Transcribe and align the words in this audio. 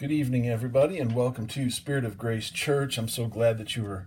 Good 0.00 0.12
evening, 0.12 0.48
everybody, 0.48 0.98
and 0.98 1.14
welcome 1.14 1.46
to 1.48 1.68
Spirit 1.68 2.06
of 2.06 2.16
Grace 2.16 2.48
Church. 2.48 2.96
I'm 2.96 3.06
so 3.06 3.26
glad 3.26 3.58
that 3.58 3.76
you 3.76 3.82
were 3.82 4.06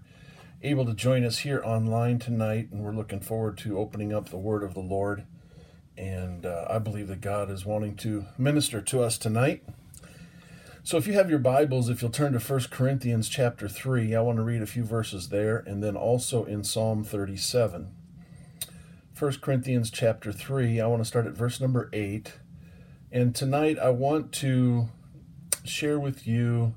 able 0.63 0.87
to 0.87 0.93
join 0.95 1.23
us 1.23 1.37
here 1.37 1.61
online 1.63 2.17
tonight, 2.17 2.69
and 2.71 2.81
we're 2.81 2.95
looking 2.95 3.19
forward 3.19 3.59
to 3.59 3.77
opening 3.77 4.11
up 4.11 4.29
the 4.29 4.37
Word 4.39 4.63
of 4.63 4.73
the 4.73 4.79
Lord. 4.79 5.23
And 5.95 6.47
uh, 6.47 6.65
I 6.67 6.79
believe 6.79 7.09
that 7.09 7.21
God 7.21 7.51
is 7.51 7.63
wanting 7.63 7.95
to 7.97 8.25
minister 8.39 8.81
to 8.81 9.03
us 9.03 9.19
tonight. 9.19 9.63
So, 10.81 10.97
if 10.97 11.05
you 11.05 11.13
have 11.13 11.29
your 11.29 11.37
Bibles, 11.37 11.89
if 11.89 12.01
you'll 12.01 12.09
turn 12.09 12.33
to 12.33 12.39
1 12.39 12.61
Corinthians 12.71 13.29
chapter 13.29 13.67
3, 13.67 14.15
I 14.15 14.21
want 14.21 14.37
to 14.37 14.43
read 14.43 14.63
a 14.63 14.65
few 14.65 14.83
verses 14.83 15.29
there, 15.29 15.57
and 15.57 15.83
then 15.83 15.95
also 15.95 16.43
in 16.43 16.63
Psalm 16.63 17.03
37. 17.03 17.93
1 19.19 19.31
Corinthians 19.41 19.91
chapter 19.91 20.31
3, 20.31 20.81
I 20.81 20.87
want 20.87 21.01
to 21.01 21.07
start 21.07 21.27
at 21.27 21.33
verse 21.33 21.61
number 21.61 21.91
8. 21.93 22.33
And 23.11 23.35
tonight 23.35 23.77
I 23.77 23.91
want 23.91 24.31
to 24.31 24.89
share 25.63 25.99
with 25.99 26.27
you 26.27 26.75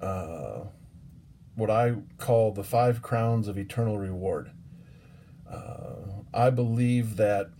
uh, 0.00 0.60
what 1.54 1.70
I 1.70 1.96
call 2.18 2.52
the 2.52 2.64
five 2.64 3.02
crowns 3.02 3.48
of 3.48 3.58
eternal 3.58 3.98
reward. 3.98 4.50
Uh, 5.50 6.22
I 6.32 6.50
believe 6.50 7.16
that 7.16 7.50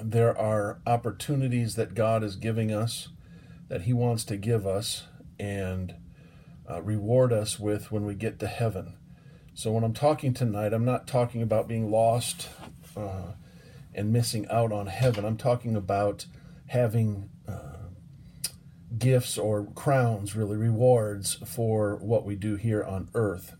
there 0.00 0.36
are 0.36 0.80
opportunities 0.86 1.74
that 1.76 1.94
God 1.94 2.22
is 2.22 2.36
giving 2.36 2.72
us, 2.72 3.08
that 3.68 3.82
He 3.82 3.92
wants 3.92 4.24
to 4.24 4.36
give 4.36 4.66
us, 4.66 5.04
and 5.38 5.94
uh, 6.68 6.82
reward 6.82 7.32
us 7.32 7.58
with 7.58 7.92
when 7.92 8.04
we 8.04 8.14
get 8.14 8.38
to 8.38 8.46
heaven. 8.46 8.94
So, 9.54 9.70
when 9.72 9.84
I'm 9.84 9.94
talking 9.94 10.34
tonight, 10.34 10.72
I'm 10.72 10.84
not 10.84 11.06
talking 11.06 11.42
about 11.42 11.68
being 11.68 11.90
lost 11.90 12.48
uh, 12.96 13.32
and 13.94 14.12
missing 14.12 14.46
out 14.50 14.72
on 14.72 14.86
heaven. 14.86 15.24
I'm 15.24 15.36
talking 15.36 15.76
about 15.76 16.26
having 16.66 17.30
gifts 18.98 19.38
or 19.38 19.66
crowns, 19.74 20.36
really 20.36 20.56
rewards 20.56 21.34
for 21.46 21.96
what 21.96 22.24
we 22.24 22.36
do 22.36 22.56
here 22.56 22.82
on 22.82 23.08
earth. 23.14 23.54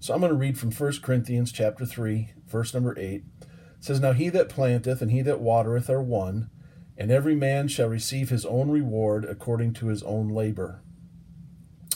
So 0.00 0.12
I'm 0.12 0.20
going 0.20 0.32
to 0.32 0.38
read 0.38 0.58
from 0.58 0.70
1 0.70 1.00
Corinthians 1.02 1.52
chapter 1.52 1.86
3, 1.86 2.30
verse 2.46 2.74
number 2.74 2.98
8. 2.98 3.14
It 3.14 3.24
says, 3.80 4.00
Now 4.00 4.12
he 4.12 4.28
that 4.30 4.48
planteth 4.48 5.00
and 5.00 5.10
he 5.10 5.22
that 5.22 5.40
watereth 5.40 5.88
are 5.88 6.02
one, 6.02 6.50
and 6.96 7.10
every 7.10 7.34
man 7.34 7.68
shall 7.68 7.88
receive 7.88 8.28
his 8.28 8.44
own 8.44 8.70
reward 8.70 9.24
according 9.24 9.72
to 9.74 9.86
his 9.86 10.02
own 10.02 10.28
labor. 10.28 10.82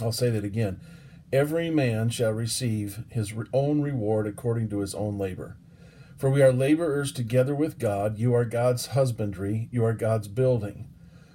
I'll 0.00 0.12
say 0.12 0.30
that 0.30 0.44
again. 0.44 0.80
Every 1.32 1.70
man 1.70 2.08
shall 2.08 2.32
receive 2.32 3.04
his 3.10 3.34
own 3.52 3.82
reward 3.82 4.26
according 4.26 4.70
to 4.70 4.78
his 4.78 4.94
own 4.94 5.18
labor. 5.18 5.58
For 6.16 6.30
we 6.30 6.42
are 6.42 6.52
laborers 6.52 7.12
together 7.12 7.54
with 7.54 7.78
God. 7.78 8.18
You 8.18 8.34
are 8.34 8.44
God's 8.44 8.86
husbandry, 8.86 9.68
you 9.70 9.84
are 9.84 9.92
God's 9.92 10.28
building. 10.28 10.88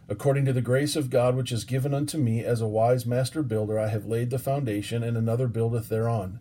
According 0.09 0.45
to 0.45 0.53
the 0.53 0.61
grace 0.61 0.95
of 0.95 1.09
God 1.09 1.35
which 1.35 1.51
is 1.51 1.63
given 1.63 1.93
unto 1.93 2.17
me 2.17 2.43
as 2.43 2.59
a 2.59 2.67
wise 2.67 3.05
master 3.05 3.41
builder, 3.41 3.79
I 3.79 3.87
have 3.87 4.05
laid 4.05 4.29
the 4.29 4.39
foundation, 4.39 5.01
and 5.01 5.15
another 5.15 5.47
buildeth 5.47 5.87
thereon. 5.87 6.39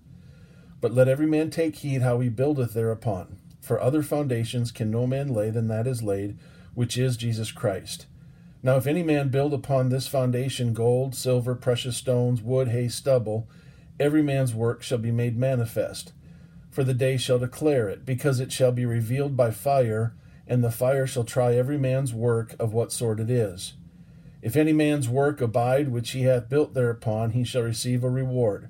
But 0.81 0.93
let 0.93 1.09
every 1.09 1.27
man 1.27 1.51
take 1.51 1.77
heed 1.77 2.03
how 2.03 2.19
he 2.19 2.29
buildeth 2.29 2.75
thereupon. 2.75 3.39
For 3.61 3.81
other 3.81 4.03
foundations 4.03 4.73
can 4.73 4.91
no 4.91 5.07
man 5.07 5.29
lay 5.29 5.51
than 5.51 5.69
that 5.69 5.87
is 5.87 6.03
laid, 6.03 6.37
which 6.75 6.99
is 6.99 7.17
Jesus 7.17 7.53
Christ. 7.53 8.07
Now 8.65 8.77
if 8.77 8.87
any 8.89 9.05
man 9.05 9.29
build 9.29 9.55
upon 9.55 9.89
this 9.89 10.09
foundation 10.09 10.73
gold, 10.75 11.15
silver, 11.15 11.55
precious 11.55 11.97
stones, 11.97 12.43
wood, 12.43 12.69
hay, 12.69 12.89
stubble, 12.89 13.49
every 14.01 14.23
man's 14.23 14.55
work 14.55 14.83
shall 14.83 14.99
be 14.99 15.13
made 15.13 15.37
manifest. 15.37 16.13
For 16.71 16.83
the 16.83 16.95
day 16.95 17.17
shall 17.17 17.39
declare 17.39 17.89
it, 17.89 18.05
because 18.05 18.41
it 18.41 18.51
shall 18.51 18.73
be 18.73 18.85
revealed 18.85 19.37
by 19.37 19.53
fire 19.53 20.15
and 20.53 20.63
the 20.63 20.71
fire 20.71 21.07
shall 21.07 21.25
try 21.25 21.55
every 21.55 21.79
man's 21.79 22.13
work 22.13 22.55
of 22.61 22.75
what 22.75 22.93
sort 22.93 23.19
it 23.19 23.31
is. 23.31 23.73
If 24.43 24.55
any 24.55 24.75
man's 24.75 25.09
work 25.09 25.41
abide 25.41 25.89
which 25.89 26.11
he 26.11 26.25
hath 26.25 26.51
built 26.51 26.75
thereupon, 26.75 27.31
he 27.31 27.43
shall 27.43 27.63
receive 27.63 28.05
a 28.05 28.11
reward. 28.11 28.69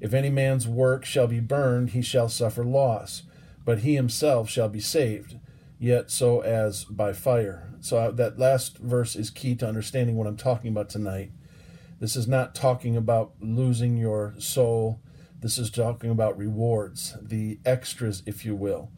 If 0.00 0.14
any 0.14 0.30
man's 0.30 0.68
work 0.68 1.04
shall 1.04 1.26
be 1.26 1.40
burned, 1.40 1.90
he 1.90 2.02
shall 2.02 2.28
suffer 2.28 2.62
loss, 2.62 3.24
but 3.64 3.80
he 3.80 3.96
himself 3.96 4.48
shall 4.48 4.68
be 4.68 4.78
saved, 4.78 5.40
yet 5.76 6.08
so 6.08 6.38
as 6.38 6.84
by 6.84 7.12
fire. 7.12 7.68
So 7.80 7.96
uh, 7.96 8.10
that 8.12 8.38
last 8.38 8.78
verse 8.78 9.16
is 9.16 9.30
key 9.30 9.56
to 9.56 9.66
understanding 9.66 10.14
what 10.14 10.28
I'm 10.28 10.36
talking 10.36 10.70
about 10.70 10.88
tonight. 10.88 11.32
This 11.98 12.14
is 12.14 12.28
not 12.28 12.54
talking 12.54 12.96
about 12.96 13.32
losing 13.40 13.96
your 13.96 14.34
soul. 14.38 15.00
This 15.40 15.58
is 15.58 15.72
talking 15.72 16.10
about 16.10 16.38
rewards, 16.38 17.16
the 17.20 17.58
extras, 17.64 18.22
if 18.24 18.44
you 18.44 18.54
will. 18.54 18.92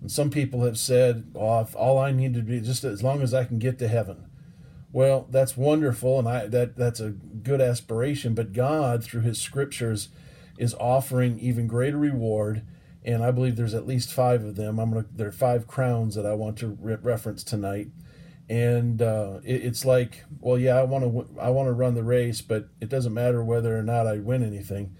And 0.00 0.10
some 0.10 0.30
people 0.30 0.64
have 0.64 0.78
said, 0.78 1.32
oh, 1.34 1.68
all 1.76 1.98
I 1.98 2.12
need 2.12 2.34
to 2.34 2.42
be 2.42 2.60
just 2.60 2.84
as 2.84 3.02
long 3.02 3.22
as 3.22 3.34
I 3.34 3.44
can 3.44 3.58
get 3.58 3.78
to 3.78 3.88
heaven. 3.88 4.26
Well, 4.92 5.28
that's 5.30 5.56
wonderful, 5.56 6.18
and 6.18 6.28
I, 6.28 6.46
that 6.46 6.76
that's 6.76 6.98
a 6.98 7.10
good 7.10 7.60
aspiration. 7.60 8.34
But 8.34 8.52
God, 8.52 9.04
through 9.04 9.20
His 9.20 9.40
Scriptures, 9.40 10.08
is 10.58 10.74
offering 10.74 11.38
even 11.38 11.68
greater 11.68 11.96
reward, 11.96 12.62
and 13.04 13.22
I 13.22 13.30
believe 13.30 13.54
there's 13.54 13.74
at 13.74 13.86
least 13.86 14.12
five 14.12 14.42
of 14.44 14.56
them. 14.56 14.80
I'm 14.80 14.90
gonna 14.90 15.06
there 15.14 15.28
are 15.28 15.32
five 15.32 15.68
crowns 15.68 16.16
that 16.16 16.26
I 16.26 16.34
want 16.34 16.58
to 16.58 16.76
re- 16.80 16.96
reference 17.00 17.44
tonight, 17.44 17.88
and 18.48 19.00
uh, 19.00 19.38
it, 19.44 19.64
it's 19.64 19.84
like, 19.84 20.24
well, 20.40 20.58
yeah, 20.58 20.76
I 20.76 20.82
want 20.82 21.04
to 21.04 21.40
I 21.40 21.50
want 21.50 21.68
to 21.68 21.72
run 21.72 21.94
the 21.94 22.02
race, 22.02 22.40
but 22.40 22.68
it 22.80 22.88
doesn't 22.88 23.14
matter 23.14 23.44
whether 23.44 23.78
or 23.78 23.84
not 23.84 24.08
I 24.08 24.18
win 24.18 24.42
anything. 24.42 24.96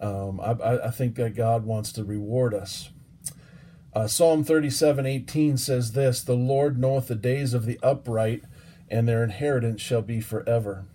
Um, 0.00 0.38
I, 0.40 0.52
I 0.86 0.90
think 0.90 1.16
that 1.16 1.34
God 1.34 1.64
wants 1.64 1.90
to 1.92 2.04
reward 2.04 2.54
us 2.54 2.90
uh, 3.94 4.06
Psalm 4.06 4.44
37 4.44 5.06
18 5.06 5.56
says 5.56 5.92
this 5.92 6.22
The 6.22 6.34
Lord 6.34 6.78
knoweth 6.78 7.08
the 7.08 7.14
days 7.14 7.54
of 7.54 7.66
the 7.66 7.78
upright, 7.82 8.42
and 8.90 9.08
their 9.08 9.22
inheritance 9.22 9.80
shall 9.80 10.02
be 10.02 10.20
forever. 10.20 10.86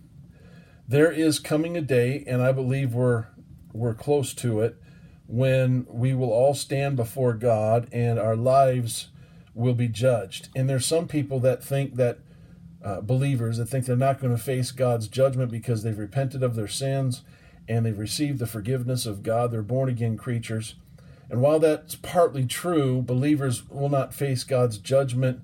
There 0.88 1.12
is 1.12 1.40
coming 1.40 1.78
a 1.78 1.82
day, 1.82 2.24
and 2.26 2.42
I 2.42 2.52
believe 2.52 2.94
we're, 2.94 3.28
we're 3.74 3.94
close 3.94 4.34
to 4.36 4.62
it, 4.62 4.82
when 5.28 5.86
we 5.88 6.16
will 6.16 6.32
all 6.32 6.56
stand 6.56 6.96
before 6.96 7.34
God 7.34 7.88
and 7.92 8.18
our 8.18 8.36
lives 8.36 9.10
will 9.54 9.76
be 9.76 9.88
judged. 9.88 10.50
And 10.56 10.68
there's 10.68 10.88
some 10.88 11.08
people 11.08 11.40
that 11.42 11.64
think 11.64 11.96
that 11.96 12.18
uh, 12.84 13.02
believers 13.02 13.58
that 13.58 13.68
think 13.68 13.86
they're 13.86 13.96
not 13.96 14.20
going 14.20 14.36
to 14.36 14.42
face 14.42 14.72
God's 14.72 15.08
judgment 15.08 15.52
because 15.52 15.84
they've 15.84 15.98
repented 15.98 16.42
of 16.42 16.56
their 16.56 16.68
sins 16.68 17.22
and 17.68 17.86
they've 17.86 18.00
received 18.00 18.40
the 18.40 18.48
forgiveness 18.48 19.06
of 19.06 19.22
God. 19.22 19.52
They're 19.52 19.62
born 19.62 19.90
again 19.90 20.18
creatures. 20.18 20.74
And 21.30 21.42
while 21.42 21.60
that's 21.60 21.96
partly 21.96 22.46
true, 22.46 23.02
believers 23.02 23.68
will 23.70 23.90
not 23.90 24.14
face 24.14 24.44
God's 24.44 24.78
judgment 24.78 25.42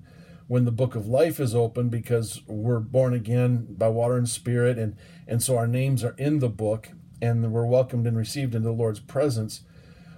when 0.48 0.64
the 0.64 0.72
book 0.72 0.94
of 0.94 1.06
life 1.06 1.40
is 1.40 1.54
open 1.54 1.88
because 1.88 2.42
we're 2.46 2.80
born 2.80 3.14
again 3.14 3.66
by 3.70 3.88
water 3.88 4.16
and 4.16 4.28
spirit 4.28 4.78
and 4.78 4.96
and 5.26 5.42
so 5.42 5.56
our 5.56 5.66
names 5.66 6.04
are 6.04 6.14
in 6.18 6.38
the 6.38 6.48
book 6.48 6.90
and 7.20 7.52
we're 7.52 7.66
welcomed 7.66 8.06
and 8.06 8.16
received 8.16 8.54
into 8.54 8.68
the 8.68 8.74
Lord's 8.74 9.00
presence. 9.00 9.62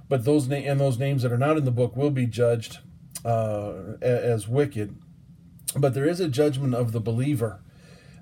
But 0.09 0.25
those 0.25 0.49
na- 0.49 0.57
and 0.57 0.81
those 0.81 0.99
names 0.99 1.23
that 1.23 1.33
are 1.33 1.39
not 1.39 1.57
in 1.57 1.65
the 1.65 1.71
book 1.71 1.97
will 1.97 2.11
be 2.11 2.27
judged 2.27 2.79
uh, 3.25 3.95
as 4.03 4.49
wicked. 4.49 4.97
But 5.77 5.95
there 5.95 6.09
is 6.09 6.21
a 6.21 6.29
judgment 6.29 6.75
of 6.75 6.93
the 6.93 7.01
believer 7.01 7.61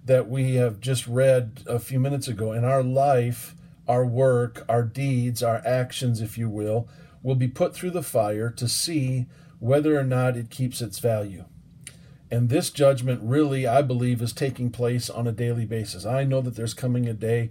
that 0.05 0.29
we 0.29 0.55
have 0.55 0.81
just 0.81 1.07
read 1.09 1.63
a 1.67 1.79
few 1.79 1.99
minutes 1.99 2.29
ago. 2.29 2.53
In 2.53 2.65
our 2.65 2.83
life 2.83 3.55
our 3.89 4.05
work 4.05 4.65
our 4.69 4.83
deeds 4.83 5.43
our 5.43 5.63
actions 5.65 6.21
if 6.21 6.37
you 6.37 6.49
will 6.49 6.89
will 7.27 7.35
be 7.35 7.49
put 7.49 7.75
through 7.75 7.91
the 7.91 8.05
fire 8.05 8.49
to 8.49 8.69
see 8.69 9.27
whether 9.59 9.99
or 9.99 10.05
not 10.05 10.37
it 10.37 10.49
keeps 10.49 10.81
its 10.81 11.01
value. 11.01 11.45
And 12.31 12.49
this 12.49 12.71
judgment 12.71 13.21
really, 13.21 13.67
I 13.67 13.83
believe, 13.83 14.23
is 14.23 14.33
taking 14.33 14.71
place 14.71 15.11
on 15.11 15.27
a 15.27 15.33
daily 15.33 15.65
basis. 15.65 16.07
I 16.07 16.23
know 16.23 16.41
that 16.43 16.55
there's 16.55 16.73
coming 16.73 17.09
a 17.09 17.13
day, 17.13 17.51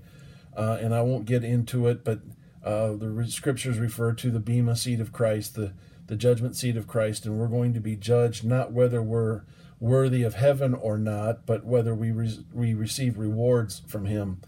uh, 0.55 0.77
and 0.79 0.95
I 0.95 1.01
won't 1.01 1.25
get 1.25 1.43
into 1.43 1.87
it, 1.87 2.05
but 2.05 2.19
uh, 2.63 2.93
the 2.93 3.27
scriptures 3.27 3.77
refer 3.77 4.13
to 4.13 4.31
the 4.31 4.39
Bema 4.39 4.77
seat 4.77 5.01
of 5.01 5.11
Christ, 5.11 5.55
the, 5.55 5.73
the 6.07 6.15
judgment 6.15 6.55
seat 6.55 6.77
of 6.77 6.87
Christ, 6.87 7.25
and 7.25 7.37
we're 7.37 7.47
going 7.49 7.73
to 7.73 7.81
be 7.81 7.97
judged 7.97 8.45
not 8.45 8.71
whether 8.71 9.01
we're 9.01 9.41
worthy 9.81 10.23
of 10.23 10.35
heaven 10.35 10.73
or 10.73 10.97
not, 10.97 11.45
but 11.45 11.65
whether 11.65 11.93
we, 11.93 12.11
re- 12.11 12.45
we 12.53 12.73
receive 12.73 13.17
rewards 13.17 13.81
from 13.87 14.05
Him 14.05 14.39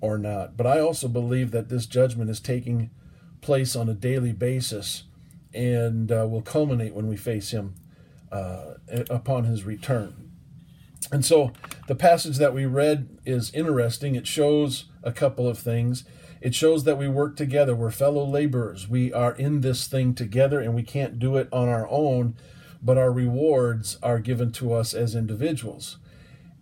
or 0.00 0.16
not. 0.16 0.56
But 0.56 0.66
I 0.66 0.80
also 0.80 1.08
believe 1.08 1.50
that 1.50 1.68
this 1.68 1.84
judgment 1.84 2.30
is 2.30 2.40
taking 2.40 2.88
place 3.42 3.76
on 3.76 3.88
a 3.90 3.94
daily 3.94 4.32
basis 4.32 5.02
and 5.52 6.10
uh, 6.10 6.26
will 6.26 6.40
culminate 6.40 6.94
when 6.94 7.08
we 7.08 7.16
face 7.16 7.50
him 7.50 7.74
uh, 8.30 8.74
upon 9.10 9.44
his 9.44 9.64
return. 9.64 10.30
And 11.10 11.24
so 11.24 11.52
the 11.88 11.94
passage 11.94 12.38
that 12.38 12.54
we 12.54 12.64
read 12.64 13.18
is 13.26 13.52
interesting. 13.52 14.14
It 14.14 14.26
shows 14.26 14.86
a 15.02 15.12
couple 15.12 15.46
of 15.46 15.58
things. 15.58 16.04
It 16.40 16.54
shows 16.54 16.84
that 16.84 16.96
we 16.96 17.08
work 17.08 17.36
together. 17.36 17.74
We're 17.74 17.90
fellow 17.90 18.24
laborers. 18.24 18.88
We 18.88 19.12
are 19.12 19.32
in 19.34 19.60
this 19.60 19.86
thing 19.86 20.14
together 20.14 20.60
and 20.60 20.74
we 20.74 20.82
can't 20.82 21.18
do 21.18 21.36
it 21.36 21.48
on 21.52 21.68
our 21.68 21.86
own, 21.90 22.36
but 22.82 22.96
our 22.96 23.12
rewards 23.12 23.98
are 24.02 24.20
given 24.20 24.52
to 24.52 24.72
us 24.72 24.94
as 24.94 25.14
individuals. 25.14 25.98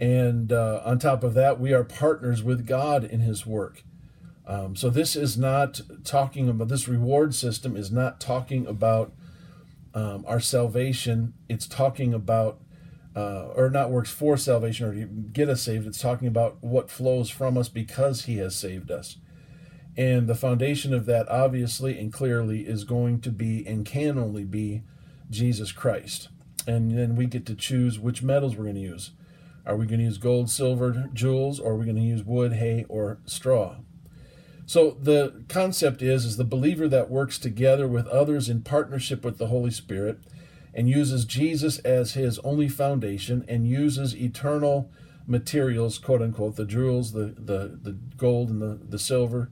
And 0.00 0.50
uh, 0.53 0.81
on 0.85 0.99
top 0.99 1.23
of 1.23 1.35
that, 1.35 1.61
we 1.61 1.73
are 1.73 1.85
partners 1.85 2.43
with 2.43 2.67
God 2.67 3.05
in 3.05 3.21
his 3.21 3.47
work. 3.47 3.85
Um, 4.46 4.75
so 4.75 4.90
this 4.90 5.16
is 5.16 5.38
not 5.38 5.81
talking 6.04 6.48
about 6.48 6.69
this 6.69 6.88
reward 6.88 7.34
system 7.34 7.76
is 7.76 7.90
not 7.90 8.20
talking 8.20 8.66
about 8.66 9.12
um, 9.94 10.25
our 10.26 10.40
salvation. 10.40 11.34
It's 11.48 11.66
talking 11.66 12.14
about 12.14 12.60
uh, 13.14 13.48
or 13.56 13.70
not 13.70 13.90
works 13.90 14.10
for 14.10 14.37
salvation 14.37 14.87
or 14.87 14.94
to 14.94 15.04
get 15.06 15.48
us 15.48 15.62
saved. 15.62 15.87
It's 15.87 16.00
talking 16.00 16.28
about 16.28 16.62
what 16.62 16.90
flows 16.90 17.28
from 17.28 17.58
us 17.58 17.69
because 17.69 18.25
He 18.25 18.37
has 18.38 18.54
saved 18.54 18.90
us. 18.90 19.16
And 19.96 20.28
the 20.28 20.34
foundation 20.34 20.94
of 20.94 21.06
that, 21.06 21.28
obviously 21.28 21.98
and 21.98 22.12
clearly, 22.12 22.60
is 22.60 22.84
going 22.84 23.20
to 23.22 23.31
be 23.31 23.66
and 23.66 23.84
can 23.84 24.19
only 24.19 24.44
be 24.44 24.82
Jesus 25.28 25.72
Christ. 25.72 26.28
And 26.66 26.96
then 26.96 27.16
we 27.16 27.26
get 27.26 27.46
to 27.46 27.54
choose 27.54 27.98
which 27.98 28.22
metals 28.22 28.56
we're 28.56 28.64
going 28.64 28.76
to 28.76 28.81
use. 28.81 29.10
Are 29.66 29.76
we 29.76 29.86
going 29.86 29.98
to 29.98 30.04
use 30.04 30.19
gold, 30.19 30.48
silver, 30.48 31.08
jewels, 31.12 31.58
or 31.58 31.72
are 31.72 31.76
we 31.76 31.84
going 31.84 31.96
to 31.96 32.02
use 32.02 32.25
wood, 32.25 32.54
hay, 32.54 32.86
or 32.88 33.19
straw? 33.25 33.76
So 34.70 34.96
the 35.02 35.43
concept 35.49 36.00
is 36.00 36.25
is 36.25 36.37
the 36.37 36.44
believer 36.44 36.87
that 36.87 37.11
works 37.11 37.38
together 37.38 37.88
with 37.88 38.06
others 38.06 38.49
in 38.49 38.62
partnership 38.62 39.25
with 39.25 39.37
the 39.37 39.49
Holy 39.49 39.72
Spirit 39.72 40.20
and 40.72 40.88
uses 40.88 41.25
Jesus 41.25 41.81
as 41.81 42.12
his 42.12 42.38
only 42.44 42.69
foundation 42.69 43.44
and 43.49 43.67
uses 43.67 44.14
eternal 44.14 44.88
materials, 45.26 45.99
quote 45.99 46.22
unquote, 46.22 46.55
the 46.55 46.64
jewels, 46.64 47.11
the, 47.11 47.34
the, 47.37 47.81
the 47.82 47.99
gold 48.17 48.49
and 48.49 48.62
the, 48.62 48.78
the 48.88 48.99
silver, 49.00 49.50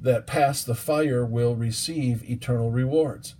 that 0.00 0.26
pass 0.26 0.64
the 0.64 0.74
fire 0.74 1.24
will 1.24 1.54
receive 1.54 2.28
eternal 2.28 2.72
rewards. 2.72 3.36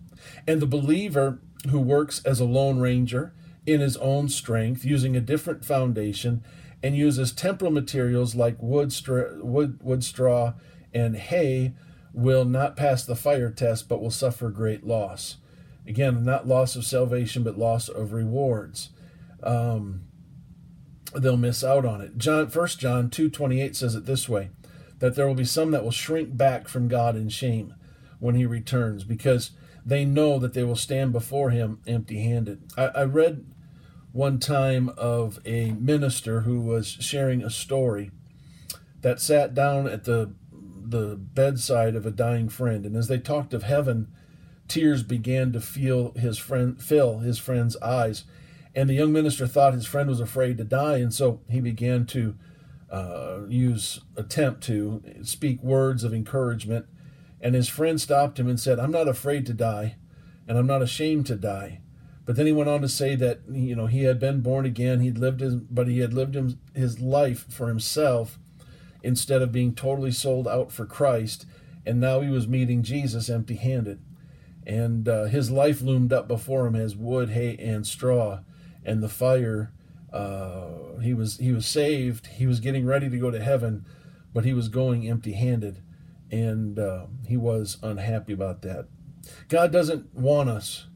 And 0.46 0.62
the 0.62 0.66
believer 0.66 1.40
who 1.70 1.80
works 1.80 2.22
as 2.24 2.38
a 2.38 2.44
lone 2.44 2.78
ranger 2.78 3.34
in 3.66 3.80
his 3.80 3.96
own 3.96 4.28
strength, 4.28 4.84
using 4.84 5.16
a 5.16 5.20
different 5.20 5.64
foundation, 5.64 6.44
and 6.84 6.96
uses 6.96 7.32
temporal 7.32 7.72
materials 7.72 8.36
like 8.36 8.62
wood, 8.62 8.92
stra- 8.92 9.44
wood, 9.44 9.80
wood 9.82 10.04
straw, 10.04 10.52
and 10.96 11.16
hay, 11.16 11.74
will 12.12 12.46
not 12.46 12.76
pass 12.76 13.04
the 13.04 13.14
fire 13.14 13.50
test 13.50 13.88
but 13.88 14.00
will 14.00 14.10
suffer 14.10 14.48
great 14.48 14.86
loss. 14.86 15.36
Again, 15.86 16.24
not 16.24 16.48
loss 16.48 16.74
of 16.76 16.84
salvation, 16.84 17.42
but 17.42 17.58
loss 17.58 17.88
of 17.88 18.12
rewards. 18.12 18.90
Um, 19.42 20.06
they'll 21.14 21.36
miss 21.36 21.62
out 21.62 21.84
on 21.84 22.00
it. 22.00 22.16
John, 22.18 22.48
First 22.48 22.80
John 22.80 23.10
two 23.10 23.28
twenty 23.28 23.60
eight 23.60 23.76
says 23.76 23.94
it 23.94 24.06
this 24.06 24.28
way: 24.28 24.50
that 24.98 25.14
there 25.14 25.28
will 25.28 25.34
be 25.34 25.44
some 25.44 25.70
that 25.70 25.84
will 25.84 25.92
shrink 25.92 26.36
back 26.36 26.68
from 26.68 26.88
God 26.88 27.14
in 27.16 27.28
shame 27.28 27.74
when 28.18 28.34
He 28.34 28.46
returns, 28.46 29.04
because 29.04 29.50
they 29.84 30.04
know 30.04 30.38
that 30.38 30.54
they 30.54 30.64
will 30.64 30.74
stand 30.74 31.12
before 31.12 31.50
Him 31.50 31.80
empty 31.86 32.24
handed. 32.24 32.62
I, 32.76 32.86
I 32.86 33.04
read 33.04 33.46
one 34.12 34.38
time 34.38 34.88
of 34.96 35.38
a 35.44 35.72
minister 35.72 36.40
who 36.40 36.60
was 36.60 36.88
sharing 36.88 37.44
a 37.44 37.50
story 37.50 38.10
that 39.02 39.20
sat 39.20 39.54
down 39.54 39.86
at 39.86 40.04
the 40.04 40.32
the 40.88 41.16
bedside 41.16 41.94
of 41.94 42.06
a 42.06 42.10
dying 42.10 42.48
friend, 42.48 42.86
and 42.86 42.96
as 42.96 43.08
they 43.08 43.18
talked 43.18 43.54
of 43.54 43.62
heaven 43.62 44.08
tears 44.68 45.02
began 45.02 45.52
to 45.52 45.60
feel 45.60 46.12
his 46.12 46.38
friend 46.38 46.80
fill 46.82 47.20
his 47.20 47.38
friend's 47.38 47.76
eyes. 47.78 48.24
And 48.74 48.90
the 48.90 48.94
young 48.94 49.12
minister 49.12 49.46
thought 49.46 49.74
his 49.74 49.86
friend 49.86 50.08
was 50.08 50.20
afraid 50.20 50.58
to 50.58 50.64
die. 50.64 50.98
And 50.98 51.12
so 51.12 51.40
he 51.48 51.60
began 51.60 52.04
to 52.06 52.34
uh, 52.90 53.40
use 53.48 54.00
attempt 54.16 54.62
to 54.64 55.02
speak 55.22 55.62
words 55.62 56.04
of 56.04 56.12
encouragement. 56.12 56.86
And 57.40 57.54
his 57.54 57.68
friend 57.68 58.00
stopped 58.00 58.38
him 58.38 58.48
and 58.48 58.58
said 58.58 58.78
i'm 58.78 58.90
not 58.90 59.08
afraid 59.08 59.46
to 59.46 59.52
die 59.52 59.96
and 60.48 60.56
i'm 60.58 60.66
not 60.66 60.82
ashamed 60.82 61.26
to 61.26 61.36
die. 61.36 61.80
But 62.24 62.34
then 62.34 62.46
he 62.46 62.52
went 62.52 62.68
on 62.68 62.80
to 62.82 62.88
say 62.88 63.14
that 63.14 63.40
you 63.50 63.76
know 63.76 63.86
he 63.86 64.02
had 64.02 64.18
been 64.18 64.40
born 64.40 64.66
again. 64.66 65.00
He'd 65.00 65.18
lived 65.18 65.40
his 65.40 65.54
but 65.54 65.86
he 65.86 66.00
had 66.00 66.12
lived 66.12 66.34
his, 66.34 66.56
his 66.74 67.00
life 67.00 67.46
for 67.48 67.68
himself 67.68 68.38
instead 69.06 69.40
of 69.40 69.52
being 69.52 69.74
totally 69.74 70.12
sold 70.12 70.46
out 70.48 70.70
for 70.70 70.84
christ 70.84 71.46
and 71.86 72.00
now 72.00 72.20
he 72.20 72.28
was 72.28 72.48
meeting 72.48 72.82
jesus 72.82 73.30
empty 73.30 73.56
handed 73.56 74.00
and 74.66 75.08
uh, 75.08 75.24
his 75.24 75.50
life 75.50 75.80
loomed 75.80 76.12
up 76.12 76.26
before 76.26 76.66
him 76.66 76.74
as 76.74 76.96
wood, 76.96 77.30
hay, 77.30 77.56
and 77.56 77.86
straw, 77.86 78.40
and 78.84 79.02
the 79.02 79.08
fire. 79.08 79.72
Uh, 80.12 80.98
he 81.00 81.14
was 81.14 81.38
he 81.38 81.52
was 81.52 81.66
saved. 81.66 82.26
He 82.26 82.46
was 82.46 82.58
getting 82.58 82.84
ready 82.84 83.08
to 83.08 83.18
go 83.18 83.30
to 83.30 83.42
heaven, 83.42 83.86
but 84.34 84.44
he 84.44 84.52
was 84.52 84.68
going 84.68 85.08
empty-handed, 85.08 85.82
and 86.32 86.78
uh, 86.78 87.06
he 87.28 87.36
was 87.36 87.78
unhappy 87.82 88.32
about 88.32 88.62
that. 88.62 88.88
God 89.48 89.70
doesn't 89.70 90.12
want 90.12 90.48
us. 90.48 90.86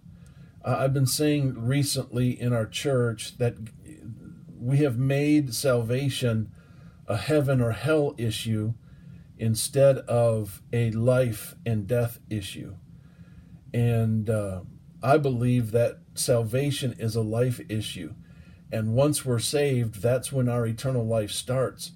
I've 0.65 0.93
been 0.93 1.07
saying 1.07 1.55
recently 1.57 2.39
in 2.39 2.53
our 2.53 2.67
church 2.67 3.39
that 3.39 3.55
we 4.59 4.79
have 4.79 4.99
made 4.99 5.55
salvation 5.55 6.53
a 7.11 7.17
heaven 7.17 7.61
or 7.61 7.73
hell 7.73 8.15
issue 8.17 8.73
instead 9.37 9.99
of 9.99 10.63
a 10.73 10.93
life 10.93 11.57
and 11.67 11.89
death 11.89 12.21
issue. 12.31 12.77
And 13.75 14.31
uh, 14.31 14.61
I 15.03 15.19
believe 15.19 15.73
that 15.73 15.99
salvation 16.15 16.95
is 16.99 17.17
a 17.17 17.21
life 17.21 17.61
issue. 17.69 18.15
And 18.71 18.95
once 18.95 19.25
we're 19.25 19.41
saved, 19.41 20.01
that's 20.01 20.31
when 20.31 20.49
our 20.49 20.67
eternal 20.67 21.05
life 21.05 21.33
starts. 21.33 21.93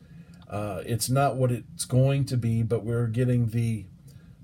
Uh, 0.51 0.83
it's 0.85 1.09
not 1.09 1.37
what 1.37 1.53
it's 1.53 1.85
going 1.85 2.25
to 2.25 2.37
be, 2.37 2.65
but 2.65 2.85
we're 2.85 3.07
getting 3.07 3.51
the, 3.51 3.87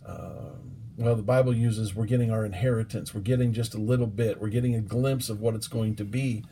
uh, 0.06 0.52
well, 0.96 1.16
the 1.16 1.22
Bible 1.22 1.54
uses 1.54 1.96
we're 1.96 2.06
getting 2.06 2.30
our 2.30 2.44
inheritance. 2.44 3.12
We're 3.12 3.22
getting 3.22 3.52
just 3.52 3.74
a 3.74 3.78
little 3.78 4.06
bit. 4.06 4.40
We're 4.40 4.48
getting 4.48 4.76
a 4.76 4.80
glimpse 4.80 5.28
of 5.30 5.40
what 5.40 5.56
it's 5.56 5.68
going 5.68 5.96
to 5.96 6.04
be. 6.04 6.44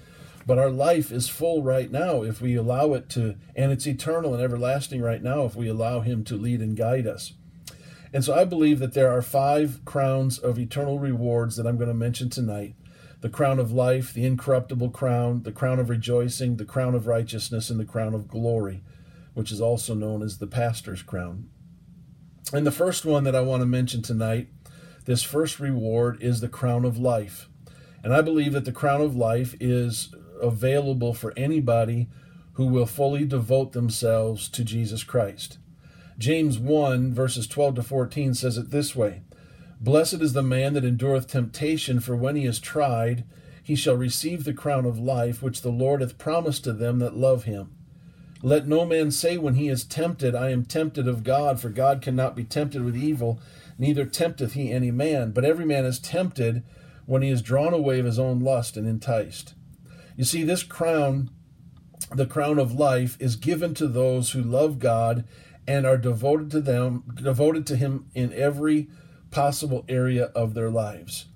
But 0.49 0.59
our 0.59 0.71
life 0.71 1.13
is 1.13 1.29
full 1.29 1.63
right 1.63 1.93
now 1.93 2.23
if 2.23 2.41
we 2.41 2.55
allow 2.55 2.95
it 2.95 3.11
to, 3.11 3.37
and 3.55 3.71
it's 3.71 3.87
eternal 3.87 4.33
and 4.33 4.43
everlasting 4.43 5.03
right 5.03 5.23
now 5.23 5.45
if 5.45 5.55
we 5.55 5.69
allow 5.69 6.01
Him 6.01 6.25
to 6.25 6.39
lead 6.39 6.63
and 6.63 6.75
guide 6.75 7.07
us. 7.07 7.35
And 8.15 8.25
so 8.25 8.35
I 8.35 8.47
believe 8.47 8.79
that 8.79 8.95
there 8.95 9.13
are 9.13 9.21
five 9.21 9.85
crowns 9.85 10.39
of 10.39 10.59
eternal 10.59 10.99
rewards 10.99 11.57
that 11.57 11.67
I'm 11.67 11.77
going 11.77 11.91
to 11.91 11.95
mention 11.95 12.31
tonight 12.31 12.77
the 13.21 13.29
crown 13.29 13.59
of 13.59 13.73
life, 13.73 14.15
the 14.15 14.25
incorruptible 14.25 14.89
crown, 14.89 15.43
the 15.43 15.53
crown 15.53 15.79
of 15.79 15.91
rejoicing, 15.91 16.57
the 16.57 16.65
crown 16.65 16.95
of 16.95 17.07
righteousness, 17.07 17.69
and 17.69 17.79
the 17.79 17.85
crown 17.85 18.15
of 18.15 18.27
glory, 18.27 18.83
which 19.35 19.53
is 19.53 19.61
also 19.61 19.93
known 19.93 20.23
as 20.23 20.39
the 20.39 20.47
pastor's 20.47 21.03
crown. 21.03 21.51
And 22.55 22.67
the 22.67 22.73
first 22.73 23.05
one 23.05 23.25
that 23.25 23.37
I 23.37 23.43
want 23.43 23.61
to 23.61 23.67
mention 23.67 24.01
tonight, 24.01 24.49
this 25.05 25.23
first 25.23 25.61
reward, 25.61 26.23
is 26.23 26.41
the 26.41 26.49
crown 26.49 26.87
of 26.87 26.97
life. 26.97 27.51
And 28.03 28.15
I 28.15 28.23
believe 28.23 28.55
that 28.55 28.65
the 28.65 28.73
crown 28.73 29.03
of 29.03 29.15
life 29.15 29.55
is 29.61 30.15
available 30.41 31.15
for 31.15 31.33
anybody 31.37 32.09
who 32.55 32.67
will 32.67 32.87
fully 32.87 33.25
devote 33.25 33.73
themselves 33.73 34.49
to 34.49 34.65
Jesus 34.65 35.05
Christ. 35.05 35.59
James 36.19 36.59
1, 36.59 37.15
verses 37.15 37.47
12 37.47 37.77
to 37.77 37.83
14 37.83 38.35
says 38.35 38.59
it 38.59 38.71
this 38.71 38.97
way 38.97 39.23
Blessed 39.81 40.15
is 40.15 40.33
the 40.33 40.43
man 40.43 40.75
that 40.75 40.85
endureth 40.85 41.29
temptation, 41.29 42.01
for 42.01 42.17
when 42.17 42.35
he 42.35 42.45
is 42.45 42.59
tried, 42.59 43.25
he 43.63 43.77
shall 43.77 43.97
receive 43.97 44.43
the 44.43 44.53
crown 44.53 44.85
of 44.85 44.99
life 44.99 45.43
which 45.43 45.63
the 45.63 45.71
Lord 45.71 46.01
hath 46.01 46.19
promised 46.19 46.65
to 46.65 46.73
them 46.73 46.99
that 46.99 47.17
love 47.17 47.45
him. 47.45 47.71
Let 48.43 48.67
no 48.67 48.85
man 48.85 49.11
say 49.11 49.37
when 49.37 49.55
he 49.55 49.69
is 49.69 49.85
tempted, 49.85 50.35
I 50.35 50.51
am 50.51 50.65
tempted 50.65 51.07
of 51.07 51.23
God, 51.23 51.61
for 51.61 51.69
God 51.69 52.03
cannot 52.03 52.35
be 52.35 52.45
tempted 52.45 52.85
with 52.85 52.97
evil, 52.97 53.41
neither 53.79 54.05
tempteth 54.05 54.55
he 54.55 54.73
any 54.73 54.91
man. 54.91 55.33
But 55.33 55.45
every 55.45 55.65
man 55.65 55.85
is 55.85 55.99
tempted 55.99 56.63
when 57.07 57.23
he 57.23 57.31
is 57.31 57.43
drawn 57.43 57.73
away 57.73 58.01
of 58.01 58.07
his 58.07 58.19
own 58.19 58.41
lust 58.41 58.77
and 58.77 58.87
enticed. 58.87 59.55
You 60.19 60.25
see, 60.25 60.43
this 60.43 60.65
crown, 60.65 61.31
the 62.13 62.27
crown 62.27 62.59
of 62.59 62.73
life, 62.73 63.17
is 63.21 63.37
given 63.37 63.73
to 63.75 63.87
those 63.87 64.33
who 64.33 64.43
love 64.43 64.81
God 64.81 65.25
and 65.65 65.87
are 65.87 65.97
devoted 65.97 66.51
to 66.51 66.61
them, 66.61 67.05
devoted 67.15 67.65
to 67.69 67.77
Him 67.77 68.07
in 68.17 68.33
every 68.33 68.89
possible 69.31 69.85
area 69.89 70.25
of 70.35 70.55
their 70.55 70.71
lives. 70.71 71.27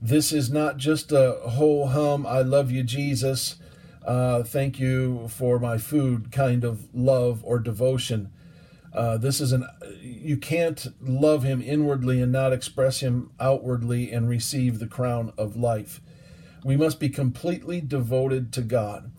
This 0.00 0.30
is 0.32 0.52
not 0.52 0.76
just 0.76 1.10
a 1.10 1.32
ho 1.48 1.86
hum, 1.86 2.24
I 2.28 2.42
love 2.42 2.70
you, 2.70 2.84
Jesus, 2.84 3.56
uh, 4.06 4.44
thank 4.44 4.78
you 4.78 5.26
for 5.26 5.58
my 5.58 5.76
food 5.76 6.30
kind 6.30 6.62
of 6.62 6.94
love 6.94 7.42
or 7.44 7.58
devotion. 7.58 8.30
Uh, 8.94 9.16
this 9.16 9.40
is 9.40 9.50
an 9.50 9.66
you 10.00 10.36
can't 10.36 10.86
love 11.00 11.42
him 11.42 11.60
inwardly 11.60 12.22
and 12.22 12.30
not 12.30 12.52
express 12.52 13.00
him 13.00 13.32
outwardly 13.40 14.12
and 14.12 14.28
receive 14.28 14.78
the 14.78 14.86
crown 14.86 15.32
of 15.36 15.56
life. 15.56 16.00
We 16.64 16.76
must 16.76 17.00
be 17.00 17.08
completely 17.08 17.80
devoted 17.80 18.52
to 18.54 18.62
God. 18.62 19.10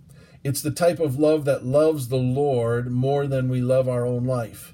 It's 0.44 0.62
the 0.62 0.72
type 0.72 1.00
of 1.00 1.20
love 1.20 1.46
that 1.46 1.66
loves 1.66 2.08
the 2.08 2.18
Lord 2.18 2.92
more 2.92 3.28
than 3.28 3.50
we 3.50 3.62
love 3.62 3.90
our 3.90 4.06
own 4.06 4.26
life. 4.26 4.74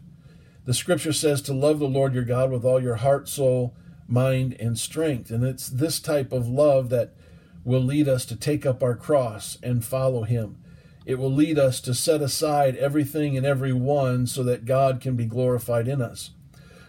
The 0.65 0.73
scripture 0.73 1.13
says 1.13 1.41
to 1.43 1.53
love 1.53 1.79
the 1.79 1.87
Lord 1.87 2.13
your 2.13 2.23
God 2.23 2.51
with 2.51 2.65
all 2.65 2.81
your 2.81 2.95
heart, 2.95 3.27
soul, 3.29 3.75
mind, 4.07 4.55
and 4.59 4.77
strength. 4.77 5.31
And 5.31 5.43
it's 5.43 5.67
this 5.67 5.99
type 5.99 6.31
of 6.31 6.47
love 6.47 6.89
that 6.89 7.13
will 7.63 7.81
lead 7.81 8.07
us 8.07 8.25
to 8.25 8.35
take 8.35 8.65
up 8.65 8.83
our 8.83 8.95
cross 8.95 9.57
and 9.63 9.83
follow 9.83 10.23
Him. 10.23 10.57
It 11.05 11.19
will 11.19 11.31
lead 11.31 11.59
us 11.59 11.79
to 11.81 11.93
set 11.93 12.21
aside 12.21 12.75
everything 12.77 13.37
and 13.37 13.45
everyone 13.45 14.25
so 14.27 14.43
that 14.43 14.65
God 14.65 15.01
can 15.01 15.15
be 15.15 15.25
glorified 15.25 15.87
in 15.87 16.01
us. 16.01 16.31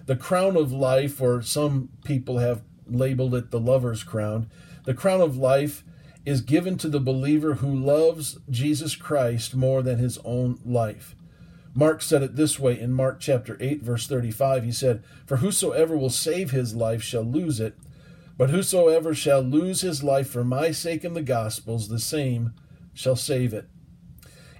The 0.06 0.16
crown 0.16 0.56
of 0.56 0.72
life, 0.72 1.20
or 1.20 1.42
some 1.42 1.90
people 2.04 2.38
have 2.38 2.62
labeled 2.86 3.34
it 3.34 3.50
the 3.50 3.60
lover's 3.60 4.02
crown, 4.02 4.48
the 4.86 4.94
crown 4.94 5.20
of 5.20 5.36
life 5.36 5.84
is 6.24 6.40
given 6.40 6.78
to 6.78 6.88
the 6.88 7.00
believer 7.00 7.54
who 7.54 7.74
loves 7.74 8.38
Jesus 8.48 8.96
Christ 8.96 9.54
more 9.54 9.82
than 9.82 9.98
his 9.98 10.18
own 10.24 10.58
life. 10.64 11.14
Mark 11.74 12.00
said 12.00 12.22
it 12.22 12.36
this 12.36 12.58
way 12.58 12.80
in 12.80 12.92
Mark 12.92 13.20
chapter 13.20 13.58
8, 13.60 13.82
verse 13.82 14.06
35. 14.06 14.64
He 14.64 14.72
said, 14.72 15.04
For 15.26 15.36
whosoever 15.36 15.96
will 15.96 16.08
save 16.08 16.50
his 16.50 16.74
life 16.74 17.02
shall 17.02 17.22
lose 17.22 17.60
it, 17.60 17.76
but 18.38 18.50
whosoever 18.50 19.14
shall 19.14 19.42
lose 19.42 19.82
his 19.82 20.02
life 20.02 20.30
for 20.30 20.42
my 20.42 20.70
sake 20.70 21.04
and 21.04 21.14
the 21.14 21.22
gospel's, 21.22 21.88
the 21.88 21.98
same 21.98 22.54
shall 22.94 23.16
save 23.16 23.52
it. 23.52 23.68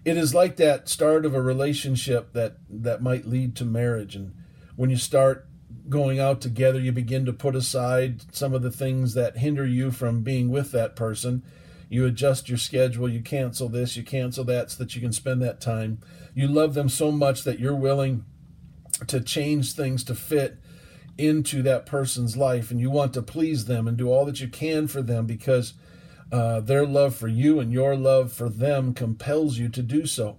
It 0.05 0.17
is 0.17 0.35
like 0.35 0.57
that 0.57 0.89
start 0.89 1.25
of 1.25 1.35
a 1.35 1.41
relationship 1.41 2.33
that, 2.33 2.59
that 2.69 3.03
might 3.03 3.27
lead 3.27 3.57
to 3.57 3.65
marriage. 3.65 4.15
And 4.15 4.35
when 4.77 4.91
you 4.91 4.97
start 4.97 5.49
going 5.89 6.19
out 6.19 6.41
together, 6.41 6.81
you 6.81 6.93
begin 6.93 7.25
to 7.27 7.33
put 7.33 7.55
aside 7.55 8.35
some 8.35 8.55
of 8.55 8.63
the 8.63 8.71
things 8.71 9.15
that 9.15 9.39
hinder 9.39 9.67
you 9.67 9.91
from 9.91 10.23
being 10.23 10.51
with 10.51 10.73
that 10.73 10.97
person. 10.97 11.43
You 11.89 12.05
adjust 12.07 12.49
your 12.49 12.59
schedule, 12.59 13.09
you 13.09 13.21
cancel 13.21 13.69
this, 13.69 13.97
you 13.97 14.03
cancel 14.03 14.45
that 14.45 14.73
so 14.73 14.83
that 14.83 14.95
you 14.95 15.01
can 15.01 15.13
spend 15.13 15.41
that 15.43 15.61
time. 15.61 15.99
You 16.35 16.49
love 16.49 16.75
them 16.75 16.89
so 16.89 17.13
much 17.13 17.45
that 17.45 17.61
you're 17.61 17.75
willing 17.75 18.25
to 19.07 19.21
change 19.21 19.73
things 19.73 20.03
to 20.05 20.15
fit 20.15 20.59
into 21.19 21.63
that 21.63 21.87
person's 21.87 22.37
life 22.37 22.71
and 22.71 22.81
you 22.81 22.91
want 22.91 23.15
to 23.15 23.23
please 23.23 23.67
them 23.67 23.89
and 23.89 23.97
do 23.97 24.11
all 24.11 24.25
that 24.25 24.41
you 24.41 24.49
can 24.49 24.87
for 24.87 25.03
them 25.03 25.27
because 25.27 25.75
uh, 26.33 26.61
their 26.61 26.85
love 26.85 27.15
for 27.15 27.29
you 27.29 27.61
and 27.61 27.73
your 27.73 27.97
love 27.97 28.33
for 28.33 28.49
them 28.49 28.93
compels 28.93 29.59
you 29.59 29.69
to 29.69 29.83
do 29.83 30.07
so. 30.07 30.39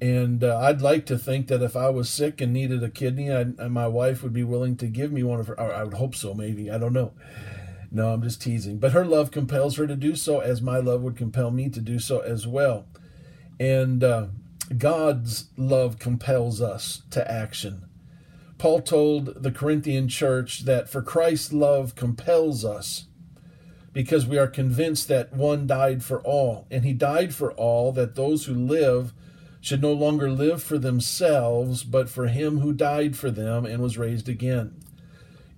And 0.00 0.44
uh, 0.44 0.60
I'd 0.60 0.80
like 0.80 1.06
to 1.06 1.18
think 1.18 1.48
that 1.48 1.62
if 1.62 1.74
I 1.74 1.88
was 1.90 2.08
sick 2.08 2.40
and 2.40 2.52
needed 2.52 2.84
a 2.84 2.90
kidney, 2.90 3.32
I, 3.32 3.44
my 3.44 3.88
wife 3.88 4.22
would 4.22 4.32
be 4.32 4.44
willing 4.44 4.76
to 4.76 4.86
give 4.86 5.10
me 5.10 5.24
one 5.24 5.40
of 5.40 5.48
her. 5.48 5.60
I 5.60 5.82
would 5.82 5.94
hope 5.94 6.14
so, 6.14 6.34
maybe. 6.34 6.70
I 6.70 6.78
don't 6.78 6.92
know. 6.92 7.12
No, 7.90 8.12
I'm 8.12 8.22
just 8.22 8.42
teasing. 8.42 8.78
But 8.78 8.92
her 8.92 9.04
love 9.04 9.30
compels 9.30 9.76
her 9.76 9.86
to 9.86 9.96
do 9.96 10.14
so, 10.14 10.40
as 10.40 10.62
my 10.62 10.78
love 10.78 11.02
would 11.02 11.16
compel 11.16 11.50
me 11.50 11.68
to 11.70 11.80
do 11.80 11.98
so 11.98 12.20
as 12.20 12.46
well. 12.46 12.86
And 13.58 14.04
uh, 14.04 14.26
God's 14.76 15.46
love 15.56 15.98
compels 15.98 16.60
us 16.60 17.02
to 17.10 17.28
action. 17.30 17.86
Paul 18.58 18.82
told 18.82 19.42
the 19.42 19.52
Corinthian 19.52 20.08
church 20.08 20.64
that 20.64 20.88
for 20.88 21.00
Christ's 21.00 21.52
love 21.52 21.94
compels 21.94 22.64
us 22.64 23.06
because 23.92 24.26
we 24.26 24.38
are 24.38 24.48
convinced 24.48 25.08
that 25.08 25.32
one 25.32 25.66
died 25.66 26.04
for 26.04 26.20
all, 26.20 26.66
and 26.70 26.84
he 26.84 26.92
died 26.92 27.34
for 27.34 27.52
all, 27.52 27.90
that 27.92 28.14
those 28.14 28.44
who 28.44 28.54
live 28.54 29.12
should 29.60 29.82
no 29.82 29.92
longer 29.92 30.30
live 30.30 30.62
for 30.62 30.78
themselves, 30.78 31.84
but 31.84 32.08
for 32.08 32.28
him 32.28 32.60
who 32.60 32.72
died 32.72 33.16
for 33.16 33.30
them 33.30 33.66
and 33.66 33.82
was 33.82 33.98
raised 33.98 34.28
again. 34.28 34.80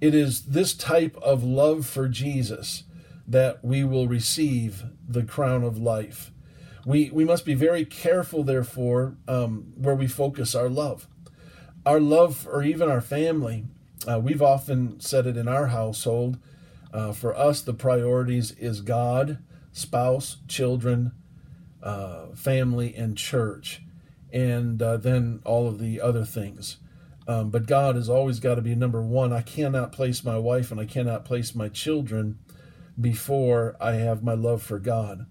It 0.00 0.14
is 0.14 0.46
this 0.46 0.74
type 0.74 1.16
of 1.18 1.44
love 1.44 1.86
for 1.86 2.08
Jesus 2.08 2.84
that 3.26 3.62
we 3.64 3.84
will 3.84 4.08
receive 4.08 4.84
the 5.06 5.22
crown 5.22 5.62
of 5.62 5.78
life. 5.78 6.32
We, 6.86 7.10
we 7.10 7.24
must 7.24 7.44
be 7.44 7.54
very 7.54 7.84
careful, 7.84 8.42
therefore, 8.42 9.16
um, 9.28 9.72
where 9.76 9.94
we 9.94 10.06
focus 10.06 10.54
our 10.54 10.68
love 10.68 11.06
our 11.86 12.00
love 12.00 12.46
or 12.50 12.62
even 12.62 12.90
our 12.90 13.00
family. 13.00 13.64
Uh, 14.06 14.18
we've 14.18 14.42
often 14.42 15.00
said 15.00 15.26
it 15.26 15.36
in 15.36 15.48
our 15.48 15.68
household. 15.68 16.38
Uh, 16.92 17.12
for 17.12 17.36
us, 17.36 17.62
the 17.62 17.74
priorities 17.74 18.52
is 18.52 18.80
God, 18.80 19.38
spouse, 19.72 20.38
children, 20.48 21.12
uh, 21.82 22.26
family, 22.34 22.94
and 22.94 23.16
church, 23.16 23.82
and 24.32 24.80
uh, 24.82 24.96
then 24.96 25.40
all 25.44 25.66
of 25.66 25.78
the 25.78 26.00
other 26.00 26.24
things. 26.24 26.76
Um, 27.26 27.50
but 27.50 27.66
God 27.66 27.96
has 27.96 28.08
always 28.08 28.40
got 28.40 28.56
to 28.56 28.62
be 28.62 28.74
number 28.74 29.02
one. 29.02 29.32
I 29.32 29.42
cannot 29.42 29.92
place 29.92 30.24
my 30.24 30.38
wife 30.38 30.70
and 30.70 30.80
I 30.80 30.84
cannot 30.84 31.24
place 31.24 31.54
my 31.54 31.68
children 31.68 32.38
before 33.00 33.76
I 33.80 33.92
have 33.92 34.22
my 34.22 34.34
love 34.34 34.62
for 34.62 34.78
God. 34.78 35.26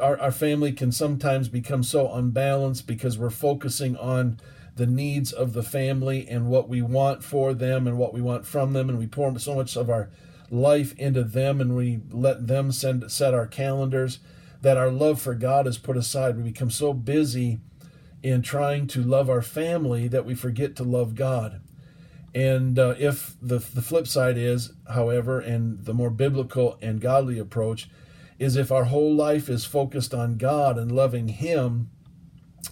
Our, 0.00 0.18
our 0.20 0.32
family 0.32 0.72
can 0.72 0.92
sometimes 0.92 1.48
become 1.48 1.82
so 1.82 2.12
unbalanced 2.12 2.86
because 2.86 3.18
we're 3.18 3.30
focusing 3.30 3.96
on 3.96 4.38
the 4.74 4.86
needs 4.86 5.32
of 5.32 5.52
the 5.52 5.62
family 5.62 6.26
and 6.28 6.48
what 6.48 6.68
we 6.68 6.82
want 6.82 7.22
for 7.22 7.54
them 7.54 7.86
and 7.86 7.98
what 7.98 8.14
we 8.14 8.20
want 8.20 8.46
from 8.46 8.72
them, 8.72 8.88
and 8.88 8.98
we 8.98 9.06
pour 9.06 9.38
so 9.38 9.54
much 9.54 9.76
of 9.76 9.90
our 9.90 10.10
life 10.50 10.94
into 10.98 11.24
them 11.24 11.60
and 11.60 11.76
we 11.76 12.00
let 12.10 12.46
them 12.46 12.72
send 12.72 13.10
set 13.10 13.32
our 13.32 13.46
calendars 13.46 14.18
that 14.60 14.76
our 14.76 14.90
love 14.90 15.20
for 15.20 15.34
God 15.34 15.66
is 15.66 15.78
put 15.78 15.96
aside. 15.96 16.36
We 16.36 16.42
become 16.42 16.70
so 16.70 16.92
busy 16.92 17.60
in 18.22 18.42
trying 18.42 18.86
to 18.86 19.02
love 19.02 19.28
our 19.28 19.42
family 19.42 20.08
that 20.08 20.24
we 20.24 20.34
forget 20.34 20.76
to 20.76 20.84
love 20.84 21.14
God. 21.14 21.60
And 22.34 22.78
uh, 22.78 22.94
if 22.98 23.36
the 23.42 23.58
the 23.58 23.82
flip 23.82 24.06
side 24.06 24.38
is, 24.38 24.72
however, 24.88 25.38
and 25.40 25.84
the 25.84 25.92
more 25.92 26.10
biblical 26.10 26.78
and 26.80 27.00
godly 27.00 27.38
approach 27.38 27.90
is 28.38 28.56
if 28.56 28.72
our 28.72 28.84
whole 28.84 29.14
life 29.14 29.48
is 29.48 29.64
focused 29.64 30.14
on 30.14 30.38
God 30.38 30.78
and 30.78 30.90
loving 30.90 31.28
Him, 31.28 31.90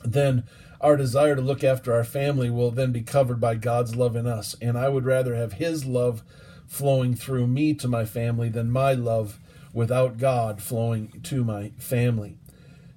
then 0.05 0.45
our 0.81 0.97
desire 0.97 1.37
to 1.37 1.43
look 1.43 1.63
after 1.63 1.93
our 1.93 2.05
family 2.05 2.49
will 2.49 2.71
then 2.71 2.91
be 2.91 3.03
covered 3.03 3.39
by 3.39 3.55
God's 3.55 3.95
love 3.95 4.17
in 4.17 4.27
us. 4.27 4.57
And 4.63 4.79
I 4.79 4.89
would 4.89 5.05
rather 5.05 5.35
have 5.35 5.55
His 5.55 5.85
love 5.85 6.23
flowing 6.67 7.15
through 7.15 7.47
me 7.47 7.75
to 7.75 7.89
my 7.89 8.05
family 8.05 8.49
than 8.49 8.71
my 8.71 8.95
love 8.95 9.39
without 9.73 10.19
God 10.19 10.63
flowing 10.63 11.21
to 11.25 11.45
my 11.45 11.71
family. 11.79 12.39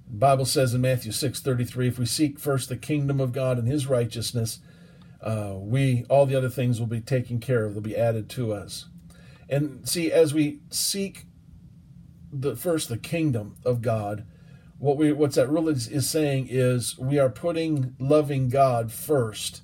The 0.09 0.17
Bible 0.17 0.45
says 0.45 0.73
in 0.73 0.81
Matthew 0.81 1.11
6:33, 1.11 1.87
if 1.87 1.99
we 1.99 2.05
seek 2.05 2.39
first 2.39 2.69
the 2.69 2.77
kingdom 2.77 3.19
of 3.19 3.31
God 3.31 3.57
and 3.57 3.67
His 3.67 3.87
righteousness, 3.87 4.59
uh, 5.21 5.55
we 5.57 6.05
all 6.09 6.25
the 6.25 6.35
other 6.35 6.49
things 6.49 6.79
will 6.79 6.87
be 6.87 7.01
taken 7.01 7.39
care 7.39 7.65
of; 7.65 7.73
they'll 7.73 7.81
be 7.81 7.97
added 7.97 8.29
to 8.29 8.53
us. 8.53 8.87
And 9.49 9.87
see, 9.87 10.11
as 10.11 10.33
we 10.33 10.59
seek 10.69 11.25
the 12.31 12.55
first 12.55 12.89
the 12.89 12.97
kingdom 12.97 13.55
of 13.65 13.81
God, 13.81 14.25
what 14.77 14.97
we 14.97 15.11
what's 15.11 15.35
that 15.35 15.49
really 15.49 15.73
is 15.73 16.09
saying 16.09 16.47
is 16.49 16.97
we 16.97 17.19
are 17.19 17.29
putting 17.29 17.95
loving 17.99 18.49
God 18.49 18.91
first 18.91 19.61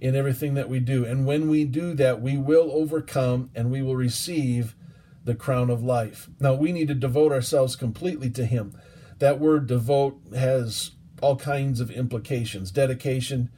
in 0.00 0.14
everything 0.14 0.54
that 0.54 0.68
we 0.68 0.80
do. 0.80 1.04
And 1.04 1.26
when 1.26 1.48
we 1.48 1.64
do 1.64 1.94
that, 1.94 2.20
we 2.20 2.36
will 2.36 2.70
overcome 2.72 3.50
and 3.54 3.70
we 3.70 3.82
will 3.82 3.96
receive 3.96 4.74
the 5.24 5.34
crown 5.34 5.70
of 5.70 5.82
life. 5.82 6.28
Now, 6.40 6.54
we 6.54 6.72
need 6.72 6.88
to 6.88 6.94
devote 6.94 7.32
ourselves 7.32 7.76
completely 7.76 8.30
to 8.30 8.44
Him. 8.44 8.78
That 9.18 9.40
word 9.40 9.66
devote 9.66 10.20
has 10.34 10.92
all 11.20 11.36
kinds 11.36 11.80
of 11.80 11.90
implications 11.90 12.70
dedication, 12.70 13.50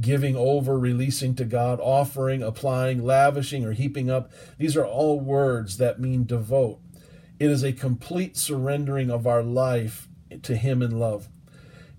giving 0.00 0.36
over, 0.36 0.78
releasing 0.78 1.34
to 1.36 1.44
God, 1.44 1.78
offering, 1.80 2.42
applying, 2.42 3.04
lavishing, 3.04 3.64
or 3.64 3.72
heaping 3.72 4.10
up. 4.10 4.32
These 4.58 4.76
are 4.76 4.86
all 4.86 5.20
words 5.20 5.76
that 5.78 6.00
mean 6.00 6.24
devote. 6.24 6.80
It 7.38 7.50
is 7.50 7.62
a 7.62 7.72
complete 7.72 8.36
surrendering 8.36 9.10
of 9.10 9.26
our 9.26 9.42
life 9.42 10.08
to 10.42 10.56
Him 10.56 10.82
in 10.82 10.98
love. 10.98 11.28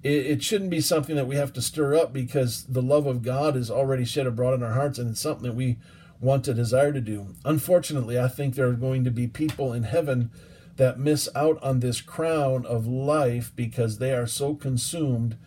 It, 0.04 0.44
shouldn't 0.44 0.70
be 0.70 0.82
something 0.82 1.16
that 1.16 1.26
we 1.26 1.36
have 1.36 1.52
to 1.54 1.64
stir 1.64 1.96
up 1.96 2.14
because 2.14 2.66
the 2.66 2.84
love 2.84 3.08
of 3.08 3.24
God 3.24 3.56
is 3.56 3.72
already 3.72 4.06
shed 4.06 4.28
abroad 4.28 4.54
in 4.54 4.62
our 4.62 4.74
hearts, 4.74 5.00
and 5.00 5.10
it's 5.10 5.20
something 5.20 5.48
that 5.48 5.56
we 5.56 5.78
want 6.22 6.46
to 6.46 6.54
desire 6.54 6.94
to 6.94 7.02
do. 7.02 7.34
Unfortunately, 7.44 8.20
I 8.20 8.28
think 8.28 8.54
there 8.54 8.68
are 8.68 8.74
going 8.74 9.04
to 9.04 9.10
be 9.10 9.26
people 9.26 9.74
in 9.74 9.82
heaven 9.82 10.30
that 10.78 11.00
miss 11.00 11.30
out 11.36 11.62
on 11.64 11.80
this 11.80 12.02
crown 12.02 12.66
of 12.66 12.86
life 12.88 13.52
because 13.56 13.98
they 13.98 14.14
are 14.14 14.28
so 14.28 14.56
consumed 14.56 15.38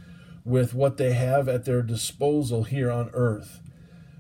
with 0.45 0.73
what 0.73 0.97
they 0.97 1.13
have 1.13 1.49
at 1.49 1.65
their 1.65 1.83
disposal 1.83 2.65
here 2.65 2.91
on 2.91 3.11
earth. 3.13 3.61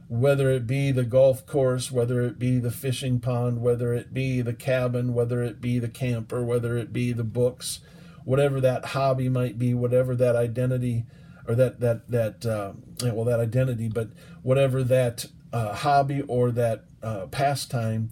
Whether 0.08 0.50
it 0.50 0.66
be 0.66 0.90
the 0.90 1.04
golf 1.04 1.46
course, 1.46 1.90
whether 1.90 2.22
it 2.22 2.38
be 2.38 2.58
the 2.58 2.70
fishing 2.70 3.20
pond, 3.20 3.60
whether 3.60 3.92
it 3.92 4.14
be 4.14 4.40
the 4.40 4.54
cabin, 4.54 5.12
whether 5.14 5.42
it 5.42 5.60
be 5.60 5.78
the 5.78 5.88
camper, 5.88 6.42
whether 6.42 6.76
it 6.76 6.92
be 6.92 7.12
the 7.12 7.24
books, 7.24 7.80
whatever 8.24 8.60
that 8.60 8.86
hobby 8.86 9.28
might 9.28 9.58
be, 9.58 9.74
whatever 9.74 10.14
that 10.16 10.36
identity 10.36 11.04
or 11.46 11.54
that 11.54 11.80
that 11.80 12.08
that 12.10 12.46
uh, 12.46 12.72
well 13.12 13.24
that 13.24 13.40
identity, 13.40 13.88
but 13.88 14.08
whatever 14.42 14.82
that 14.82 15.26
uh, 15.52 15.74
hobby 15.74 16.22
or 16.22 16.50
that 16.50 16.84
uh, 17.02 17.26
pastime 17.26 18.10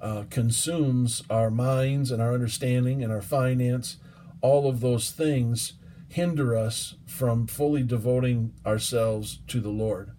uh, 0.00 0.24
consumes 0.30 1.22
our 1.28 1.50
minds 1.50 2.10
and 2.10 2.22
our 2.22 2.32
understanding 2.32 3.02
and 3.02 3.12
our 3.12 3.22
finance, 3.22 3.96
all 4.40 4.68
of 4.68 4.80
those 4.80 5.10
things 5.10 5.74
hinder 6.08 6.56
us 6.56 6.94
from 7.06 7.46
fully 7.46 7.82
devoting 7.82 8.52
ourselves 8.64 9.40
to 9.48 9.60
the 9.60 9.70
Lord. 9.70 10.12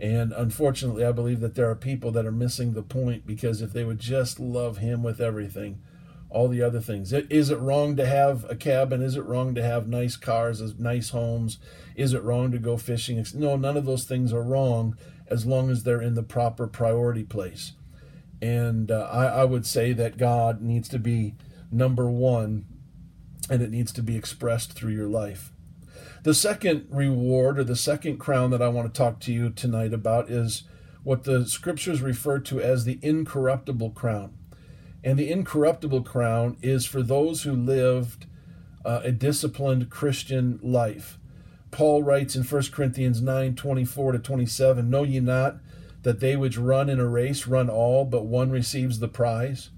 And 0.00 0.32
unfortunately, 0.32 1.04
I 1.04 1.12
believe 1.12 1.40
that 1.40 1.54
there 1.54 1.68
are 1.68 1.74
people 1.74 2.12
that 2.12 2.26
are 2.26 2.32
missing 2.32 2.72
the 2.72 2.82
point 2.82 3.26
because 3.26 3.60
if 3.60 3.72
they 3.72 3.84
would 3.84 3.98
just 3.98 4.38
love 4.38 4.78
Him 4.78 5.02
with 5.02 5.20
everything, 5.20 5.80
all 6.30 6.48
the 6.48 6.62
other 6.62 6.80
things. 6.80 7.12
Is 7.12 7.50
it 7.50 7.58
wrong 7.58 7.96
to 7.96 8.06
have 8.06 8.44
a 8.50 8.54
cabin? 8.54 9.02
Is 9.02 9.16
it 9.16 9.24
wrong 9.24 9.54
to 9.54 9.62
have 9.62 9.88
nice 9.88 10.14
cars, 10.14 10.78
nice 10.78 11.10
homes? 11.10 11.58
Is 11.96 12.12
it 12.12 12.22
wrong 12.22 12.52
to 12.52 12.58
go 12.58 12.76
fishing? 12.76 13.24
No, 13.34 13.56
none 13.56 13.76
of 13.76 13.86
those 13.86 14.04
things 14.04 14.32
are 14.32 14.42
wrong 14.42 14.96
as 15.26 15.46
long 15.46 15.70
as 15.70 15.82
they're 15.82 16.02
in 16.02 16.14
the 16.14 16.22
proper 16.22 16.66
priority 16.66 17.24
place. 17.24 17.72
And 18.40 18.90
uh, 18.90 19.08
I, 19.10 19.26
I 19.26 19.44
would 19.44 19.66
say 19.66 19.92
that 19.92 20.18
God 20.18 20.60
needs 20.62 20.88
to 20.90 20.98
be 20.98 21.34
number 21.70 22.10
one 22.10 22.64
and 23.50 23.62
it 23.62 23.70
needs 23.70 23.92
to 23.92 24.02
be 24.02 24.16
expressed 24.16 24.72
through 24.72 24.92
your 24.92 25.08
life. 25.08 25.52
The 26.22 26.34
second 26.34 26.86
reward 26.90 27.58
or 27.58 27.64
the 27.64 27.76
second 27.76 28.18
crown 28.18 28.50
that 28.50 28.62
I 28.62 28.68
want 28.68 28.92
to 28.92 28.98
talk 28.98 29.20
to 29.20 29.32
you 29.32 29.50
tonight 29.50 29.92
about 29.92 30.30
is 30.30 30.64
what 31.02 31.24
the 31.24 31.46
scriptures 31.46 32.02
refer 32.02 32.38
to 32.40 32.60
as 32.60 32.84
the 32.84 32.98
incorruptible 33.02 33.90
crown 33.90 34.38
and 35.04 35.18
the 35.18 35.30
incorruptible 35.30 36.02
crown 36.02 36.56
is 36.60 36.84
for 36.86 37.02
those 37.02 37.42
who 37.42 37.52
lived 37.52 38.26
uh, 38.84 39.00
a 39.04 39.12
disciplined 39.12 39.90
Christian 39.90 40.58
life. 40.62 41.18
Paul 41.70 42.02
writes 42.02 42.34
in 42.34 42.42
1 42.42 42.62
Corinthians 42.72 43.20
9 43.20 43.54
24 43.54 44.12
to 44.12 44.18
27 44.18 44.90
Know 44.90 45.04
ye 45.04 45.20
not 45.20 45.56
that 46.02 46.20
they 46.20 46.36
which 46.36 46.58
run 46.58 46.88
in 46.88 47.00
a 47.00 47.06
race 47.06 47.46
run 47.46 47.68
all, 47.68 48.04
but 48.04 48.26
one 48.26 48.50
receives 48.50 48.98
the 48.98 49.08
prize? 49.08 49.70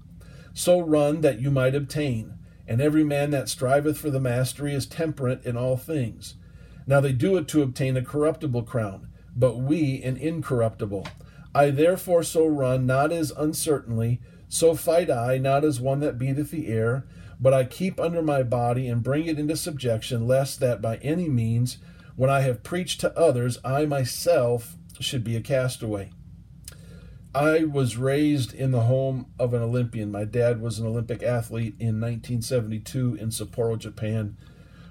So 0.53 0.79
run 0.79 1.21
that 1.21 1.39
you 1.39 1.51
might 1.51 1.75
obtain. 1.75 2.33
And 2.67 2.81
every 2.81 3.03
man 3.03 3.31
that 3.31 3.49
striveth 3.49 3.97
for 3.97 4.09
the 4.09 4.19
mastery 4.19 4.73
is 4.73 4.85
temperate 4.85 5.45
in 5.45 5.57
all 5.57 5.77
things. 5.77 6.35
Now 6.87 7.01
they 7.01 7.11
do 7.11 7.37
it 7.37 7.47
to 7.49 7.61
obtain 7.61 7.97
a 7.97 8.03
corruptible 8.03 8.63
crown, 8.63 9.09
but 9.35 9.57
we 9.57 10.01
an 10.03 10.17
incorruptible. 10.17 11.07
I 11.53 11.69
therefore 11.69 12.23
so 12.23 12.45
run, 12.45 12.85
not 12.85 13.11
as 13.11 13.31
uncertainly, 13.31 14.21
so 14.47 14.75
fight 14.75 15.09
I, 15.09 15.37
not 15.37 15.63
as 15.63 15.81
one 15.81 15.99
that 16.01 16.17
beateth 16.17 16.51
the 16.51 16.67
air, 16.67 17.05
but 17.39 17.53
I 17.53 17.63
keep 17.63 17.99
under 17.99 18.21
my 18.21 18.43
body 18.43 18.87
and 18.87 19.03
bring 19.03 19.25
it 19.25 19.39
into 19.39 19.57
subjection, 19.57 20.27
lest 20.27 20.59
that 20.59 20.81
by 20.81 20.97
any 20.97 21.27
means, 21.27 21.77
when 22.15 22.29
I 22.29 22.41
have 22.41 22.63
preached 22.63 23.01
to 23.01 23.17
others, 23.17 23.57
I 23.65 23.85
myself 23.85 24.77
should 25.03 25.23
be 25.23 25.35
a 25.35 25.41
castaway. 25.41 26.11
I 27.33 27.63
was 27.63 27.95
raised 27.95 28.53
in 28.53 28.71
the 28.71 28.81
home 28.81 29.27
of 29.39 29.53
an 29.53 29.61
Olympian. 29.61 30.11
My 30.11 30.25
dad 30.25 30.61
was 30.61 30.79
an 30.79 30.85
Olympic 30.87 31.23
athlete 31.23 31.75
in 31.79 32.01
1972 32.01 33.15
in 33.15 33.29
Sapporo, 33.29 33.79
Japan, 33.79 34.37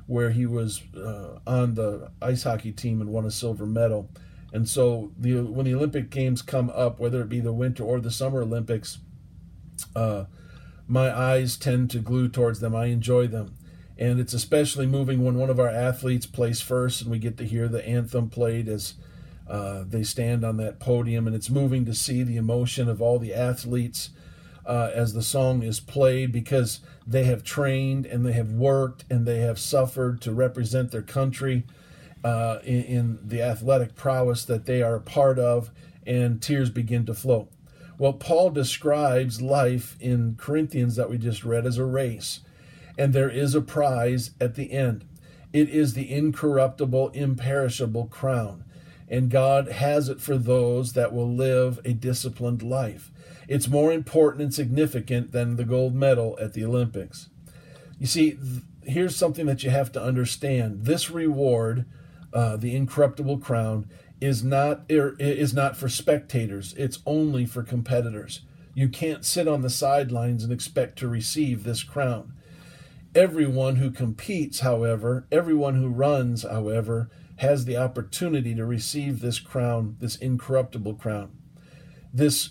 where 0.06 0.30
he 0.30 0.46
was 0.46 0.82
uh, 0.96 1.38
on 1.46 1.74
the 1.74 2.10
ice 2.22 2.44
hockey 2.44 2.72
team 2.72 3.00
and 3.00 3.10
won 3.10 3.26
a 3.26 3.30
silver 3.30 3.66
medal. 3.66 4.10
And 4.52 4.68
so 4.68 5.12
the 5.18 5.42
when 5.42 5.66
the 5.66 5.74
Olympic 5.74 6.10
Games 6.10 6.40
come 6.40 6.70
up, 6.70 6.98
whether 6.98 7.20
it 7.20 7.28
be 7.28 7.40
the 7.40 7.52
Winter 7.52 7.84
or 7.84 8.00
the 8.00 8.10
Summer 8.10 8.42
Olympics, 8.42 8.98
uh, 9.94 10.24
my 10.88 11.16
eyes 11.16 11.56
tend 11.56 11.90
to 11.90 11.98
glue 11.98 12.28
towards 12.28 12.60
them. 12.60 12.74
I 12.74 12.86
enjoy 12.86 13.26
them. 13.26 13.54
And 13.98 14.18
it's 14.18 14.32
especially 14.32 14.86
moving 14.86 15.22
when 15.22 15.36
one 15.36 15.50
of 15.50 15.60
our 15.60 15.68
athletes 15.68 16.26
plays 16.26 16.62
first 16.62 17.02
and 17.02 17.10
we 17.10 17.18
get 17.18 17.36
to 17.36 17.44
hear 17.44 17.68
the 17.68 17.86
anthem 17.86 18.30
played 18.30 18.66
as 18.66 18.94
uh, 19.50 19.84
they 19.86 20.04
stand 20.04 20.44
on 20.44 20.56
that 20.58 20.78
podium. 20.78 21.26
And 21.26 21.34
it's 21.34 21.50
moving 21.50 21.84
to 21.84 21.94
see 21.94 22.22
the 22.22 22.36
emotion 22.36 22.88
of 22.88 23.02
all 23.02 23.18
the 23.18 23.34
athletes 23.34 24.10
uh, 24.64 24.90
as 24.94 25.12
the 25.12 25.22
song 25.22 25.62
is 25.62 25.80
played 25.80 26.30
because 26.30 26.80
they 27.06 27.24
have 27.24 27.42
trained 27.42 28.06
and 28.06 28.24
they 28.24 28.32
have 28.32 28.52
worked 28.52 29.04
and 29.10 29.26
they 29.26 29.40
have 29.40 29.58
suffered 29.58 30.20
to 30.20 30.32
represent 30.32 30.92
their 30.92 31.02
country 31.02 31.64
uh, 32.22 32.58
in, 32.62 32.82
in 32.84 33.18
the 33.22 33.42
athletic 33.42 33.96
prowess 33.96 34.44
that 34.44 34.66
they 34.66 34.82
are 34.82 34.94
a 34.94 35.00
part 35.00 35.38
of, 35.38 35.70
and 36.06 36.40
tears 36.40 36.70
begin 36.70 37.04
to 37.06 37.14
flow. 37.14 37.48
Well, 37.98 38.12
Paul 38.12 38.50
describes 38.50 39.42
life 39.42 39.96
in 40.00 40.36
Corinthians 40.38 40.96
that 40.96 41.10
we 41.10 41.18
just 41.18 41.44
read 41.44 41.66
as 41.66 41.78
a 41.78 41.84
race, 41.84 42.40
and 42.96 43.12
there 43.12 43.30
is 43.30 43.54
a 43.54 43.60
prize 43.60 44.30
at 44.40 44.54
the 44.54 44.72
end. 44.72 45.04
It 45.52 45.68
is 45.68 45.94
the 45.94 46.12
incorruptible, 46.12 47.10
imperishable 47.10 48.06
crown, 48.06 48.64
and 49.10 49.28
God 49.28 49.68
has 49.68 50.08
it 50.08 50.20
for 50.20 50.38
those 50.38 50.92
that 50.92 51.12
will 51.12 51.28
live 51.28 51.80
a 51.84 51.92
disciplined 51.92 52.62
life. 52.62 53.10
It's 53.48 53.68
more 53.68 53.92
important 53.92 54.42
and 54.42 54.54
significant 54.54 55.32
than 55.32 55.56
the 55.56 55.64
gold 55.64 55.94
medal 55.94 56.38
at 56.40 56.52
the 56.52 56.64
Olympics. 56.64 57.28
You 57.98 58.06
see, 58.06 58.38
here's 58.82 59.16
something 59.16 59.46
that 59.46 59.64
you 59.64 59.70
have 59.70 59.90
to 59.92 60.02
understand 60.02 60.84
this 60.84 61.10
reward 61.10 61.84
uh, 62.32 62.56
the 62.56 62.76
incorruptible 62.76 63.38
crown 63.38 63.90
is 64.20 64.44
not 64.44 64.82
er, 64.90 65.16
is 65.18 65.52
not 65.52 65.76
for 65.76 65.88
spectators. 65.88 66.74
It's 66.74 67.00
only 67.04 67.44
for 67.44 67.64
competitors. 67.64 68.42
You 68.72 68.88
can't 68.88 69.24
sit 69.24 69.48
on 69.48 69.62
the 69.62 69.70
sidelines 69.70 70.44
and 70.44 70.52
expect 70.52 70.96
to 71.00 71.08
receive 71.08 71.64
this 71.64 71.82
crown. 71.82 72.32
Everyone 73.14 73.76
who 73.76 73.90
competes, 73.90 74.60
however, 74.60 75.26
everyone 75.32 75.74
who 75.74 75.88
runs, 75.88 76.44
however, 76.44 77.10
has 77.40 77.64
the 77.64 77.76
opportunity 77.76 78.54
to 78.54 78.66
receive 78.66 79.20
this 79.20 79.40
crown, 79.40 79.96
this 79.98 80.16
incorruptible 80.16 80.92
crown. 80.92 81.30
This 82.12 82.50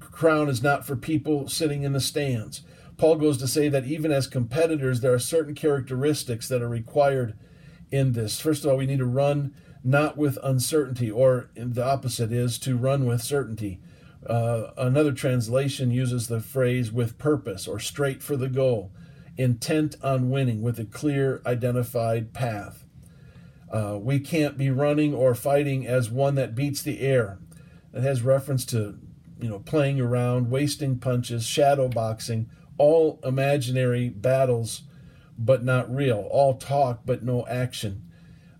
crown 0.00 0.48
is 0.48 0.60
not 0.60 0.84
for 0.84 0.96
people 0.96 1.48
sitting 1.48 1.84
in 1.84 1.92
the 1.92 2.00
stands. 2.00 2.62
Paul 2.96 3.16
goes 3.16 3.38
to 3.38 3.46
say 3.46 3.68
that 3.68 3.86
even 3.86 4.10
as 4.10 4.26
competitors, 4.26 5.00
there 5.00 5.14
are 5.14 5.20
certain 5.20 5.54
characteristics 5.54 6.48
that 6.48 6.60
are 6.60 6.68
required 6.68 7.38
in 7.92 8.14
this. 8.14 8.40
First 8.40 8.64
of 8.64 8.70
all, 8.72 8.76
we 8.78 8.86
need 8.86 8.98
to 8.98 9.06
run 9.06 9.54
not 9.84 10.16
with 10.16 10.38
uncertainty, 10.42 11.08
or 11.08 11.50
the 11.54 11.84
opposite 11.84 12.32
is 12.32 12.58
to 12.58 12.76
run 12.76 13.06
with 13.06 13.22
certainty. 13.22 13.80
Uh, 14.28 14.72
another 14.76 15.12
translation 15.12 15.92
uses 15.92 16.26
the 16.26 16.40
phrase 16.40 16.90
with 16.90 17.16
purpose 17.16 17.68
or 17.68 17.78
straight 17.78 18.24
for 18.24 18.36
the 18.36 18.48
goal, 18.48 18.90
intent 19.36 19.94
on 20.02 20.30
winning 20.30 20.62
with 20.62 20.80
a 20.80 20.84
clear 20.84 21.42
identified 21.46 22.32
path. 22.32 22.85
Uh, 23.70 23.98
we 24.00 24.20
can't 24.20 24.56
be 24.56 24.70
running 24.70 25.12
or 25.12 25.34
fighting 25.34 25.86
as 25.86 26.08
one 26.10 26.34
that 26.36 26.54
beats 26.54 26.82
the 26.82 27.00
air. 27.00 27.38
It 27.92 28.02
has 28.02 28.22
reference 28.22 28.64
to, 28.66 28.98
you 29.40 29.48
know, 29.48 29.58
playing 29.58 30.00
around, 30.00 30.50
wasting 30.50 30.98
punches, 30.98 31.46
shadow 31.46 31.88
boxing, 31.88 32.48
all 32.78 33.18
imaginary 33.24 34.08
battles 34.08 34.82
but 35.38 35.64
not 35.64 35.94
real, 35.94 36.28
all 36.30 36.54
talk 36.54 37.00
but 37.04 37.22
no 37.22 37.46
action. 37.46 38.02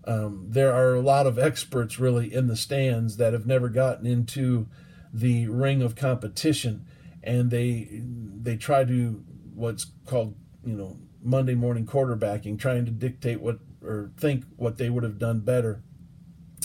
Um, 0.05 0.45
there 0.47 0.73
are 0.73 0.95
a 0.95 1.01
lot 1.01 1.27
of 1.27 1.37
experts 1.37 1.99
really 1.99 2.33
in 2.33 2.47
the 2.47 2.55
stands 2.55 3.17
that 3.17 3.33
have 3.33 3.45
never 3.45 3.67
gotten 3.67 4.05
into 4.05 4.67
the 5.11 5.47
ring 5.47 5.81
of 5.81 5.95
competition, 5.95 6.85
and 7.23 7.49
they 7.51 8.01
they 8.01 8.55
try 8.55 8.85
to 8.85 9.23
what's 9.53 9.87
called 10.05 10.35
you 10.63 10.75
know 10.75 10.97
Monday 11.21 11.55
morning 11.55 11.85
quarterbacking, 11.85 12.57
trying 12.57 12.85
to 12.85 12.91
dictate 12.91 13.41
what 13.41 13.59
or 13.83 14.11
think 14.17 14.43
what 14.55 14.77
they 14.77 14.89
would 14.89 15.03
have 15.03 15.19
done 15.19 15.39
better. 15.39 15.81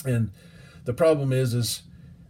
And 0.05 0.31
the 0.85 0.93
problem 0.93 1.31
is 1.31 1.53
is 1.53 1.83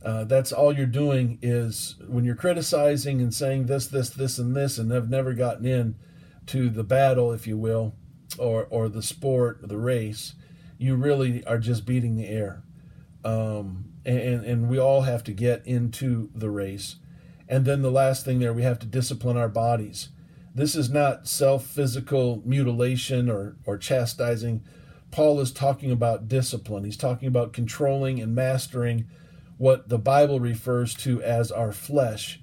uh, 0.04 0.26
that's 0.26 0.52
all 0.52 0.76
you're 0.76 0.86
doing 0.86 1.40
is 1.42 1.96
when 2.08 2.26
you're 2.26 2.36
criticizing 2.36 3.22
and 3.22 3.34
saying 3.34 3.68
this, 3.68 3.88
this, 3.88 4.10
this, 4.10 4.38
and 4.38 4.54
this, 4.56 4.78
and 4.78 4.92
have 4.92 5.10
never 5.10 5.34
gotten 5.34 5.66
in 5.66 5.96
to 6.48 6.70
the 6.70 6.84
battle, 6.84 7.32
if 7.32 7.48
you 7.48 7.58
will, 7.58 7.96
or 8.38 8.66
or 8.70 8.90
the 8.90 9.02
sport, 9.02 9.60
or 9.64 9.68
the 9.68 9.78
race, 9.78 10.36
you 10.78 10.96
really 10.96 11.44
are 11.46 11.58
just 11.58 11.86
beating 11.86 12.18
the 12.18 12.28
air. 12.28 12.64
Um, 13.24 13.86
and 14.06 14.44
and 14.44 14.70
we 14.70 14.78
all 14.78 15.02
have 15.02 15.24
to 15.26 15.32
get 15.32 15.66
into 15.66 16.30
the 16.36 16.50
race. 16.50 16.98
And 17.48 17.66
then 17.66 17.82
the 17.82 17.92
last 17.92 18.26
thing 18.26 18.40
there, 18.40 18.54
we 18.54 18.64
have 18.64 18.80
to 18.80 18.86
discipline 18.86 19.38
our 19.38 19.50
bodies. 19.50 20.10
This 20.56 20.76
is 20.76 20.90
not 20.90 21.28
self 21.28 21.66
physical 21.66 22.42
mutilation 22.46 23.30
or, 23.30 23.56
or 23.66 23.78
chastising. 23.78 24.64
Paul 25.12 25.40
is 25.40 25.52
talking 25.52 25.92
about 25.92 26.28
discipline. 26.28 26.84
He's 26.84 26.98
talking 26.98 27.28
about 27.28 27.54
controlling 27.54 28.20
and 28.20 28.34
mastering 28.34 29.06
what 29.58 29.90
the 29.90 30.00
Bible 30.00 30.40
refers 30.40 30.94
to 30.96 31.22
as 31.22 31.52
our 31.52 31.72
flesh 31.72 32.40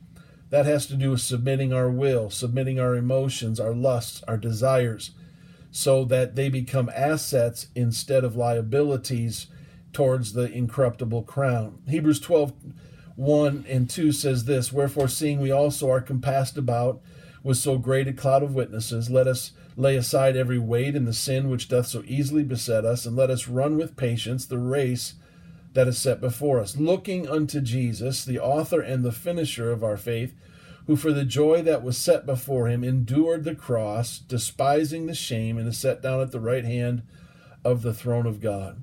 that 0.51 0.67
has 0.67 0.87
to 0.87 0.95
do 0.95 1.13
with 1.13 1.21
submitting 1.21 1.73
our 1.73 1.89
will, 1.89 2.29
submitting 2.29 2.79
our 2.79 2.97
emotions, 2.97 3.59
our 3.59 3.73
lusts, 3.73 4.23
our 4.27 4.37
desires, 4.37 5.13
so 5.71 6.05
that 6.05 6.35
they 6.35 6.49
become 6.49 6.91
assets 6.95 7.69
instead 7.75 8.25
of 8.25 8.37
liabilities 8.37 9.47
towards 9.93 10.33
the 10.33 10.51
incorruptible 10.53 11.23
crown. 11.23 11.79
Hebrews 11.89 12.21
12 12.21 12.53
1 13.17 13.65
and 13.69 13.89
2 13.89 14.13
says 14.13 14.45
this 14.45 14.73
Wherefore, 14.73 15.09
seeing 15.09 15.41
we 15.41 15.51
also 15.51 15.91
are 15.91 16.01
compassed 16.01 16.57
about 16.57 17.01
with 17.43 17.57
so 17.57 17.79
great 17.79 18.09
a 18.09 18.13
cloud 18.13 18.43
of 18.43 18.55
witnesses, 18.55 19.11
let 19.11 19.27
us 19.27 19.53
lay 19.77 19.97
aside 19.97 20.37
every 20.37 20.59
weight 20.59 20.95
and 20.95 21.07
the 21.07 21.13
sin 21.13 21.49
which 21.49 21.69
doth 21.69 21.87
so 21.87 22.03
easily 22.07 22.43
beset 22.43 22.85
us, 22.85 23.07
and 23.07 23.17
let 23.17 23.31
us 23.31 23.49
run 23.49 23.77
with 23.77 23.97
patience 23.97 24.45
the 24.45 24.59
race 24.59 25.15
that 25.73 25.89
is 25.89 25.99
set 25.99 26.21
before 26.21 26.59
us, 26.61 26.77
looking 26.77 27.29
unto 27.29 27.61
Jesus, 27.61 28.25
the 28.25 28.39
author 28.39 28.81
and 28.81 29.05
the 29.05 29.13
finisher 29.13 29.71
of 29.71 29.85
our 29.85 29.97
faith, 29.97 30.35
who 30.87 30.97
for 30.97 31.13
the 31.13 31.25
joy 31.25 31.63
that 31.63 31.83
was 31.83 31.97
set 31.97 32.27
before 32.27 32.69
him 32.69 32.83
endured 32.83 33.45
the 33.45 33.55
cross, 33.55 34.19
despising 34.19 35.07
the 35.07 35.15
shame, 35.15 35.57
and 35.57 35.69
is 35.69 35.79
set 35.79 36.03
down 36.03 36.21
at 36.21 36.33
the 36.33 36.41
right 36.41 36.65
hand 36.65 37.03
of 37.65 37.83
the 37.83 37.95
throne 37.95 38.27
of 38.27 38.41
God. 38.41 38.83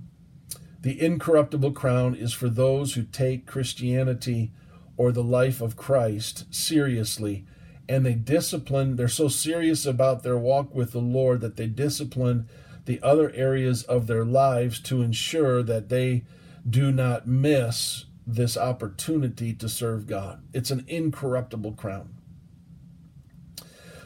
The 0.82 1.02
incorruptible 1.02 1.74
crown 1.74 2.16
is 2.16 2.34
for 2.34 2.50
those 2.50 2.94
who 2.94 3.04
take 3.04 3.46
Christianity 3.46 4.54
or 4.96 5.12
the 5.12 5.24
life 5.24 5.60
of 5.60 5.76
Christ 5.76 6.46
seriously 6.54 7.46
and 7.90 8.06
they 8.06 8.14
discipline, 8.14 8.96
they're 8.96 9.08
so 9.08 9.28
serious 9.28 9.86
about 9.86 10.24
their 10.24 10.38
walk 10.38 10.74
with 10.76 10.92
the 10.92 11.00
Lord 11.00 11.42
that 11.42 11.56
they 11.56 11.68
discipline 11.68 12.48
the 12.86 13.02
other 13.02 13.32
areas 13.32 13.84
of 13.84 14.08
their 14.08 14.26
lives 14.26 14.80
to 14.80 15.02
ensure 15.02 15.62
that 15.64 15.90
they 15.90 16.24
do 16.70 16.92
not 16.92 17.28
miss 17.28 18.06
this 18.26 18.58
opportunity 18.58 19.54
to 19.54 19.70
serve 19.70 20.08
God. 20.08 20.42
It's 20.54 20.72
an 20.72 20.84
incorruptible 20.88 21.74
crown. 21.74 22.14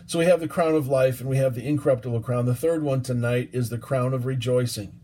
So 0.05 0.19
we 0.19 0.25
have 0.25 0.41
the 0.41 0.47
crown 0.47 0.75
of 0.75 0.87
life 0.87 1.21
and 1.21 1.29
we 1.29 1.37
have 1.37 1.55
the 1.55 1.65
incorruptible 1.65 2.19
crown. 2.21 2.45
The 2.45 2.53
third 2.53 2.83
one 2.83 3.01
tonight 3.01 3.49
is 3.53 3.69
the 3.69 3.77
crown 3.77 4.13
of 4.13 4.25
rejoicing. 4.25 4.99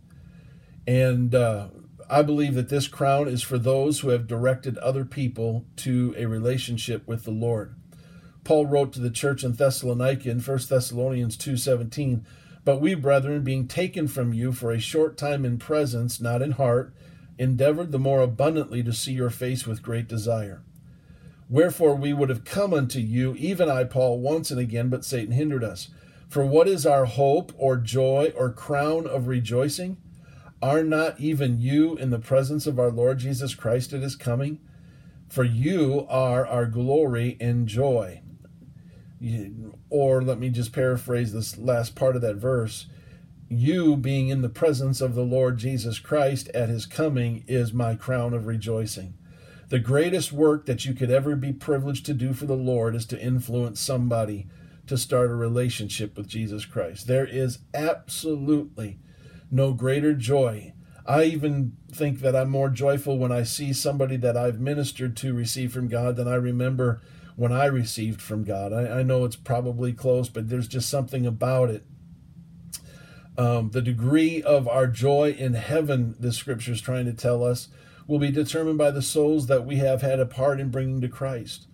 And 0.86 1.34
uh, 1.34 1.70
I 2.10 2.22
believe 2.22 2.56
that 2.56 2.70
this 2.70 2.88
crown 2.88 3.28
is 3.28 3.42
for 3.42 3.58
those 3.58 4.02
who 4.02 4.10
have 4.10 4.28
directed 4.28 4.78
other 4.80 5.06
people 5.06 5.66
to 5.78 6.14
a 6.18 6.26
relationship 6.26 7.08
with 7.08 7.24
the 7.24 7.32
Lord. 7.32 7.76
Paul 8.48 8.66
wrote 8.66 8.94
to 8.94 9.02
the 9.02 9.10
church 9.10 9.44
in 9.44 9.52
Thessalonica 9.52 10.30
in 10.30 10.40
1 10.40 10.70
Thessalonians 10.70 11.36
2:17, 11.36 12.24
"But 12.64 12.80
we, 12.80 12.96
brethren, 12.96 13.44
being 13.44 13.68
taken 13.68 14.08
from 14.08 14.32
you 14.32 14.54
for 14.54 14.72
a 14.72 14.80
short 14.80 15.18
time 15.18 15.44
in 15.44 15.58
presence, 15.58 16.22
not 16.22 16.42
in 16.42 16.52
heart, 16.52 16.94
endeavored 17.38 17.92
the 17.92 18.00
more 18.00 18.22
abundantly 18.22 18.82
to 18.84 18.94
see 18.94 19.12
your 19.12 19.30
face 19.30 19.68
with 19.68 19.84
great 19.84 20.08
desire. 20.08 20.62
Wherefore 21.50 21.94
we 21.94 22.14
would 22.14 22.30
have 22.30 22.46
come 22.46 22.74
unto 22.74 23.00
you, 23.00 23.36
even 23.36 23.68
I, 23.68 23.84
Paul, 23.84 24.22
once 24.22 24.50
and 24.50 24.62
again, 24.62 24.88
but 24.88 25.04
Satan 25.04 25.34
hindered 25.34 25.66
us. 25.66 25.90
For 26.30 26.46
what 26.46 26.70
is 26.70 26.86
our 26.86 27.04
hope 27.04 27.52
or 27.58 27.76
joy 27.76 28.32
or 28.34 28.50
crown 28.50 29.08
of 29.08 29.28
rejoicing? 29.28 29.98
Are 30.62 30.86
not 30.86 31.20
even 31.20 31.60
you 31.60 31.98
in 31.98 32.12
the 32.12 32.18
presence 32.18 32.66
of 32.66 32.80
our 32.80 32.92
Lord 32.92 33.20
Jesus 33.20 33.54
Christ 33.54 33.92
at 33.92 34.04
his 34.04 34.16
coming? 34.16 34.60
For 35.28 35.44
you 35.44 36.06
are 36.08 36.48
our 36.48 36.66
glory 36.66 37.36
and 37.42 37.68
joy. 37.68 38.22
Or 39.90 40.22
let 40.22 40.40
me 40.40 40.50
just 40.50 40.74
paraphrase 40.74 41.34
this 41.34 41.58
last 41.58 41.96
part 41.96 42.16
of 42.16 42.22
that 42.22 42.36
verse. 42.36 42.88
You 43.50 43.96
being 43.96 44.30
in 44.30 44.42
the 44.42 44.50
presence 44.50 45.00
of 45.02 45.16
the 45.16 45.24
Lord 45.24 45.58
Jesus 45.58 46.00
Christ 46.00 46.50
at 46.50 46.70
his 46.70 46.86
coming 46.86 47.44
is 47.48 47.72
my 47.74 47.96
crown 47.96 48.34
of 48.34 48.46
rejoicing. 48.46 49.14
The 49.70 49.80
greatest 49.80 50.32
work 50.32 50.66
that 50.66 50.86
you 50.86 50.94
could 50.94 51.12
ever 51.12 51.36
be 51.36 51.52
privileged 51.52 52.06
to 52.06 52.14
do 52.14 52.34
for 52.34 52.46
the 52.46 52.56
Lord 52.56 52.96
is 52.96 53.06
to 53.08 53.22
influence 53.22 53.80
somebody 53.80 54.48
to 54.88 54.98
start 54.98 55.30
a 55.30 55.36
relationship 55.36 56.16
with 56.16 56.28
Jesus 56.28 56.66
Christ. 56.66 57.08
There 57.08 57.26
is 57.26 57.60
absolutely 57.74 59.00
no 59.52 59.74
greater 59.74 60.14
joy. 60.14 60.74
I 61.06 61.24
even 61.24 61.78
think 61.92 62.20
that 62.20 62.36
I'm 62.36 62.50
more 62.50 62.70
joyful 62.70 63.18
when 63.18 63.32
I 63.32 63.44
see 63.44 63.74
somebody 63.74 64.18
that 64.18 64.38
I've 64.38 64.60
ministered 64.60 65.16
to 65.18 65.34
receive 65.34 65.74
from 65.74 65.88
God 65.88 66.16
than 66.16 66.28
I 66.28 66.36
remember 66.36 67.02
when 67.38 67.52
I 67.52 67.66
received 67.66 68.20
from 68.20 68.44
God. 68.44 68.74
I, 68.74 69.00
I 69.00 69.04
know 69.04 69.24
it's 69.24 69.36
probably 69.36 69.94
close, 69.94 70.28
but 70.28 70.50
there's 70.50 70.68
just 70.68 70.90
something 70.90 71.26
about 71.26 71.70
it. 71.70 71.86
Um, 73.38 73.70
the 73.70 73.82
degree 73.82 74.42
of 74.42 74.68
our 74.68 74.88
joy 74.88 75.36
in 75.38 75.54
heaven, 75.54 76.16
the 76.20 76.34
scripture 76.34 76.72
is 76.72 76.82
trying 76.82 77.06
to 77.06 77.14
tell 77.14 77.44
us, 77.44 77.70
will 78.08 78.18
be 78.18 78.32
determined 78.32 78.80
by 78.80 78.90
the 78.90 79.04
souls 79.04 79.46
that 79.46 79.68
we 79.68 79.76
have 79.76 80.02
had 80.02 80.20
a 80.20 80.26
part 80.26 80.60
in 80.60 80.72
bringing 80.72 81.00
to 81.02 81.08
Christ. 81.08 81.68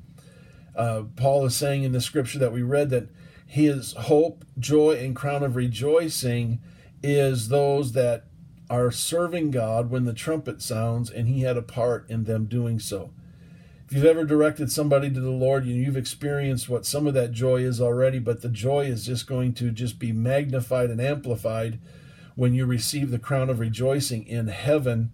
Uh, 0.75 1.03
Paul 1.15 1.45
is 1.45 1.55
saying 1.55 1.83
in 1.83 1.93
the 1.93 2.01
scripture 2.01 2.39
that 2.39 2.51
we 2.51 2.61
read 2.61 2.89
that 2.89 3.07
his 3.47 3.93
hope, 3.93 4.43
joy, 4.59 4.97
and 4.97 5.15
crown 5.15 5.43
of 5.43 5.55
rejoicing 5.55 6.59
is 7.01 7.47
those 7.47 7.93
that 7.93 8.25
are 8.69 8.91
serving 8.91 9.51
God 9.51 9.89
when 9.89 10.03
the 10.03 10.13
trumpet 10.13 10.61
sounds, 10.61 11.09
and 11.09 11.29
he 11.29 11.41
had 11.41 11.55
a 11.55 11.61
part 11.61 12.09
in 12.09 12.25
them 12.25 12.47
doing 12.47 12.79
so. 12.79 13.13
You've 13.93 14.05
ever 14.05 14.25
directed 14.25 14.71
somebody 14.71 15.11
to 15.11 15.19
the 15.19 15.29
Lord, 15.29 15.65
and 15.65 15.75
you've 15.75 15.95
experienced 15.95 16.67
what 16.67 16.83
some 16.83 17.05
of 17.05 17.13
that 17.13 17.31
joy 17.31 17.57
is 17.57 17.79
already, 17.79 18.17
but 18.17 18.41
the 18.41 18.49
joy 18.49 18.85
is 18.85 19.05
just 19.05 19.27
going 19.27 19.53
to 19.53 19.69
just 19.69 19.99
be 19.99 20.11
magnified 20.11 20.89
and 20.89 20.99
amplified 20.99 21.77
when 22.33 22.55
you 22.55 22.65
receive 22.65 23.11
the 23.11 23.19
crown 23.19 23.51
of 23.51 23.59
rejoicing 23.59 24.25
in 24.25 24.47
heaven 24.47 25.11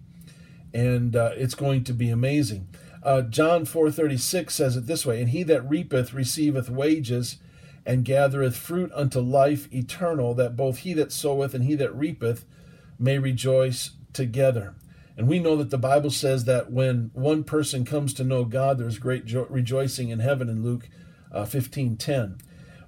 and 0.72 1.14
uh, 1.14 1.32
it's 1.34 1.54
going 1.54 1.84
to 1.84 1.92
be 1.92 2.08
amazing. 2.08 2.68
Uh, 3.02 3.20
John 3.20 3.66
4:36 3.66 4.50
says 4.50 4.76
it 4.76 4.86
this 4.86 5.04
way, 5.04 5.20
and 5.20 5.28
he 5.30 5.42
that 5.42 5.68
reapeth 5.68 6.14
receiveth 6.14 6.70
wages 6.70 7.36
and 7.84 8.02
gathereth 8.02 8.56
fruit 8.56 8.90
unto 8.94 9.20
life 9.20 9.70
eternal, 9.74 10.32
that 10.34 10.56
both 10.56 10.78
he 10.78 10.94
that 10.94 11.12
soweth 11.12 11.52
and 11.52 11.64
he 11.64 11.74
that 11.74 11.94
reapeth 11.94 12.46
may 12.98 13.18
rejoice 13.18 13.90
together. 14.14 14.74
And 15.20 15.28
we 15.28 15.38
know 15.38 15.54
that 15.56 15.68
the 15.68 15.76
Bible 15.76 16.10
says 16.10 16.44
that 16.44 16.72
when 16.72 17.10
one 17.12 17.44
person 17.44 17.84
comes 17.84 18.14
to 18.14 18.24
know 18.24 18.46
God, 18.46 18.78
there's 18.78 18.98
great 18.98 19.26
jo- 19.26 19.46
rejoicing 19.50 20.08
in 20.08 20.20
heaven 20.20 20.48
in 20.48 20.62
Luke 20.62 20.88
uh, 21.30 21.44
15:10. 21.44 22.38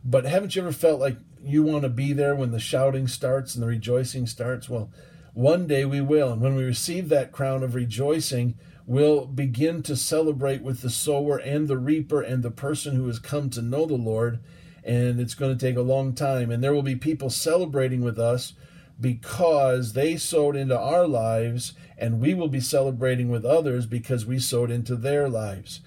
But 0.03 0.25
haven't 0.25 0.57
you 0.57 0.63
ever 0.63 0.73
felt 0.73 0.99
like 0.99 1.19
you 1.45 1.63
want 1.63 1.83
to 1.83 1.91
be 1.91 2.15
there 2.15 2.35
when 2.35 2.51
the 2.51 2.59
shouting 2.59 3.07
starts 3.07 3.55
and 3.55 3.63
the 3.63 3.67
rejoicing 3.67 4.27
starts? 4.27 4.67
Well, 4.67 4.91
one 5.35 5.67
day 5.67 5.85
we 5.85 6.01
will. 6.01 6.33
And 6.33 6.41
when 6.41 6.55
we 6.55 6.65
receive 6.65 7.11
that 7.11 7.33
crown 7.33 7.63
of 7.63 7.75
rejoicing, 7.75 8.55
we'll 8.87 9.27
begin 9.27 9.83
to 9.83 9.95
celebrate 9.95 10.63
with 10.63 10.81
the 10.81 10.89
sower 10.89 11.37
and 11.37 11.69
the 11.69 11.77
reaper 11.77 12.23
and 12.23 12.43
the 12.43 12.51
person 12.51 12.97
who 12.97 13.09
has 13.09 13.19
come 13.19 13.51
to 13.51 13.61
know 13.61 13.85
the 13.85 13.97
Lord. 13.97 14.39
And 14.83 15.21
it's 15.21 15.35
going 15.35 15.55
to 15.55 15.67
take 15.67 15.77
a 15.77 15.83
long 15.83 16.15
time. 16.15 16.51
And 16.51 16.65
there 16.65 16.73
will 16.73 16.81
be 16.81 16.97
people 16.97 17.29
celebrating 17.29 18.01
with 18.01 18.19
us 18.19 18.55
because 19.03 19.93
they 19.93 20.17
sowed 20.17 20.57
into 20.57 20.79
our 20.79 21.07
lives, 21.07 21.75
and 22.03 22.21
we 22.21 22.35
will 22.35 22.49
be 22.49 22.61
celebrating 22.61 23.29
with 23.29 23.45
others 23.45 23.87
because 23.87 24.27
we 24.27 24.41
sowed 24.41 24.73
into 24.73 24.97
their 24.97 25.29
lives, 25.29 25.81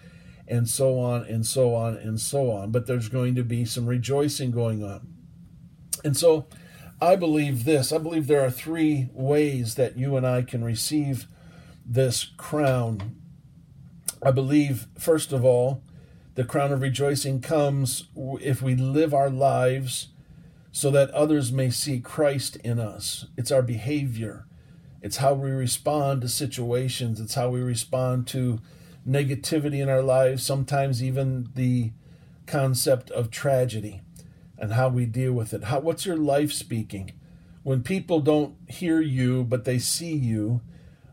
and 0.47 0.69
so 0.69 0.97
on 0.97 1.23
and 1.25 1.45
so 1.45 1.75
on 1.75 1.97
and 1.97 2.21
so 2.21 2.51
on. 2.51 2.71
But 2.71 2.87
there's 2.87 3.09
going 3.09 3.35
to 3.35 3.43
be 3.43 3.65
some 3.65 3.85
rejoicing 3.85 4.51
going 4.51 4.81
on. 4.81 5.05
And 6.05 6.15
so, 6.15 6.47
I 7.01 7.17
believe 7.17 7.65
this. 7.65 7.91
I 7.91 7.97
believe 7.97 8.27
there 8.27 8.45
are 8.45 8.49
three 8.49 9.09
ways 9.11 9.75
that 9.75 9.97
you 9.97 10.15
and 10.15 10.25
I 10.25 10.43
can 10.43 10.63
receive 10.63 11.27
this 11.85 12.23
crown. 12.37 13.17
I 14.23 14.31
believe, 14.31 14.87
first 14.97 15.33
of 15.33 15.43
all, 15.43 15.83
the 16.35 16.45
crown 16.45 16.71
of 16.71 16.81
rejoicing 16.81 17.41
comes 17.41 18.07
if 18.15 18.61
we 18.61 18.75
live 18.75 19.13
our 19.13 19.29
lives 19.29 20.07
so 20.71 20.89
that 20.91 21.11
others 21.11 21.51
may 21.51 21.69
see 21.69 21.99
Christ 21.99 22.55
in 22.57 22.79
us. 22.79 23.25
It's 23.35 23.51
our 23.51 23.61
behavior, 23.61 24.45
it's 25.05 25.17
how 25.17 25.35
we 25.35 25.51
respond 25.51 26.21
to 26.21 26.27
situations, 26.27 27.19
it's 27.19 27.35
how 27.35 27.47
we 27.49 27.61
respond 27.61 28.25
to 28.25 28.59
negativity 29.07 29.79
in 29.79 29.87
our 29.87 30.01
lives, 30.01 30.41
sometimes 30.41 31.03
even 31.03 31.47
the 31.53 31.91
concept 32.47 33.11
of 33.11 33.29
tragedy 33.29 34.01
and 34.57 34.73
how 34.73 34.89
we 34.89 35.05
deal 35.05 35.31
with 35.31 35.53
it. 35.53 35.65
How, 35.65 35.79
what's 35.79 36.07
your 36.07 36.17
life 36.17 36.51
speaking? 36.51 37.11
When 37.61 37.83
people 37.83 38.19
don't 38.19 38.55
hear 38.67 38.99
you, 38.99 39.43
but 39.43 39.63
they 39.63 39.77
see 39.77 40.15
you, 40.15 40.61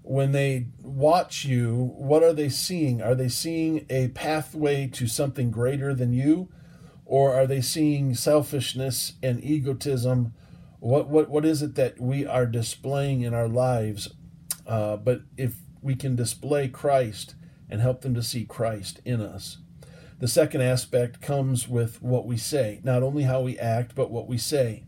when 0.00 0.32
they 0.32 0.68
watch 0.80 1.44
you, 1.44 1.92
what 1.94 2.22
are 2.22 2.32
they 2.32 2.48
seeing? 2.48 3.02
Are 3.02 3.14
they 3.14 3.28
seeing 3.28 3.84
a 3.90 4.08
pathway 4.08 4.86
to 4.86 5.06
something 5.06 5.50
greater 5.50 5.92
than 5.92 6.14
you? 6.14 6.48
Or 7.04 7.34
are 7.34 7.46
they 7.46 7.60
seeing 7.60 8.14
selfishness 8.14 9.12
and 9.22 9.44
egotism? 9.44 10.32
What, 10.82 11.08
what, 11.08 11.30
what 11.30 11.44
is 11.44 11.62
it 11.62 11.76
that 11.76 12.00
we 12.00 12.26
are 12.26 12.44
displaying 12.44 13.20
in 13.20 13.34
our 13.34 13.46
lives? 13.46 14.12
Uh, 14.66 14.96
but 14.96 15.20
if 15.36 15.54
we 15.80 15.94
can 15.94 16.16
display 16.16 16.66
Christ 16.66 17.36
and 17.70 17.80
help 17.80 18.00
them 18.00 18.14
to 18.14 18.22
see 18.22 18.44
Christ 18.44 19.00
in 19.04 19.20
us, 19.20 19.58
the 20.18 20.26
second 20.26 20.60
aspect 20.62 21.20
comes 21.20 21.68
with 21.68 22.02
what 22.02 22.26
we 22.26 22.36
say, 22.36 22.80
not 22.82 23.04
only 23.04 23.22
how 23.22 23.42
we 23.42 23.56
act, 23.60 23.94
but 23.94 24.10
what 24.10 24.26
we 24.26 24.38
say. 24.38 24.82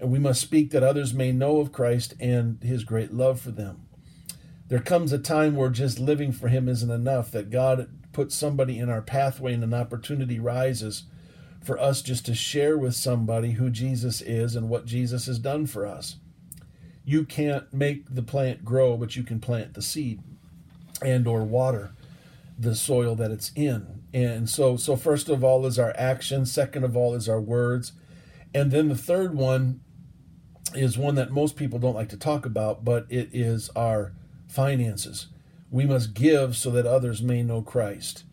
And 0.00 0.10
we 0.10 0.18
must 0.18 0.40
speak 0.40 0.70
that 0.70 0.82
others 0.82 1.12
may 1.12 1.30
know 1.30 1.58
of 1.58 1.72
Christ 1.72 2.14
and 2.18 2.62
his 2.62 2.84
great 2.84 3.12
love 3.12 3.38
for 3.38 3.50
them. 3.50 3.86
There 4.68 4.78
comes 4.80 5.12
a 5.12 5.18
time 5.18 5.56
where 5.56 5.68
just 5.68 5.98
living 5.98 6.32
for 6.32 6.48
him 6.48 6.70
isn't 6.70 6.90
enough, 6.90 7.30
that 7.32 7.50
God 7.50 7.90
puts 8.14 8.34
somebody 8.34 8.78
in 8.78 8.88
our 8.88 9.02
pathway 9.02 9.52
and 9.52 9.62
an 9.62 9.74
opportunity 9.74 10.38
rises 10.38 11.04
for 11.62 11.78
us 11.78 12.02
just 12.02 12.26
to 12.26 12.34
share 12.34 12.78
with 12.78 12.94
somebody 12.94 13.52
who 13.52 13.70
Jesus 13.70 14.20
is 14.20 14.54
and 14.54 14.68
what 14.68 14.86
Jesus 14.86 15.26
has 15.26 15.38
done 15.38 15.66
for 15.66 15.86
us. 15.86 16.16
You 17.04 17.24
can't 17.24 17.72
make 17.72 18.14
the 18.14 18.22
plant 18.22 18.64
grow, 18.64 18.96
but 18.96 19.16
you 19.16 19.22
can 19.22 19.40
plant 19.40 19.74
the 19.74 19.82
seed 19.82 20.20
and 21.02 21.26
or 21.26 21.44
water 21.44 21.92
the 22.58 22.74
soil 22.74 23.14
that 23.14 23.30
it's 23.30 23.52
in. 23.54 24.02
And 24.12 24.50
so 24.50 24.76
so 24.76 24.96
first 24.96 25.28
of 25.28 25.44
all 25.44 25.64
is 25.66 25.78
our 25.78 25.94
action, 25.96 26.44
second 26.44 26.84
of 26.84 26.96
all 26.96 27.14
is 27.14 27.28
our 27.28 27.40
words. 27.40 27.92
And 28.52 28.70
then 28.70 28.88
the 28.88 28.96
third 28.96 29.34
one 29.34 29.80
is 30.74 30.98
one 30.98 31.14
that 31.14 31.30
most 31.30 31.56
people 31.56 31.78
don't 31.78 31.94
like 31.94 32.08
to 32.10 32.16
talk 32.16 32.44
about, 32.44 32.84
but 32.84 33.06
it 33.08 33.30
is 33.32 33.70
our 33.76 34.12
finances. 34.48 35.28
We 35.70 35.86
must 35.86 36.14
give 36.14 36.56
so 36.56 36.70
that 36.70 36.86
others 36.86 37.22
may 37.22 37.42
know 37.42 37.62
Christ. 37.62 38.24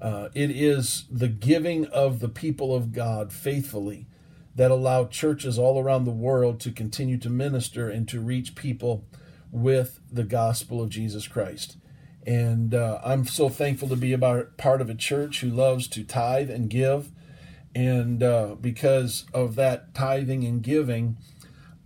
Uh, 0.00 0.28
it 0.34 0.50
is 0.50 1.04
the 1.10 1.28
giving 1.28 1.86
of 1.86 2.20
the 2.20 2.28
people 2.28 2.74
of 2.74 2.92
God 2.92 3.32
faithfully 3.32 4.06
that 4.54 4.70
allow 4.70 5.04
churches 5.04 5.58
all 5.58 5.78
around 5.78 6.04
the 6.04 6.10
world 6.10 6.60
to 6.60 6.72
continue 6.72 7.18
to 7.18 7.30
minister 7.30 7.88
and 7.88 8.08
to 8.08 8.20
reach 8.20 8.54
people 8.54 9.04
with 9.50 10.00
the 10.10 10.24
gospel 10.24 10.82
of 10.82 10.90
Jesus 10.90 11.26
Christ. 11.26 11.76
And 12.26 12.74
uh, 12.74 13.00
I'm 13.04 13.24
so 13.24 13.48
thankful 13.48 13.88
to 13.88 13.96
be 13.96 14.12
about 14.12 14.56
part 14.56 14.80
of 14.80 14.90
a 14.90 14.94
church 14.94 15.40
who 15.40 15.48
loves 15.48 15.88
to 15.88 16.04
tithe 16.04 16.50
and 16.50 16.68
give. 16.68 17.10
And 17.74 18.22
uh, 18.22 18.56
because 18.60 19.24
of 19.32 19.54
that 19.54 19.94
tithing 19.94 20.44
and 20.44 20.62
giving, 20.62 21.16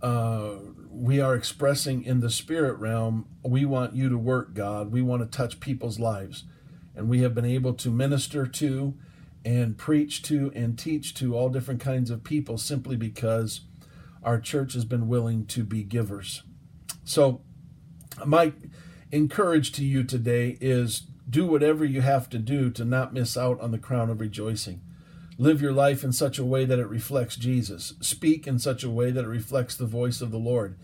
uh, 0.01 0.55
we 0.89 1.21
are 1.21 1.35
expressing 1.35 2.03
in 2.03 2.19
the 2.19 2.29
spirit 2.29 2.77
realm, 2.79 3.27
we 3.43 3.65
want 3.65 3.95
you 3.95 4.09
to 4.09 4.17
work, 4.17 4.53
God. 4.53 4.91
We 4.91 5.01
want 5.01 5.21
to 5.21 5.37
touch 5.37 5.59
people's 5.59 5.99
lives. 5.99 6.43
And 6.95 7.09
we 7.09 7.21
have 7.21 7.33
been 7.33 7.45
able 7.45 7.73
to 7.73 7.89
minister 7.89 8.45
to 8.45 8.93
and 9.45 9.77
preach 9.77 10.21
to 10.23 10.51
and 10.55 10.77
teach 10.77 11.13
to 11.15 11.35
all 11.35 11.49
different 11.49 11.81
kinds 11.81 12.09
of 12.09 12.23
people 12.23 12.57
simply 12.57 12.95
because 12.95 13.61
our 14.23 14.39
church 14.39 14.73
has 14.73 14.85
been 14.85 15.07
willing 15.07 15.45
to 15.47 15.63
be 15.63 15.83
givers. 15.83 16.43
So, 17.03 17.41
my 18.25 18.53
encourage 19.11 19.71
to 19.73 19.83
you 19.83 20.03
today 20.03 20.57
is 20.61 21.07
do 21.29 21.45
whatever 21.45 21.83
you 21.83 22.01
have 22.01 22.29
to 22.29 22.37
do 22.37 22.69
to 22.71 22.85
not 22.85 23.13
miss 23.13 23.35
out 23.37 23.59
on 23.59 23.71
the 23.71 23.77
crown 23.77 24.09
of 24.09 24.21
rejoicing. 24.21 24.81
Live 25.37 25.61
your 25.61 25.73
life 25.73 26.03
in 26.03 26.13
such 26.13 26.37
a 26.37 26.45
way 26.45 26.63
that 26.65 26.79
it 26.79 26.87
reflects 26.87 27.35
Jesus. 27.35 27.95
Speak 28.01 28.45
in 28.45 28.59
such 28.59 28.83
a 28.83 28.89
way 28.89 29.11
that 29.11 29.25
it 29.25 29.29
reflects 29.29 29.75
the 29.75 29.85
voice 29.85 30.21
of 30.21 30.31
the 30.31 30.37
Lord. 30.37 30.77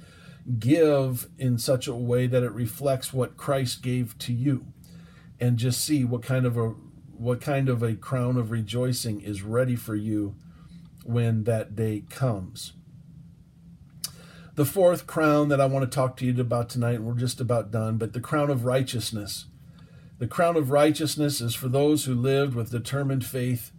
Give 0.58 1.28
in 1.38 1.58
such 1.60 1.88
a 1.88 1.94
way 1.94 2.26
that 2.26 2.44
it 2.44 2.52
reflects 2.52 3.14
what 3.14 3.38
Christ 3.38 3.84
gave 3.84 4.18
to 4.20 4.34
you. 4.34 4.66
And 5.40 5.58
just 5.58 5.84
see 5.84 6.04
what 6.04 6.22
kind 6.22 6.46
of 6.46 6.58
a 6.58 6.74
what 7.20 7.42
kind 7.42 7.68
of 7.68 7.84
a 7.84 7.96
crown 7.96 8.38
of 8.38 8.50
rejoicing 8.50 9.22
is 9.22 9.42
ready 9.42 9.76
for 9.76 9.96
you 9.96 10.36
when 11.04 11.44
that 11.44 11.76
day 11.76 12.04
comes. 12.10 12.74
The 14.56 14.66
fourth 14.66 15.08
crown 15.08 15.50
that 15.50 15.62
I 15.62 15.66
want 15.66 15.90
to 15.90 15.96
talk 15.96 16.18
to 16.18 16.26
you 16.26 16.40
about 16.40 16.70
tonight, 16.70 17.02
we're 17.02 17.14
just 17.14 17.40
about 17.40 17.72
done, 17.72 17.98
but 17.98 18.14
the 18.14 18.20
crown 18.20 18.50
of 18.50 18.66
righteousness. 18.66 19.46
The 20.18 20.28
crown 20.28 20.58
of 20.58 20.70
righteousness 20.70 21.40
is 21.40 21.56
for 21.56 21.70
those 21.70 22.06
who 22.06 22.14
lived 22.14 22.54
with 22.54 22.72
determined 22.72 23.26
faith 23.26 23.72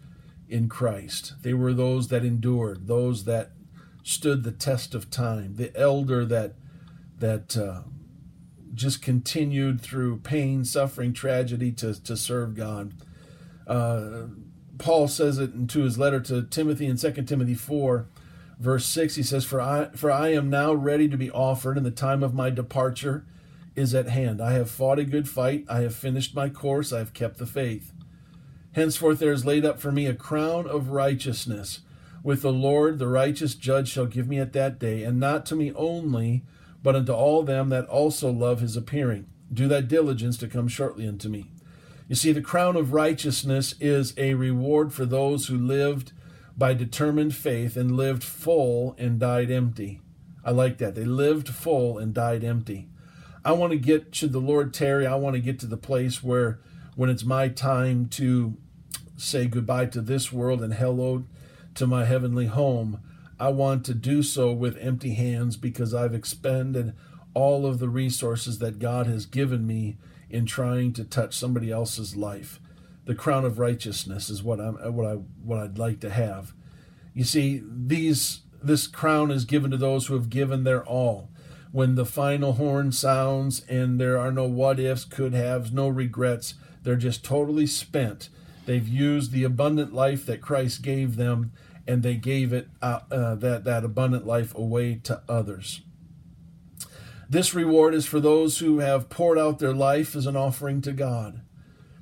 in 0.48 0.68
Christ. 0.68 1.34
They 1.42 1.52
were 1.52 1.74
those 1.74 2.08
that 2.08 2.24
endured, 2.24 2.86
those 2.86 3.24
that 3.24 3.52
stood 4.02 4.42
the 4.42 4.52
test 4.52 4.94
of 4.94 5.10
time, 5.10 5.56
the 5.56 5.74
elder 5.76 6.24
that 6.24 6.54
that 7.18 7.56
uh, 7.56 7.82
just 8.74 9.02
continued 9.02 9.80
through 9.80 10.18
pain, 10.18 10.64
suffering, 10.64 11.12
tragedy 11.12 11.72
to, 11.72 12.02
to 12.02 12.16
serve 12.16 12.54
God. 12.54 12.94
Uh, 13.66 14.26
Paul 14.78 15.08
says 15.08 15.38
it 15.38 15.52
into 15.54 15.82
his 15.82 15.98
letter 15.98 16.20
to 16.20 16.42
Timothy 16.42 16.86
in 16.86 16.96
2 16.96 17.12
Timothy 17.22 17.54
4 17.54 18.06
verse 18.58 18.84
6 18.86 19.16
he 19.16 19.22
says 19.22 19.44
for 19.44 19.60
I 19.60 19.88
for 19.94 20.10
I 20.10 20.28
am 20.28 20.50
now 20.50 20.72
ready 20.72 21.08
to 21.08 21.16
be 21.16 21.30
offered 21.30 21.76
and 21.76 21.86
the 21.86 21.90
time 21.90 22.22
of 22.22 22.34
my 22.34 22.50
departure 22.50 23.24
is 23.76 23.94
at 23.94 24.08
hand. 24.08 24.40
I 24.40 24.52
have 24.52 24.70
fought 24.70 24.98
a 24.98 25.04
good 25.04 25.28
fight. 25.28 25.64
I 25.68 25.80
have 25.80 25.94
finished 25.94 26.34
my 26.34 26.48
course. 26.48 26.92
I 26.92 26.98
have 26.98 27.14
kept 27.14 27.38
the 27.38 27.46
faith. 27.46 27.92
Henceforth 28.72 29.18
there 29.18 29.32
is 29.32 29.46
laid 29.46 29.64
up 29.64 29.80
for 29.80 29.92
me 29.92 30.06
a 30.06 30.14
crown 30.14 30.66
of 30.66 30.90
righteousness. 30.90 31.80
With 32.22 32.42
the 32.42 32.52
Lord 32.52 32.98
the 32.98 33.08
righteous 33.08 33.54
judge 33.54 33.88
shall 33.88 34.06
give 34.06 34.28
me 34.28 34.38
at 34.38 34.52
that 34.54 34.78
day 34.78 35.04
and 35.04 35.18
not 35.18 35.46
to 35.46 35.56
me 35.56 35.72
only 35.74 36.42
but 36.82 36.96
unto 36.96 37.12
all 37.12 37.42
them 37.42 37.68
that 37.68 37.86
also 37.86 38.30
love 38.30 38.60
his 38.60 38.76
appearing 38.76 39.26
do 39.52 39.68
that 39.68 39.88
diligence 39.88 40.36
to 40.36 40.48
come 40.48 40.68
shortly 40.68 41.06
unto 41.06 41.28
me 41.28 41.50
you 42.10 42.16
see 42.16 42.32
the 42.32 42.42
crown 42.42 42.74
of 42.74 42.92
righteousness 42.92 43.76
is 43.78 44.14
a 44.16 44.34
reward 44.34 44.92
for 44.92 45.06
those 45.06 45.46
who 45.46 45.56
lived 45.56 46.10
by 46.58 46.74
determined 46.74 47.36
faith 47.36 47.76
and 47.76 47.96
lived 47.96 48.24
full 48.24 48.96
and 48.98 49.20
died 49.20 49.48
empty. 49.48 50.00
I 50.44 50.50
like 50.50 50.78
that. 50.78 50.96
They 50.96 51.04
lived 51.04 51.48
full 51.48 51.98
and 51.98 52.12
died 52.12 52.42
empty. 52.42 52.88
I 53.44 53.52
want 53.52 53.70
to 53.70 53.78
get, 53.78 54.12
should 54.12 54.32
the 54.32 54.40
Lord 54.40 54.74
tarry, 54.74 55.06
I 55.06 55.14
want 55.14 55.36
to 55.36 55.40
get 55.40 55.60
to 55.60 55.66
the 55.66 55.76
place 55.76 56.20
where 56.20 56.58
when 56.96 57.10
it's 57.10 57.24
my 57.24 57.46
time 57.46 58.06
to 58.08 58.56
say 59.16 59.46
goodbye 59.46 59.86
to 59.86 60.00
this 60.00 60.32
world 60.32 60.62
and 60.62 60.74
hello 60.74 61.22
to 61.76 61.86
my 61.86 62.06
heavenly 62.06 62.46
home, 62.46 62.98
I 63.40 63.48
want 63.48 63.84
to 63.86 63.94
do 63.94 64.22
so 64.22 64.52
with 64.52 64.78
empty 64.78 65.14
hands 65.14 65.56
because 65.56 65.94
I've 65.94 66.14
expended 66.14 66.94
all 67.34 67.66
of 67.66 67.78
the 67.78 67.88
resources 67.88 68.58
that 68.58 68.78
God 68.78 69.06
has 69.06 69.26
given 69.26 69.66
me 69.66 69.96
in 70.28 70.46
trying 70.46 70.92
to 70.92 71.04
touch 71.04 71.34
somebody 71.34 71.72
else's 71.72 72.14
life 72.14 72.60
the 73.10 73.16
crown 73.16 73.44
of 73.44 73.58
righteousness 73.58 74.30
is 74.30 74.40
what 74.40 74.60
I'm 74.60 74.76
what 74.94 75.04
I 75.04 75.14
what 75.14 75.58
I'd 75.58 75.78
like 75.78 75.98
to 76.00 76.10
have. 76.10 76.52
You 77.12 77.24
see, 77.24 77.60
these 77.66 78.42
this 78.62 78.86
crown 78.86 79.32
is 79.32 79.44
given 79.44 79.72
to 79.72 79.76
those 79.76 80.06
who 80.06 80.14
have 80.14 80.30
given 80.30 80.62
their 80.62 80.84
all. 80.84 81.28
When 81.72 81.96
the 81.96 82.06
final 82.06 82.52
horn 82.52 82.92
sounds 82.92 83.64
and 83.68 84.00
there 84.00 84.16
are 84.16 84.30
no 84.30 84.44
what 84.44 84.78
ifs, 84.78 85.04
could 85.04 85.34
haves, 85.34 85.72
no 85.72 85.88
regrets, 85.88 86.54
they're 86.84 86.94
just 86.94 87.24
totally 87.24 87.66
spent. 87.66 88.28
They've 88.66 88.86
used 88.86 89.32
the 89.32 89.42
abundant 89.42 89.92
life 89.92 90.24
that 90.26 90.40
Christ 90.40 90.82
gave 90.82 91.16
them, 91.16 91.50
and 91.90 92.04
they 92.04 92.14
gave 92.14 92.52
it 92.52 92.68
uh, 92.80 93.00
uh, 93.10 93.34
that 93.34 93.64
that 93.64 93.84
abundant 93.84 94.24
life 94.24 94.54
away 94.54 94.94
to 95.02 95.20
others. 95.28 95.80
This 97.28 97.52
reward 97.52 97.94
is 97.94 98.06
for 98.06 98.20
those 98.20 98.58
who 98.58 98.78
have 98.78 99.08
poured 99.08 99.38
out 99.38 99.58
their 99.58 99.74
life 99.74 100.14
as 100.14 100.26
an 100.26 100.36
offering 100.36 100.80
to 100.82 100.92
God. 100.92 101.40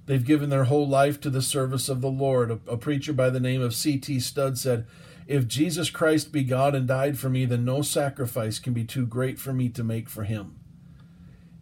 They've 0.05 0.25
given 0.25 0.51
their 0.51 0.65
whole 0.65 0.87
life 0.87 1.21
to 1.23 1.31
the 1.31 1.43
service 1.43 1.89
of 1.89 2.03
the 2.03 2.11
Lord. 2.11 2.51
A, 2.51 2.61
a 2.67 2.77
preacher 2.77 3.15
by 3.15 3.31
the 3.31 3.41
name 3.41 3.63
of 3.63 3.75
C.T. 3.75 4.21
Studd 4.21 4.59
said, 4.59 4.87
If 5.27 5.47
Jesus 5.47 5.91
Christ 5.91 6.33
be 6.33 6.45
God 6.45 6.75
and 6.75 6.87
died 6.87 7.19
for 7.19 7.31
me, 7.31 7.47
then 7.47 7.65
no 7.65 7.81
sacrifice 7.81 8.59
can 8.59 8.75
be 8.75 8.85
too 8.85 9.07
great 9.07 9.39
for 9.39 9.53
me 9.55 9.69
to 9.71 9.85
make 9.85 10.09
for 10.09 10.25
him. 10.25 10.59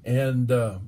And 0.04 0.50
uh, 0.50 0.78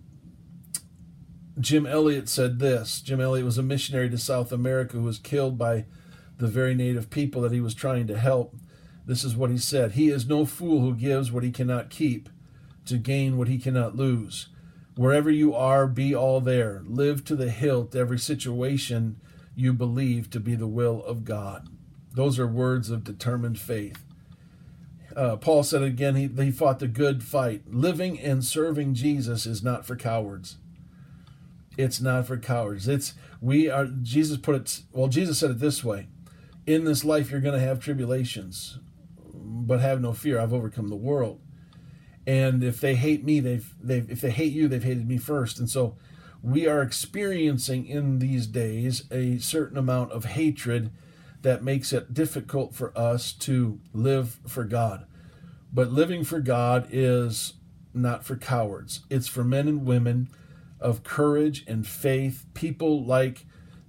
Jim 1.59 1.87
Elliot 1.87 2.29
said 2.29 2.59
this 2.59 3.01
Jim 3.01 3.21
Elliot 3.21 3.45
was 3.45 3.59
a 3.59 3.63
missionary 3.63 4.11
to 4.11 4.19
South 4.19 4.51
America 4.51 4.97
who 4.97 5.03
was 5.05 5.19
killed 5.19 5.57
by 5.57 5.85
the 6.39 6.49
very 6.49 6.75
native 6.75 7.11
people 7.11 7.43
that 7.43 7.53
he 7.53 7.61
was 7.61 7.75
trying 7.75 8.07
to 8.07 8.19
help. 8.19 8.55
This 9.05 9.25
is 9.25 9.37
what 9.37 9.51
he 9.51 9.59
said 9.59 9.93
He 9.93 10.09
is 10.09 10.27
no 10.27 10.45
fool 10.47 10.81
who 10.81 10.95
gives 10.95 11.31
what 11.31 11.45
he 11.45 11.51
cannot 11.51 11.91
keep 11.91 12.29
to 12.87 12.97
gain 12.97 13.37
what 13.37 13.49
he 13.49 13.59
cannot 13.59 13.97
lose. 13.97 14.49
Wherever 14.95 15.31
you 15.31 15.55
are, 15.55 15.87
be 15.87 16.15
all 16.15 16.41
there. 16.41 16.83
Live 16.85 17.25
to 17.27 17.37
the 17.37 17.51
hilt 17.51 17.95
every 17.95 18.19
situation 18.19 19.21
you 19.55 19.73
believe 19.73 20.31
to 20.31 20.41
be 20.41 20.55
the 20.55 20.67
will 20.67 21.05
of 21.05 21.25
God. 21.25 21.69
Those 22.15 22.39
are 22.39 22.47
words 22.47 22.91
of 22.91 23.05
determined 23.05 23.61
faith. 23.61 24.05
Uh, 25.15 25.37
Paul 25.37 25.63
said 25.63 25.83
again, 25.83 26.15
he, 26.17 26.29
he 26.29 26.51
fought 26.51 26.79
the 26.79 26.89
good 26.89 27.23
fight. 27.23 27.63
Living 27.69 28.19
and 28.21 28.45
serving 28.45 28.95
Jesus 28.95 29.47
is 29.47 29.63
not 29.63 29.85
for 29.85 29.97
cowards. 29.97 30.57
It's 31.77 32.01
not 32.01 32.27
for 32.27 32.37
cowards. 32.37 32.89
It's 32.89 33.15
we 33.41 33.71
are. 33.71 33.87
Jesus 33.87 34.37
put 34.37 34.57
it. 34.57 34.83
Well, 34.93 35.07
Jesus 35.07 35.39
said 35.39 35.53
it 35.53 35.61
this 35.61 35.85
way: 35.85 36.09
In 36.69 36.85
this 36.85 37.03
life, 37.03 37.31
you're 37.31 37.41
going 37.41 37.59
to 37.59 37.67
have 37.67 37.81
tribulations, 37.81 38.79
but 39.33 39.81
have 39.81 40.03
no 40.03 40.13
fear. 40.13 40.39
I've 40.39 40.53
overcome 40.53 40.89
the 40.89 40.97
world. 40.97 41.41
And 42.27 42.63
if 42.63 42.79
they 42.79 42.95
hate 42.95 43.25
me 43.25 43.41
they've 43.41 43.75
they've 43.81 44.11
if 44.11 44.21
they 44.21 44.31
hate 44.31 44.53
you 44.53 44.69
they've 44.69 44.85
hated 44.85 45.09
me 45.09 45.17
first. 45.17 45.59
And 45.59 45.71
so 45.71 45.97
we 46.43 46.67
are 46.67 46.83
experiencing 46.83 47.87
in 47.87 48.19
these 48.19 48.47
days 48.47 49.05
a 49.11 49.39
certain 49.39 49.79
amount 49.79 50.13
of 50.13 50.27
hatred 50.27 50.91
that 51.41 51.65
makes 51.65 51.91
it 51.91 52.13
difficult 52.13 52.75
for 52.75 52.93
us 52.95 53.33
to 53.33 53.81
live 53.95 54.39
for 54.47 54.65
God. 54.65 55.07
But 55.73 55.91
living 55.91 56.23
for 56.23 56.39
God 56.39 56.87
is 56.91 57.55
not 57.95 58.27
for 58.27 58.37
cowards. 58.37 59.07
It's 59.09 59.27
for 59.27 59.43
men 59.43 59.69
and 59.69 59.87
women 59.87 60.29
of 60.81 61.03
courage 61.03 61.65
and 61.67 61.87
faith. 61.87 62.45
People 62.53 63.03
like 63.07 63.47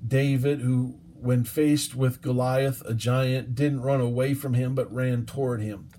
David 0.08 0.62
who 0.62 0.96
when 1.22 1.44
faced 1.44 1.96
with 1.96 2.22
Goliath 2.22 2.82
a 2.86 2.94
giant 2.94 3.56
didn't 3.56 3.82
run 3.82 4.02
away 4.02 4.34
from 4.34 4.54
him 4.54 4.76
but 4.76 4.94
ran 4.94 5.26
toward 5.26 5.62
him 5.62 5.90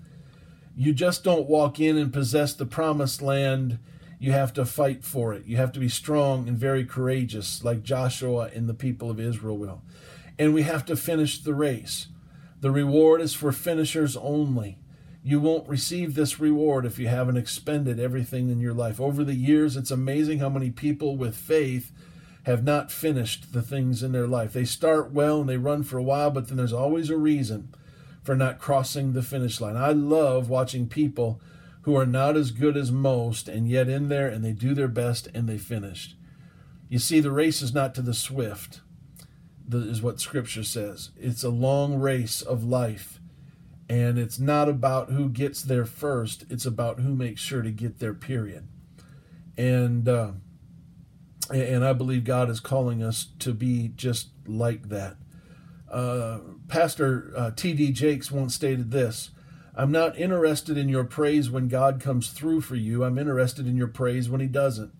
you 0.75 0.93
just 0.93 1.23
don't 1.23 1.47
walk 1.49 1.79
in 1.79 1.97
and 1.97 2.13
possess 2.13 2.53
the 2.53 2.65
promised 2.65 3.21
land. 3.21 3.79
You 4.19 4.31
have 4.31 4.53
to 4.53 4.65
fight 4.65 5.03
for 5.03 5.33
it. 5.33 5.45
You 5.45 5.57
have 5.57 5.71
to 5.73 5.79
be 5.79 5.89
strong 5.89 6.47
and 6.47 6.57
very 6.57 6.85
courageous, 6.85 7.63
like 7.63 7.83
Joshua 7.83 8.49
and 8.53 8.69
the 8.69 8.73
people 8.73 9.09
of 9.09 9.19
Israel 9.19 9.57
will. 9.57 9.81
And 10.39 10.53
we 10.53 10.63
have 10.63 10.85
to 10.85 10.95
finish 10.95 11.39
the 11.39 11.53
race. 11.53 12.07
The 12.61 12.71
reward 12.71 13.21
is 13.21 13.33
for 13.33 13.51
finishers 13.51 14.15
only. 14.15 14.77
You 15.23 15.39
won't 15.39 15.67
receive 15.67 16.15
this 16.15 16.39
reward 16.39 16.85
if 16.85 16.97
you 16.97 17.07
haven't 17.07 17.37
expended 17.37 17.99
everything 17.99 18.49
in 18.49 18.59
your 18.59 18.73
life. 18.73 18.99
Over 18.99 19.23
the 19.23 19.35
years, 19.35 19.75
it's 19.75 19.91
amazing 19.91 20.39
how 20.39 20.49
many 20.49 20.71
people 20.71 21.17
with 21.17 21.35
faith 21.35 21.91
have 22.43 22.63
not 22.63 22.91
finished 22.91 23.53
the 23.53 23.61
things 23.61 24.01
in 24.01 24.11
their 24.11 24.27
life. 24.27 24.53
They 24.53 24.65
start 24.65 25.11
well 25.11 25.41
and 25.41 25.49
they 25.49 25.57
run 25.57 25.83
for 25.83 25.97
a 25.97 26.03
while, 26.03 26.31
but 26.31 26.47
then 26.47 26.57
there's 26.57 26.73
always 26.73 27.09
a 27.09 27.17
reason 27.17 27.73
for 28.23 28.35
not 28.35 28.59
crossing 28.59 29.13
the 29.13 29.21
finish 29.21 29.61
line. 29.61 29.77
I 29.77 29.91
love 29.91 30.49
watching 30.49 30.87
people 30.87 31.41
who 31.83 31.95
are 31.95 32.05
not 32.05 32.37
as 32.37 32.51
good 32.51 32.77
as 32.77 32.91
most 32.91 33.47
and 33.47 33.67
yet 33.67 33.89
in 33.89 34.09
there 34.09 34.27
and 34.27 34.43
they 34.43 34.53
do 34.53 34.73
their 34.73 34.87
best 34.87 35.27
and 35.33 35.47
they 35.47 35.57
finished. 35.57 36.15
You 36.89 36.99
see, 36.99 37.19
the 37.19 37.31
race 37.31 37.61
is 37.61 37.73
not 37.73 37.95
to 37.95 38.01
the 38.01 38.13
swift, 38.13 38.81
is 39.71 40.01
what 40.01 40.19
Scripture 40.19 40.63
says. 40.63 41.11
It's 41.17 41.43
a 41.43 41.49
long 41.49 41.95
race 41.95 42.41
of 42.41 42.63
life. 42.63 43.19
And 43.87 44.17
it's 44.17 44.39
not 44.39 44.69
about 44.69 45.09
who 45.09 45.29
gets 45.29 45.61
there 45.61 45.85
first, 45.85 46.45
it's 46.49 46.65
about 46.65 46.99
who 46.99 47.15
makes 47.15 47.41
sure 47.41 47.61
to 47.61 47.71
get 47.71 47.99
there, 47.99 48.13
period. 48.13 48.67
And, 49.57 50.07
uh, 50.07 50.31
and 51.51 51.85
I 51.85 51.93
believe 51.93 52.23
God 52.23 52.49
is 52.49 52.59
calling 52.59 53.03
us 53.03 53.27
to 53.39 53.53
be 53.53 53.91
just 53.95 54.29
like 54.45 54.89
that. 54.89 55.17
Uh, 55.89 56.39
Pastor 56.67 57.33
uh, 57.35 57.51
T.D. 57.51 57.91
Jakes 57.91 58.31
once 58.31 58.55
stated 58.55 58.91
this 58.91 59.31
I'm 59.75 59.91
not 59.91 60.17
interested 60.17 60.77
in 60.77 60.89
your 60.89 61.03
praise 61.03 61.49
when 61.49 61.67
God 61.67 62.01
comes 62.01 62.29
through 62.29 62.61
for 62.61 62.75
you. 62.75 63.03
I'm 63.03 63.17
interested 63.17 63.67
in 63.67 63.77
your 63.77 63.87
praise 63.87 64.29
when 64.29 64.41
He 64.41 64.47
doesn't. 64.47 64.91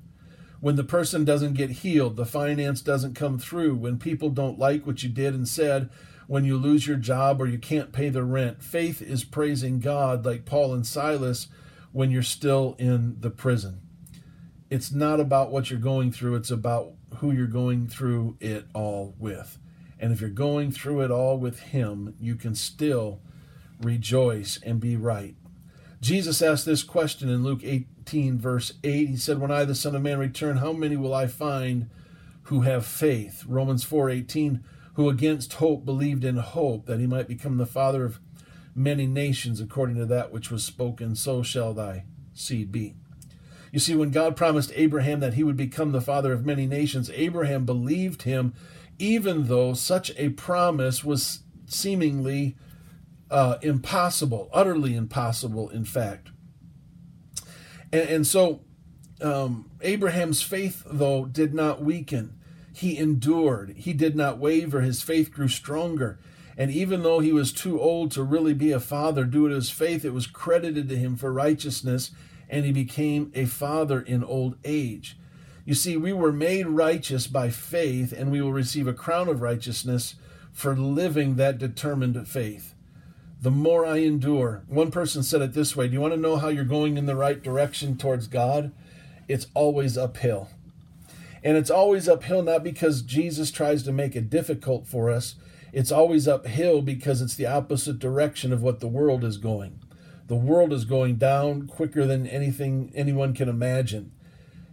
When 0.60 0.76
the 0.76 0.84
person 0.84 1.26
doesn't 1.26 1.56
get 1.56 1.72
healed, 1.72 2.16
the 2.16 2.26
finance 2.26 2.82
doesn't 2.82 3.16
come 3.16 3.40
through, 3.40 3.76
when 3.76 3.98
people 3.98 4.30
don't 4.30 4.60
like 4.60 4.86
what 4.86 5.02
you 5.02 5.10
did 5.10 5.34
and 5.34 5.48
said, 5.48 5.90
when 6.28 6.46
you 6.46 6.56
lose 6.56 6.88
your 6.88 6.98
job 6.98 7.42
or 7.42 7.48
you 7.48 7.58
can't 7.58 7.92
pay 7.92 8.10
the 8.10 8.24
rent. 8.24 8.64
Faith 8.64 9.02
is 9.02 9.24
praising 9.24 9.80
God 9.80 10.26
like 10.26 10.46
Paul 10.46 10.74
and 10.74 10.86
Silas 10.86 11.48
when 11.92 12.12
you're 12.12 12.22
still 12.24 12.76
in 12.80 13.18
the 13.20 13.32
prison. 13.32 13.82
It's 14.72 14.94
not 14.94 15.20
about 15.20 15.52
what 15.52 15.70
you're 15.70 15.78
going 15.78 16.14
through, 16.14 16.36
it's 16.36 16.50
about 16.50 16.94
who 17.18 17.34
you're 17.34 17.46
going 17.46 17.90
through 17.90 18.38
it 18.40 18.68
all 18.74 19.14
with. 19.20 19.60
And 20.00 20.14
if 20.14 20.22
you're 20.22 20.30
going 20.30 20.72
through 20.72 21.02
it 21.02 21.12
all 21.12 21.38
with 21.38 21.60
Him, 21.60 22.16
you 22.22 22.36
can 22.36 22.56
still 22.56 23.20
rejoice 23.82 24.58
and 24.64 24.80
be 24.80 24.96
right. 24.96 25.36
Jesus 26.00 26.42
asked 26.42 26.66
this 26.66 26.84
question 26.84 27.28
in 27.28 27.44
Luke 27.44 27.66
18, 27.66 28.40
verse 28.40 28.72
8. 28.82 29.10
He 29.10 29.18
said, 29.18 29.40
When 29.40 29.52
I, 29.52 29.66
the 29.66 29.76
Son 29.76 29.94
of 29.94 30.04
Man, 30.04 30.18
return, 30.18 30.58
how 30.58 30.72
many 30.72 30.96
will 30.96 31.14
I 31.14 31.28
find 31.28 31.90
who 32.44 32.62
have 32.62 32.86
faith? 32.86 33.44
Romans 33.46 33.84
4 33.84 34.10
18. 34.10 34.64
who 34.94 35.10
against 35.10 35.56
hope 35.56 35.84
believed 35.84 36.24
in 36.24 36.38
hope 36.38 36.86
that 36.86 37.02
he 37.02 37.08
might 37.08 37.28
become 37.28 37.58
the 37.58 37.66
father 37.66 38.06
of 38.06 38.22
many 38.74 39.06
nations 39.06 39.60
according 39.60 39.98
to 39.98 40.06
that 40.06 40.32
which 40.32 40.50
was 40.50 40.64
spoken, 40.64 41.14
so 41.14 41.44
shall 41.44 41.74
thy 41.74 42.06
seed 42.34 42.72
be. 42.72 42.96
You 43.72 43.80
see, 43.80 43.96
when 43.96 44.12
God 44.12 44.36
promised 44.36 44.74
Abraham 44.76 45.22
that 45.22 45.36
he 45.36 45.44
would 45.44 45.58
become 45.58 45.92
the 45.92 46.02
father 46.02 46.34
of 46.34 46.46
many 46.46 46.66
nations, 46.66 47.10
Abraham 47.14 47.66
believed 47.66 48.24
him, 48.24 48.54
even 49.00 49.48
though 49.48 49.74
such 49.74 50.12
a 50.18 50.30
promise 50.30 51.04
was 51.04 51.40
seemingly 51.68 52.58
uh, 53.30 53.58
impossible, 53.62 54.50
utterly 54.54 54.96
impossible, 54.96 55.70
in 55.70 55.86
fact. 55.86 56.32
And, 57.94 58.10
and 58.10 58.28
so 58.28 58.62
um, 59.22 59.70
Abraham's 59.82 60.42
faith, 60.42 60.84
though, 60.86 61.26
did 61.26 61.54
not 61.54 61.82
weaken. 61.82 62.38
He 62.74 62.98
endured. 62.98 63.74
He 63.78 63.94
did 63.94 64.16
not 64.16 64.38
waver. 64.38 64.82
His 64.82 65.02
faith 65.02 65.32
grew 65.32 65.48
stronger. 65.48 66.20
And 66.58 66.72
even 66.72 67.04
though 67.04 67.20
he 67.20 67.32
was 67.32 67.54
too 67.54 67.80
old 67.80 68.12
to 68.12 68.24
really 68.24 68.54
be 68.54 68.72
a 68.72 68.80
father, 68.80 69.24
due 69.24 69.48
to 69.48 69.56
his 69.56 69.70
faith, 69.70 70.04
it 70.04 70.14
was 70.14 70.28
credited 70.28 70.90
to 70.90 70.98
him 70.98 71.16
for 71.16 71.32
righteousness, 71.32 72.12
and 72.52 72.66
he 72.66 72.74
became 72.74 73.32
a 73.34 73.46
father 73.46 74.02
in 74.02 74.24
old 74.24 74.58
age. 74.66 75.18
You 75.66 75.74
see, 75.74 75.96
we 75.96 76.12
were 76.12 76.34
made 76.34 76.68
righteous 76.68 77.26
by 77.26 77.50
faith, 77.50 78.12
and 78.12 78.30
we 78.30 78.42
will 78.42 78.52
receive 78.52 78.88
a 78.88 78.94
crown 78.94 79.30
of 79.30 79.42
righteousness 79.42 80.16
for 80.52 80.76
living 80.76 81.38
that 81.38 81.58
determined 81.58 82.28
faith. 82.28 82.76
The 83.42 83.52
more 83.52 83.86
I 83.86 83.98
endure, 83.98 84.64
one 84.68 84.92
person 84.92 85.24
said 85.24 85.42
it 85.42 85.54
this 85.54 85.76
way 85.76 85.88
Do 85.88 85.94
you 85.94 86.02
want 86.02 86.14
to 86.14 86.20
know 86.20 86.36
how 86.36 86.50
you're 86.50 86.66
going 86.66 86.98
in 86.98 87.06
the 87.06 87.16
right 87.16 87.42
direction 87.42 87.98
towards 87.98 88.28
God? 88.28 88.72
It's 89.28 89.48
always 89.54 89.98
uphill. 89.98 90.50
And 91.44 91.58
it's 91.58 91.72
always 91.72 92.10
uphill 92.10 92.44
not 92.44 92.64
because 92.64 93.02
Jesus 93.02 93.50
tries 93.50 93.82
to 93.84 93.92
make 93.92 94.16
it 94.16 94.30
difficult 94.30 94.86
for 94.86 95.10
us, 95.10 95.36
it's 95.72 95.92
always 95.92 96.28
uphill 96.28 96.82
because 96.82 97.22
it's 97.22 97.36
the 97.36 97.48
opposite 97.48 97.98
direction 97.98 98.52
of 98.52 98.62
what 98.62 98.82
the 98.82 98.88
world 98.88 99.24
is 99.24 99.38
going. 99.38 99.80
The 100.32 100.38
world 100.38 100.72
is 100.72 100.86
going 100.86 101.18
down 101.18 101.68
quicker 101.68 102.08
than 102.08 102.26
anything 102.26 102.94
anyone 102.96 103.34
can 103.34 103.50
imagine. 103.50 104.14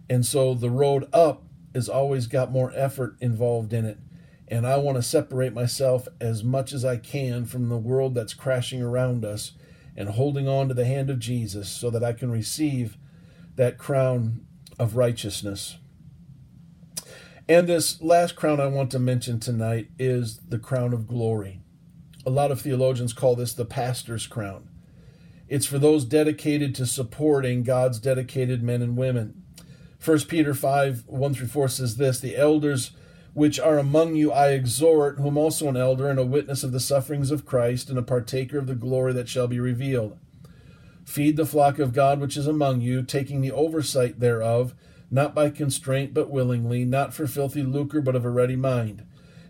And 0.09 0.25
so 0.25 0.53
the 0.53 0.69
road 0.69 1.09
up 1.11 1.43
has 1.75 1.89
always 1.89 2.27
got 2.27 2.49
more 2.49 2.71
effort 2.73 3.17
involved 3.19 3.73
in 3.73 3.83
it. 3.83 3.97
And 4.47 4.65
I 4.65 4.77
want 4.77 4.95
to 4.95 5.03
separate 5.03 5.51
myself 5.51 6.07
as 6.21 6.45
much 6.45 6.71
as 6.71 6.85
I 6.85 6.95
can 6.95 7.43
from 7.43 7.67
the 7.67 7.75
world 7.75 8.15
that's 8.15 8.33
crashing 8.33 8.81
around 8.81 9.25
us 9.25 9.51
and 9.97 10.07
holding 10.07 10.47
on 10.47 10.69
to 10.69 10.73
the 10.73 10.85
hand 10.85 11.09
of 11.09 11.19
Jesus 11.19 11.67
so 11.67 11.89
that 11.89 12.05
I 12.05 12.13
can 12.13 12.31
receive 12.31 12.95
that 13.57 13.77
crown 13.77 14.45
of 14.79 14.95
righteousness. 14.95 15.75
And 17.49 17.67
this 17.67 18.01
last 18.01 18.37
crown 18.37 18.61
I 18.61 18.67
want 18.67 18.91
to 18.91 18.99
mention 18.99 19.41
tonight 19.41 19.89
is 19.99 20.37
the 20.37 20.57
crown 20.57 20.93
of 20.93 21.05
glory. 21.05 21.59
A 22.25 22.29
lot 22.29 22.49
of 22.49 22.61
theologians 22.61 23.11
call 23.11 23.35
this 23.35 23.51
the 23.51 23.65
pastor's 23.65 24.25
crown. 24.25 24.68
It's 25.49 25.65
for 25.65 25.79
those 25.79 26.05
dedicated 26.05 26.75
to 26.75 26.85
supporting 26.85 27.63
God's 27.63 27.99
dedicated 27.99 28.63
men 28.63 28.81
and 28.81 28.95
women. 28.95 29.43
1 30.03 30.19
Peter 30.21 30.53
5 30.53 31.03
1 31.07 31.33
through 31.33 31.47
4 31.47 31.67
says 31.67 31.97
this 31.97 32.19
The 32.19 32.37
elders 32.37 32.91
which 33.33 33.59
are 33.59 33.77
among 33.77 34.15
you 34.15 34.31
I 34.31 34.49
exhort, 34.49 35.19
whom 35.19 35.37
also 35.37 35.67
an 35.67 35.77
elder 35.77 36.09
and 36.09 36.19
a 36.19 36.25
witness 36.25 36.63
of 36.63 36.71
the 36.71 36.79
sufferings 36.79 37.31
of 37.31 37.45
Christ 37.45 37.89
and 37.89 37.97
a 37.97 38.03
partaker 38.03 38.57
of 38.57 38.67
the 38.67 38.75
glory 38.75 39.13
that 39.13 39.29
shall 39.29 39.47
be 39.47 39.59
revealed. 39.59 40.17
Feed 41.03 41.37
the 41.37 41.45
flock 41.45 41.79
of 41.79 41.93
God 41.93 42.19
which 42.19 42.37
is 42.37 42.47
among 42.47 42.81
you, 42.81 43.01
taking 43.01 43.41
the 43.41 43.51
oversight 43.51 44.19
thereof 44.19 44.73
not 45.11 45.33
by 45.33 45.49
constraint, 45.49 46.13
but 46.13 46.29
willingly, 46.29 46.85
not 46.85 47.13
for 47.13 47.27
filthy 47.27 47.63
lucre, 47.63 48.01
but 48.01 48.15
of 48.15 48.25
a 48.25 48.29
ready 48.29 48.55
mind, 48.55 49.03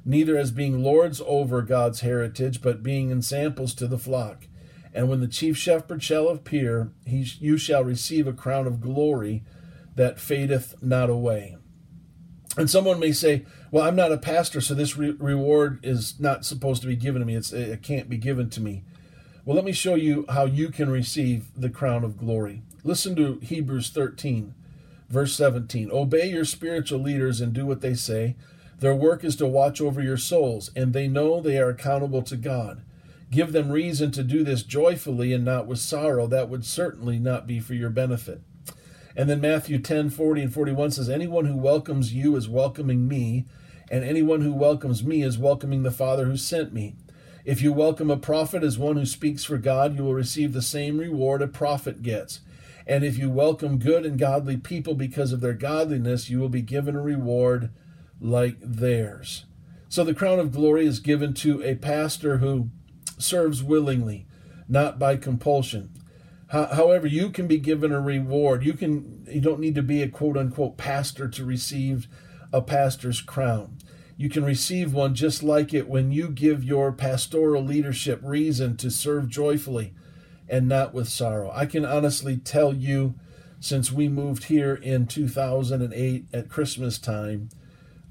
neither 0.06 0.38
as 0.38 0.52
being 0.52 0.82
lords 0.82 1.22
over 1.26 1.62
God's 1.62 2.00
heritage, 2.02 2.62
but 2.62 2.84
being 2.84 3.12
ensamples 3.12 3.74
to 3.76 3.88
the 3.88 3.98
flock. 3.98 4.48
And 4.94 5.08
when 5.08 5.20
the 5.20 5.28
chief 5.28 5.58
shepherd 5.58 6.04
shall 6.04 6.30
appear, 6.30 6.92
he, 7.06 7.26
you 7.40 7.58
shall 7.58 7.84
receive 7.84 8.28
a 8.28 8.34
crown 8.34 8.68
of 8.68 8.82
glory 8.82 9.44
that 9.96 10.20
fadeth 10.20 10.76
not 10.82 11.10
away. 11.10 11.58
And 12.58 12.70
someone 12.70 13.00
may 13.00 13.12
say, 13.12 13.46
Well, 13.72 13.84
I'm 13.86 13.96
not 13.96 14.12
a 14.12 14.18
pastor, 14.18 14.62
so 14.62 14.74
this 14.74 14.98
re- 14.98 15.16
reward 15.20 15.80
is 15.84 16.20
not 16.20 16.46
supposed 16.46 16.82
to 16.82 16.88
be 16.88 16.96
given 16.96 17.20
to 17.20 17.26
me. 17.26 17.36
It's, 17.36 17.54
it 17.54 17.84
can't 17.84 18.10
be 18.10 18.18
given 18.18 18.50
to 18.52 18.62
me. 18.62 18.84
Well, 19.46 19.56
let 19.56 19.66
me 19.66 19.72
show 19.72 19.96
you 19.96 20.26
how 20.30 20.46
you 20.46 20.70
can 20.70 20.90
receive 20.90 21.48
the 21.56 21.70
crown 21.70 22.04
of 22.04 22.18
glory. 22.18 22.64
Listen 22.84 23.16
to 23.16 23.40
Hebrews 23.42 23.90
13. 23.90 24.56
Verse 25.10 25.34
17 25.36 25.90
Obey 25.92 26.30
your 26.30 26.46
spiritual 26.46 27.00
leaders 27.00 27.42
and 27.42 27.54
do 27.54 27.66
what 27.66 27.82
they 27.82 27.96
say. 27.96 28.36
Their 28.80 28.96
work 28.96 29.24
is 29.24 29.36
to 29.38 29.48
watch 29.48 29.82
over 29.82 30.02
your 30.02 30.18
souls, 30.18 30.72
and 30.76 30.94
they 30.94 31.08
know 31.08 31.42
they 31.42 31.58
are 31.58 31.70
accountable 31.70 32.22
to 32.24 32.38
God. 32.38 32.82
Give 33.32 33.52
them 33.52 33.72
reason 33.72 34.12
to 34.12 34.24
do 34.24 34.44
this 34.44 34.64
joyfully 34.64 35.34
and 35.34 35.46
not 35.46 35.68
with 35.68 35.80
sorrow. 35.80 36.26
That 36.26 36.50
would 36.50 36.66
certainly 36.66 37.20
not 37.20 37.46
be 37.46 37.60
for 37.60 37.76
your 37.76 37.92
benefit. 37.92 38.42
And 39.16 39.30
then 39.30 39.42
Matthew 39.42 39.80
10 39.80 40.10
40 40.10 40.44
and 40.44 40.54
41 40.54 40.92
says, 40.92 41.10
Anyone 41.10 41.46
who 41.46 41.58
welcomes 41.58 42.14
you 42.14 42.36
is 42.36 42.50
welcoming 42.50 43.08
me, 43.08 43.46
and 43.92 44.04
anyone 44.04 44.42
who 44.42 44.54
welcomes 44.54 45.04
me 45.04 45.22
is 45.22 45.38
welcoming 45.38 45.84
the 45.84 45.92
Father 45.92 46.26
who 46.26 46.38
sent 46.38 46.74
me. 46.74 46.96
If 47.46 47.62
you 47.62 47.72
welcome 47.72 48.12
a 48.12 48.18
prophet 48.18 48.64
as 48.64 48.78
one 48.78 48.96
who 48.96 49.06
speaks 49.06 49.44
for 49.44 49.58
God, 49.58 49.96
you 49.96 50.04
will 50.04 50.14
receive 50.14 50.54
the 50.54 50.62
same 50.62 51.00
reward 51.00 51.42
a 51.42 51.48
prophet 51.48 52.02
gets. 52.02 52.42
And 52.86 53.04
if 53.04 53.18
you 53.18 53.30
welcome 53.30 53.78
good 53.78 54.06
and 54.06 54.18
godly 54.18 54.58
people 54.58 54.96
because 54.96 55.32
of 55.32 55.42
their 55.42 55.54
godliness, 55.54 56.30
you 56.30 56.40
will 56.40 56.50
be 56.50 56.62
given 56.62 56.96
a 56.96 57.02
reward 57.02 57.70
like 58.20 58.58
theirs. 58.60 59.46
So 59.88 60.04
the 60.04 60.14
crown 60.14 60.40
of 60.40 60.52
glory 60.52 60.86
is 60.86 61.00
given 61.00 61.34
to 61.36 61.64
a 61.64 61.76
pastor 61.76 62.38
who 62.38 62.70
serves 63.20 63.62
willingly, 63.64 64.26
not 64.68 64.98
by 64.98 65.18
compulsion. 65.18 65.92
However, 66.48 67.06
you 67.06 67.30
can 67.30 67.46
be 67.46 67.60
given 67.60 67.92
a 67.92 68.02
reward. 68.02 68.66
You 68.66 68.74
can 68.74 69.28
you 69.30 69.40
don't 69.40 69.60
need 69.60 69.76
to 69.76 69.84
be 69.84 70.02
a 70.02 70.10
quote 70.10 70.36
unquote 70.36 70.78
pastor 70.78 71.28
to 71.28 71.46
receive 71.46 72.08
a 72.52 72.62
pastor's 72.62 73.22
crown. 73.22 73.78
You 74.18 74.30
can 74.30 74.44
receive 74.44 74.92
one 74.92 75.14
just 75.14 75.44
like 75.44 75.74
it 75.74 75.88
when 75.88 76.12
you 76.12 76.28
give 76.28 76.64
your 76.64 76.92
pastoral 76.92 77.64
leadership 77.64 78.20
reason 78.24 78.78
to 78.78 78.90
serve 78.90 79.30
joyfully 79.30 79.94
and 80.50 80.68
not 80.68 80.94
with 80.94 81.08
sorrow. 81.08 81.52
I 81.54 81.68
can 81.68 81.86
honestly 81.86 82.36
tell 82.38 82.74
you, 82.74 83.14
since 83.60 83.92
we 83.92 84.10
moved 84.10 84.46
here 84.46 84.74
in 84.74 85.06
2008 85.06 86.26
at 86.34 86.50
Christmas 86.50 86.98
time, 86.98 87.50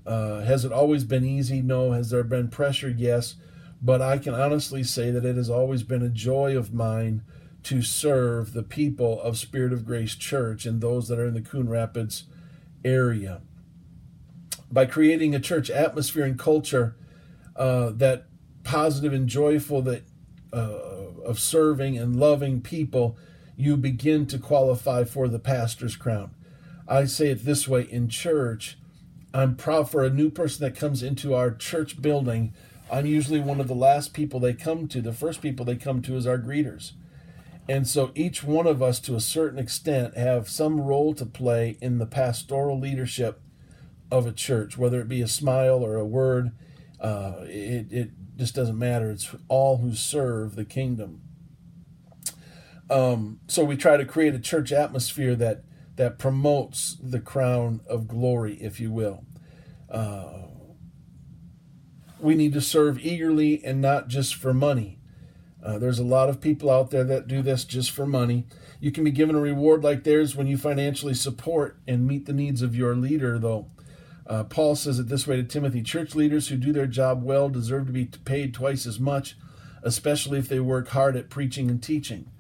uh, 0.06 0.40
has 0.42 0.64
it 0.64 0.72
always 0.72 1.04
been 1.04 1.24
easy? 1.24 1.60
No. 1.60 1.92
Has 1.92 2.10
there 2.10 2.24
been 2.24 2.48
pressure? 2.48 2.88
Yes. 2.88 3.34
But 3.80 4.02
I 4.02 4.18
can 4.18 4.34
honestly 4.34 4.82
say 4.82 5.10
that 5.10 5.24
it 5.24 5.36
has 5.36 5.50
always 5.50 5.82
been 5.82 6.02
a 6.02 6.08
joy 6.08 6.56
of 6.56 6.74
mine 6.74 7.22
to 7.64 7.82
serve 7.82 8.52
the 8.52 8.62
people 8.62 9.20
of 9.20 9.38
Spirit 9.38 9.72
of 9.72 9.84
Grace 9.84 10.14
Church 10.14 10.66
and 10.66 10.80
those 10.80 11.08
that 11.08 11.18
are 11.18 11.26
in 11.26 11.34
the 11.34 11.40
Coon 11.40 11.68
Rapids 11.68 12.24
area. 12.84 13.40
By 14.70 14.86
creating 14.86 15.34
a 15.34 15.40
church 15.40 15.70
atmosphere 15.70 16.24
and 16.24 16.38
culture 16.38 16.96
uh, 17.56 17.90
that 17.94 18.26
positive 18.64 19.12
and 19.12 19.28
joyful, 19.28 19.82
that 19.82 20.04
uh, 20.52 20.78
of 21.24 21.38
serving 21.38 21.98
and 21.98 22.16
loving 22.18 22.60
people, 22.60 23.16
you 23.56 23.76
begin 23.76 24.26
to 24.26 24.38
qualify 24.38 25.04
for 25.04 25.28
the 25.28 25.38
pastor's 25.38 25.96
crown. 25.96 26.30
I 26.86 27.04
say 27.04 27.28
it 27.28 27.44
this 27.44 27.68
way 27.68 27.82
in 27.82 28.08
church, 28.08 28.78
I'm 29.34 29.56
proud 29.56 29.90
for 29.90 30.04
a 30.04 30.10
new 30.10 30.30
person 30.30 30.64
that 30.64 30.78
comes 30.78 31.02
into 31.02 31.34
our 31.34 31.50
church 31.50 32.00
building. 32.00 32.54
I'm 32.90 33.07
usually 33.07 33.40
one 33.40 33.61
of 33.61 33.68
the 33.68 33.74
last 33.74 34.14
people 34.14 34.40
they 34.40 34.55
come 34.55 34.88
to. 34.88 35.01
The 35.01 35.12
first 35.12 35.42
people 35.42 35.64
they 35.64 35.77
come 35.77 36.03
to 36.03 36.16
is 36.16 36.27
our 36.27 36.38
greeters. 36.38 36.92
And 37.68 37.87
so 37.87 38.12
each 38.14 38.42
one 38.42 38.66
of 38.66 38.83
us, 38.83 38.98
to 39.01 39.14
a 39.14 39.20
certain 39.20 39.59
extent, 39.59 40.16
have 40.16 40.48
some 40.48 40.81
role 40.81 41.12
to 41.14 41.27
play 41.27 41.77
in 41.83 41.98
the 41.98 42.07
pastoral 42.07 42.81
leadership 42.81 43.42
of 44.11 44.27
a 44.27 44.33
church, 44.33 44.79
whether 44.79 45.01
it 45.01 45.09
be 45.09 45.20
a 45.20 45.29
smile 45.29 45.85
or 45.85 45.96
a 45.96 46.05
word. 46.05 46.53
Uh, 46.98 47.40
it, 47.42 47.92
it 47.92 48.11
just 48.37 48.55
doesn't 48.55 48.79
matter. 48.79 49.11
It's 49.11 49.35
all 49.49 49.78
who 49.78 49.95
serve 49.95 50.57
the 50.57 50.64
kingdom. 50.64 51.20
Um, 52.91 53.41
so 53.49 53.64
we 53.64 53.76
try 53.76 53.99
to 53.99 54.07
create 54.07 54.34
a 54.34 54.39
church 54.39 54.72
atmosphere 54.72 55.34
that 55.36 55.62
that 55.97 56.16
promotes 56.16 56.97
the 57.03 57.18
crown 57.18 57.80
of 57.89 58.07
glory, 58.07 58.55
if 58.62 58.78
you 58.78 58.93
will. 58.93 59.24
Uh, 59.91 60.47
we 62.20 62.34
need 62.34 62.52
to 62.52 62.60
serve 62.60 62.98
eagerly 62.98 63.64
and 63.64 63.80
not 63.80 64.08
just 64.08 64.34
for 64.34 64.52
money. 64.52 64.98
Uh, 65.64 65.78
there's 65.78 65.98
a 65.98 66.04
lot 66.04 66.28
of 66.28 66.40
people 66.40 66.70
out 66.70 66.90
there 66.90 67.04
that 67.04 67.28
do 67.28 67.42
this 67.42 67.64
just 67.64 67.90
for 67.90 68.06
money. 68.06 68.46
You 68.80 68.92
can 68.92 69.04
be 69.04 69.10
given 69.10 69.36
a 69.36 69.40
reward 69.40 69.82
like 69.82 70.04
theirs 70.04 70.36
when 70.36 70.46
you 70.46 70.56
financially 70.56 71.14
support 71.14 71.76
and 71.86 72.06
meet 72.06 72.26
the 72.26 72.32
needs 72.32 72.62
of 72.62 72.76
your 72.76 72.94
leader, 72.94 73.38
though. 73.38 73.66
Uh, 74.26 74.44
Paul 74.44 74.76
says 74.76 74.98
it 74.98 75.08
this 75.08 75.26
way 75.26 75.36
to 75.36 75.42
Timothy 75.42 75.82
Church 75.82 76.14
leaders 76.14 76.48
who 76.48 76.56
do 76.56 76.72
their 76.72 76.86
job 76.86 77.22
well 77.22 77.48
deserve 77.48 77.86
to 77.86 77.92
be 77.92 78.04
paid 78.04 78.54
twice 78.54 78.86
as 78.86 79.00
much, 79.00 79.36
especially 79.82 80.38
if 80.38 80.48
they 80.48 80.60
work 80.60 80.88
hard 80.88 81.16
at 81.16 81.30
preaching 81.30 81.70
and 81.70 81.82
teaching. 81.82 82.30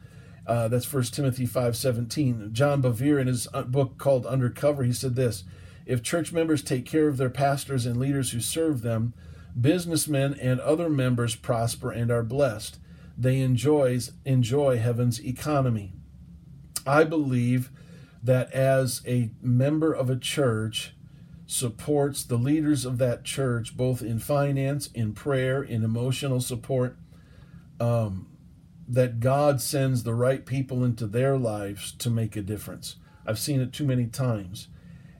Uh, 0.46 0.68
that's 0.68 0.90
1 0.90 1.02
Timothy 1.04 1.46
5.17. 1.46 2.52
John 2.52 2.82
Bevere, 2.82 3.20
in 3.20 3.26
his 3.26 3.48
uh, 3.52 3.62
book 3.62 3.98
called 3.98 4.26
Undercover, 4.26 4.84
he 4.84 4.92
said 4.92 5.14
this, 5.14 5.44
If 5.86 6.02
church 6.02 6.32
members 6.32 6.62
take 6.62 6.86
care 6.86 7.08
of 7.08 7.16
their 7.16 7.30
pastors 7.30 7.84
and 7.84 7.96
leaders 7.98 8.30
who 8.30 8.40
serve 8.40 8.82
them, 8.82 9.12
businessmen 9.60 10.34
and 10.40 10.60
other 10.60 10.88
members 10.88 11.34
prosper 11.34 11.90
and 11.90 12.10
are 12.10 12.22
blessed. 12.22 12.78
They 13.16 13.40
enjoys, 13.40 14.12
enjoy 14.24 14.78
heaven's 14.78 15.24
economy. 15.24 15.92
I 16.86 17.04
believe 17.04 17.70
that 18.22 18.52
as 18.52 19.02
a 19.06 19.30
member 19.40 19.92
of 19.92 20.10
a 20.10 20.16
church 20.16 20.94
supports 21.46 22.22
the 22.22 22.36
leaders 22.36 22.84
of 22.84 22.98
that 22.98 23.24
church, 23.24 23.76
both 23.76 24.02
in 24.02 24.18
finance, 24.18 24.88
in 24.88 25.14
prayer, 25.14 25.62
in 25.62 25.82
emotional 25.82 26.40
support, 26.40 26.96
um, 27.80 28.28
that 28.86 29.20
God 29.20 29.60
sends 29.60 30.02
the 30.02 30.14
right 30.14 30.44
people 30.44 30.84
into 30.84 31.06
their 31.06 31.36
lives 31.36 31.92
to 31.92 32.10
make 32.10 32.36
a 32.36 32.42
difference. 32.42 32.96
I've 33.26 33.38
seen 33.38 33.60
it 33.60 33.72
too 33.72 33.84
many 33.84 34.06
times. 34.06 34.68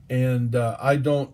And 0.09 0.55
uh, 0.55 0.75
I 0.79 0.95
don't 0.95 1.31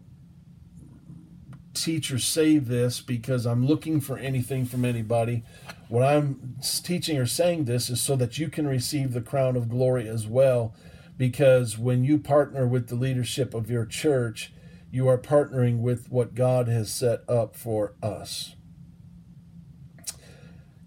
teach 1.76 2.12
or 2.12 2.20
say 2.20 2.58
this 2.58 3.02
because 3.02 3.46
I'm 3.46 3.66
looking 3.66 4.00
for 4.02 4.18
anything 4.18 4.66
from 4.66 4.86
anybody. 4.86 5.44
What 5.90 6.04
I'm 6.04 6.56
teaching 6.84 7.18
or 7.18 7.26
saying 7.26 7.66
this 7.66 7.90
is 7.90 8.02
so 8.02 8.16
that 8.16 8.38
you 8.38 8.50
can 8.50 8.68
receive 8.68 9.14
the 9.14 9.22
crown 9.22 9.56
of 9.56 9.70
glory 9.70 10.08
as 10.08 10.26
well. 10.26 10.74
Because 11.18 11.78
when 11.78 12.04
you 12.04 12.18
partner 12.18 12.68
with 12.68 12.88
the 12.88 12.96
leadership 12.96 13.54
of 13.54 13.70
your 13.70 13.86
church, 13.86 14.52
you 14.92 15.08
are 15.08 15.18
partnering 15.18 15.80
with 15.80 16.10
what 16.10 16.36
God 16.36 16.68
has 16.68 16.92
set 16.92 17.22
up 17.30 17.56
for 17.56 17.94
us. 18.02 18.56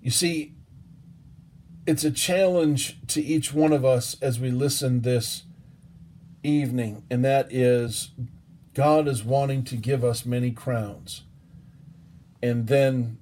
You 0.00 0.10
see, 0.10 0.54
it's 1.86 2.04
a 2.04 2.10
challenge 2.10 2.98
to 3.08 3.22
each 3.22 3.52
one 3.52 3.72
of 3.72 3.84
us 3.84 4.16
as 4.20 4.38
we 4.38 4.50
listen 4.50 5.02
this 5.02 5.44
evening, 6.42 7.04
and 7.10 7.24
that 7.24 7.52
is 7.52 8.10
God 8.78 9.08
is 9.08 9.24
wanting 9.24 9.64
to 9.64 9.76
give 9.76 10.04
us 10.04 10.24
many 10.24 10.52
crowns 10.52 11.24
and 12.40 12.68
then 12.68 13.18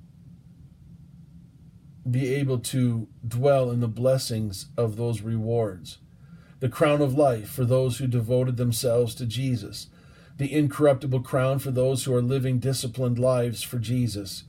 be 2.11 2.35
able 2.35 2.59
to 2.59 3.09
dwell 3.27 3.71
in 3.71 3.81
the 3.81 3.89
blessings 3.89 4.67
of 4.77 4.97
those 4.97 5.23
rewards. 5.23 5.97
The 6.61 6.69
crown 6.69 7.01
of 7.01 7.15
life 7.15 7.49
for 7.49 7.65
those 7.65 7.97
who 7.97 8.07
devoted 8.07 8.59
themselves 8.59 9.15
to 9.15 9.25
Jesus, 9.25 9.87
the 10.37 10.53
incorruptible 10.53 11.21
crown 11.21 11.59
for 11.59 11.71
those 11.71 12.05
who 12.05 12.15
are 12.15 12.21
living 12.21 12.59
disciplined 12.59 13.19
lives 13.19 13.63
for 13.63 13.79
Jesus. 13.79 14.45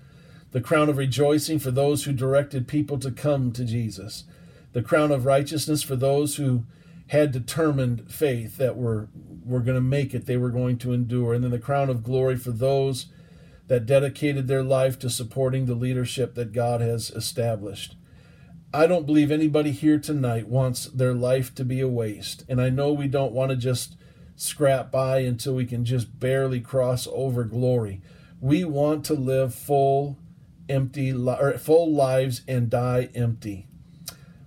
The 0.52 0.60
crown 0.60 0.90
of 0.90 0.98
rejoicing 0.98 1.60
for 1.60 1.72
those 1.72 2.04
who 2.04 2.12
directed 2.12 2.68
people 2.68 3.00
to 3.00 3.12
come 3.12 3.54
to 3.54 3.64
Jesus, 3.64 4.26
the 4.74 4.84
crown 4.84 5.14
of 5.14 5.26
righteousness 5.26 5.84
for 5.84 5.96
those 5.96 6.36
who 6.36 6.66
had 7.08 7.32
determined 7.32 8.12
faith 8.12 8.58
that 8.58 8.76
were 8.76 9.10
were 9.46 9.62
going 9.62 9.76
to 9.76 9.82
make 9.82 10.14
it, 10.14 10.26
they 10.26 10.38
were 10.38 10.50
going 10.50 10.78
to 10.78 10.92
endure, 10.92 11.34
and 11.34 11.44
then 11.44 11.52
the 11.52 11.60
crown 11.60 11.90
of 11.90 12.04
glory 12.04 12.36
for 12.36 12.52
those 12.52 13.06
that 13.68 13.86
dedicated 13.86 14.48
their 14.48 14.64
life 14.64 15.00
to 15.00 15.10
supporting 15.10 15.66
the 15.66 15.76
leadership 15.76 16.36
that 16.36 16.52
God 16.52 16.82
has 16.82 17.10
established. 17.12 17.96
I 18.74 18.88
don't 18.88 19.06
believe 19.06 19.32
anybody 19.32 19.72
here 19.72 19.98
tonight 19.98 20.48
wants 20.48 20.86
their 20.86 21.14
life 21.14 21.56
to 21.56 21.64
be 21.64 21.80
a 21.80 21.88
waste, 21.88 22.44
and 22.50 22.62
I 22.62 22.70
know 22.70 22.92
we 22.92 23.08
don't 23.08 23.32
want 23.32 23.52
to 23.52 23.58
just 23.58 23.96
scrap 24.36 24.92
by 24.92 25.20
until 25.20 25.56
we 25.56 25.66
can 25.66 25.86
just 25.86 26.20
barely 26.20 26.60
cross 26.60 27.08
over 27.12 27.44
glory. 27.44 28.02
We 28.40 28.66
want 28.66 29.06
to 29.06 29.14
live 29.14 29.56
full 29.56 30.18
empty 30.70 31.14
or 31.14 31.58
full 31.58 31.94
lives 31.94 32.42
and 32.48 32.70
die 32.70 33.10
empty. 33.16 33.67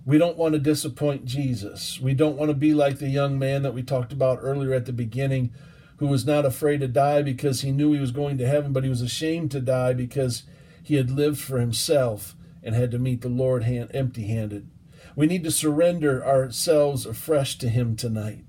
We 0.05 0.17
don't 0.17 0.37
want 0.37 0.53
to 0.53 0.59
disappoint 0.59 1.25
Jesus. 1.25 1.99
We 1.99 2.13
don't 2.13 2.37
want 2.37 2.49
to 2.49 2.55
be 2.55 2.73
like 2.73 2.97
the 2.97 3.09
young 3.09 3.37
man 3.37 3.61
that 3.61 3.73
we 3.73 3.83
talked 3.83 4.11
about 4.11 4.39
earlier 4.41 4.73
at 4.73 4.85
the 4.85 4.93
beginning 4.93 5.51
who 5.97 6.07
was 6.07 6.25
not 6.25 6.45
afraid 6.45 6.79
to 6.79 6.87
die 6.87 7.21
because 7.21 7.61
he 7.61 7.71
knew 7.71 7.93
he 7.93 7.99
was 7.99 8.11
going 8.11 8.37
to 8.39 8.47
heaven, 8.47 8.73
but 8.73 8.83
he 8.83 8.89
was 8.89 9.01
ashamed 9.01 9.51
to 9.51 9.59
die 9.59 9.93
because 9.93 10.43
he 10.81 10.95
had 10.95 11.11
lived 11.11 11.39
for 11.39 11.59
himself 11.59 12.35
and 12.63 12.73
had 12.73 12.89
to 12.91 12.99
meet 12.99 13.21
the 13.21 13.29
Lord 13.29 13.63
empty 13.63 14.27
handed. 14.27 14.67
We 15.15 15.27
need 15.27 15.43
to 15.43 15.51
surrender 15.51 16.25
ourselves 16.25 17.05
afresh 17.05 17.57
to 17.59 17.69
him 17.69 17.95
tonight. 17.95 18.43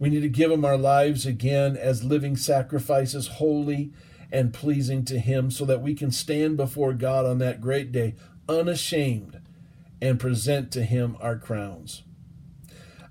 We 0.00 0.10
need 0.10 0.20
to 0.20 0.28
give 0.28 0.50
him 0.50 0.64
our 0.64 0.76
lives 0.76 1.24
again 1.24 1.76
as 1.76 2.02
living 2.02 2.36
sacrifices, 2.36 3.28
holy 3.28 3.92
and 4.32 4.52
pleasing 4.52 5.04
to 5.04 5.18
Him 5.18 5.50
so 5.50 5.64
that 5.64 5.82
we 5.82 5.94
can 5.94 6.10
stand 6.10 6.56
before 6.56 6.92
God 6.92 7.26
on 7.26 7.38
that 7.38 7.60
great 7.60 7.92
day 7.92 8.14
unashamed 8.48 9.40
and 10.00 10.20
present 10.20 10.70
to 10.72 10.84
Him 10.84 11.16
our 11.20 11.36
crowns. 11.36 12.02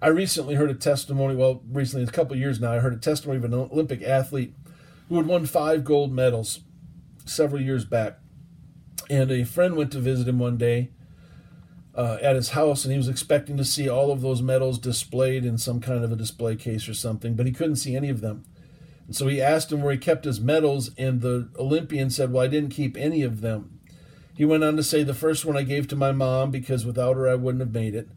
I 0.02 0.08
recently 0.08 0.56
heard 0.56 0.70
a 0.70 0.76
testimony, 0.76 1.36
well, 1.36 1.64
recently, 1.72 2.04
a 2.04 2.12
couple 2.12 2.36
years 2.36 2.60
now, 2.60 2.74
I 2.74 2.80
heard 2.80 2.94
a 2.94 2.98
testimony 2.98 3.38
of 3.38 3.46
an 3.46 3.54
Olympic 3.54 4.04
athlete 4.04 4.54
who 5.10 5.18
had 5.18 5.26
won 5.26 5.46
five 5.46 5.84
gold 5.84 6.12
medals 6.12 6.62
several 7.26 7.62
years 7.62 7.86
back. 7.86 8.20
And 9.10 9.32
a 9.32 9.44
friend 9.44 9.76
went 9.76 9.92
to 9.92 10.00
visit 10.00 10.28
him 10.28 10.40
one 10.40 10.58
day 10.58 10.92
uh, 11.96 12.18
at 12.22 12.36
his 12.36 12.50
house, 12.50 12.84
and 12.84 12.92
he 12.92 12.98
was 12.98 13.08
expecting 13.08 13.58
to 13.58 13.66
see 13.66 13.88
all 13.88 14.12
of 14.12 14.22
those 14.22 14.42
medals 14.42 14.80
displayed 14.80 15.46
in 15.46 15.58
some 15.58 15.80
kind 15.80 16.04
of 16.04 16.12
a 16.12 16.16
display 16.16 16.56
case 16.56 16.90
or 16.90 16.94
something, 16.94 17.36
but 17.36 17.46
he 17.46 17.52
couldn't 17.52 17.78
see 17.78 17.96
any 17.96 18.10
of 18.10 18.22
them. 18.22 18.44
And 19.08 19.16
so 19.16 19.28
he 19.28 19.42
asked 19.42 19.72
him 19.72 19.82
where 19.82 19.94
he 19.94 20.00
kept 20.00 20.26
his 20.26 20.42
medals, 20.42 20.92
and 20.98 21.22
the 21.22 21.50
Olympian 21.58 22.10
said, 22.10 22.32
Well, 22.32 22.44
I 22.44 22.48
didn't 22.48 22.72
keep 22.72 22.98
any 22.98 23.22
of 23.22 23.42
them. 23.42 23.75
He 24.36 24.46
went 24.46 24.64
on 24.64 24.76
to 24.76 24.84
say, 24.84 25.04
The 25.04 25.14
first 25.14 25.46
one 25.46 25.58
I 25.58 25.64
gave 25.64 25.88
to 25.88 25.96
my 25.96 26.12
mom 26.12 26.52
because 26.52 26.86
without 26.86 27.16
her 27.16 27.28
I 27.28 27.36
wouldn't 27.36 27.62
have 27.62 27.74
made 27.74 27.96
it. 27.96 28.10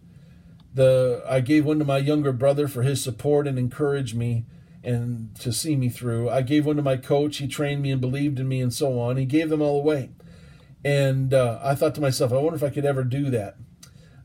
The 0.75 1.23
I 1.29 1.41
gave 1.41 1.65
one 1.65 1.79
to 1.79 1.85
my 1.85 1.99
younger 1.99 2.33
brother 2.33 2.69
for 2.69 2.83
his 2.83 3.03
support 3.03 3.47
and 3.47 3.59
encouraged 3.59 4.17
me 4.17 4.45
and 4.83 5.35
to 5.37 5.53
see 5.53 5.77
me 5.77 5.89
through. 5.89 6.31
I 6.31 6.43
gave 6.43 6.67
one 6.67 6.77
to 6.77 6.83
my 6.83 6.97
coach. 6.97 7.39
He 7.39 7.49
trained 7.49 7.83
me 7.83 7.91
and 7.91 8.01
believed 8.01 8.39
in 8.39 8.49
me 8.49 8.61
and 8.61 8.73
so 8.73 8.99
on. 9.01 9.17
He 9.17 9.25
gave 9.25 9.49
them 9.49 9.63
all 9.63 9.81
away. 9.81 10.11
And 10.85 11.35
uh, 11.35 11.59
I 11.63 11.75
thought 11.75 11.95
to 11.97 12.01
myself, 12.01 12.33
I 12.33 12.37
wonder 12.37 12.57
if 12.57 12.63
I 12.63 12.71
could 12.71 12.85
ever 12.85 13.03
do 13.03 13.31
that. 13.31 13.57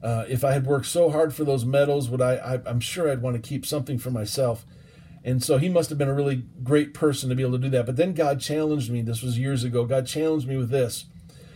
Uh, 0.02 0.26
if 0.28 0.44
I 0.44 0.52
had 0.52 0.66
worked 0.66 0.86
so 0.86 1.10
hard 1.10 1.34
for 1.34 1.44
those 1.44 1.66
medals, 1.66 2.10
would 2.10 2.22
I, 2.22 2.36
I? 2.36 2.62
I'm 2.66 2.80
sure 2.80 3.10
I'd 3.10 3.22
want 3.22 3.42
to 3.42 3.42
keep 3.42 3.66
something 3.66 3.98
for 3.98 4.12
myself. 4.12 4.66
And 5.24 5.42
so 5.42 5.58
he 5.58 5.70
must 5.70 5.90
have 5.90 5.98
been 5.98 6.10
a 6.10 6.14
really 6.14 6.44
great 6.64 6.94
person 6.94 7.30
to 7.30 7.36
be 7.36 7.44
able 7.44 7.54
to 7.54 7.58
do 7.58 7.70
that. 7.70 7.86
But 7.86 7.96
then 7.96 8.14
God 8.14 8.42
challenged 8.42 8.92
me. 8.92 9.02
This 9.02 9.24
was 9.24 9.40
years 9.40 9.64
ago. 9.64 9.86
God 9.86 10.06
challenged 10.06 10.48
me 10.48 10.58
with 10.58 10.70
this. 10.70 11.06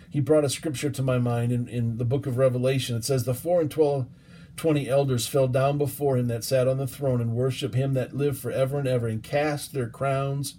He 0.10 0.20
brought 0.20 0.46
a 0.46 0.50
scripture 0.50 0.90
to 0.90 1.04
my 1.04 1.18
mind 1.18 1.52
in, 1.52 1.68
in 1.68 1.98
the 1.98 2.06
book 2.06 2.26
of 2.26 2.38
Revelation. 2.38 2.96
It 2.96 3.06
says, 3.06 3.24
The 3.24 3.34
four 3.34 3.62
and 3.62 3.70
twelve, 3.70 4.08
twenty 4.56 4.90
elders 4.90 5.28
fell 5.28 5.48
down 5.48 5.78
before 5.78 6.18
him 6.18 6.28
that 6.28 6.44
sat 6.44 6.68
on 6.68 6.78
the 6.78 6.88
throne 6.88 7.22
and 7.22 7.36
worship 7.36 7.76
him 7.76 7.94
that 7.94 8.16
lived 8.16 8.40
forever 8.40 8.80
and 8.80 8.88
ever 8.88 9.08
and 9.08 9.22
cast 9.22 9.74
their 9.74 9.90
crowns 9.90 10.56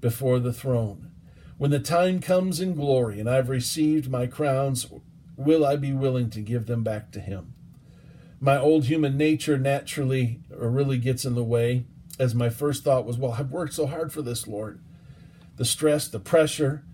before 0.00 0.38
the 0.38 0.52
throne. 0.52 1.10
When 1.58 1.70
the 1.70 1.80
time 1.80 2.20
comes 2.20 2.60
in 2.60 2.74
glory 2.74 3.18
and 3.18 3.28
I've 3.30 3.48
received 3.48 4.10
my 4.10 4.26
crowns, 4.26 4.86
will 5.36 5.64
I 5.64 5.76
be 5.76 5.92
willing 5.92 6.30
to 6.30 6.40
give 6.40 6.66
them 6.66 6.82
back 6.82 7.10
to 7.12 7.20
him? 7.20 7.54
My 8.38 8.58
old 8.58 8.84
human 8.84 9.16
nature 9.16 9.56
naturally 9.56 10.40
or 10.54 10.68
really 10.68 10.98
gets 10.98 11.24
in 11.24 11.34
the 11.34 11.42
way 11.42 11.86
as 12.18 12.34
my 12.34 12.50
first 12.50 12.84
thought 12.84 13.06
was, 13.06 13.16
well, 13.16 13.32
I've 13.32 13.50
worked 13.50 13.74
so 13.74 13.86
hard 13.86 14.12
for 14.12 14.22
this, 14.22 14.46
Lord. 14.46 14.80
The 15.56 15.64
stress, 15.64 16.08
the 16.08 16.20
pressure, 16.20 16.84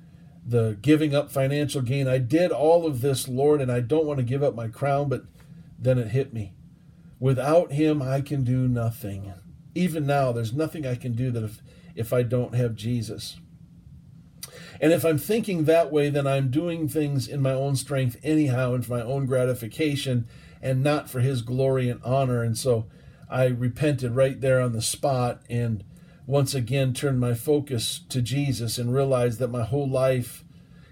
the 0.45 0.77
giving 0.81 1.15
up 1.15 1.31
financial 1.31 1.83
gain. 1.83 2.09
I 2.09 2.19
did 2.19 2.51
all 2.51 2.87
of 2.87 3.01
this, 3.01 3.29
Lord, 3.29 3.61
and 3.61 3.71
I 3.71 3.81
don't 3.81 4.07
want 4.07 4.19
to 4.19 4.25
give 4.25 4.43
up 4.43 4.55
my 4.55 4.69
crown, 4.69 5.09
but 5.09 5.25
then 5.79 5.99
it 5.99 6.09
hit 6.09 6.33
me. 6.33 6.53
Without 7.21 7.73
him, 7.73 8.03
I 8.03 8.21
can 8.21 8.43
do 8.43 8.67
nothing. 8.67 9.33
Even 9.75 10.07
now, 10.07 10.33
there's 10.33 10.53
nothing 10.53 10.87
I 10.87 10.97
can 10.97 11.13
do 11.13 11.31
that 11.31 11.45
if, 11.45 11.63
if 11.95 12.13
I 12.13 12.23
don't 12.23 12.55
have 12.55 12.75
Jesus. 12.75 13.39
And 14.81 14.93
if 14.93 15.05
I'm 15.05 15.19
thinking 15.19 15.65
that 15.65 15.93
way, 15.93 16.11
then 16.11 16.27
I'm 16.27 16.51
doing 16.51 16.89
things 16.89 17.29
in 17.29 17.41
my 17.41 17.53
own 17.53 17.77
strength 17.77 18.17
anyhow 18.25 18.75
and 18.75 18.85
for 18.85 18.93
my 18.93 19.03
own 19.03 19.27
gratification 19.27 20.27
and 20.61 20.83
not 20.83 21.09
for 21.09 21.21
his 21.21 21.43
glory 21.43 21.89
and 21.89 22.03
honor. 22.03 22.43
And 22.43 22.59
so 22.59 22.87
I 23.31 23.47
repented 23.47 24.17
right 24.17 24.41
there 24.41 24.61
on 24.61 24.73
the 24.73 24.83
spot 24.83 25.43
and 25.49 25.85
once 26.27 26.55
again 26.55 26.93
turned 26.93 27.19
my 27.19 27.35
focus 27.35 28.01
to 28.09 28.23
Jesus 28.23 28.79
and 28.79 28.95
realized 28.95 29.39
that 29.39 29.49
my 29.49 29.65
whole 29.65 29.89
life 29.89 30.45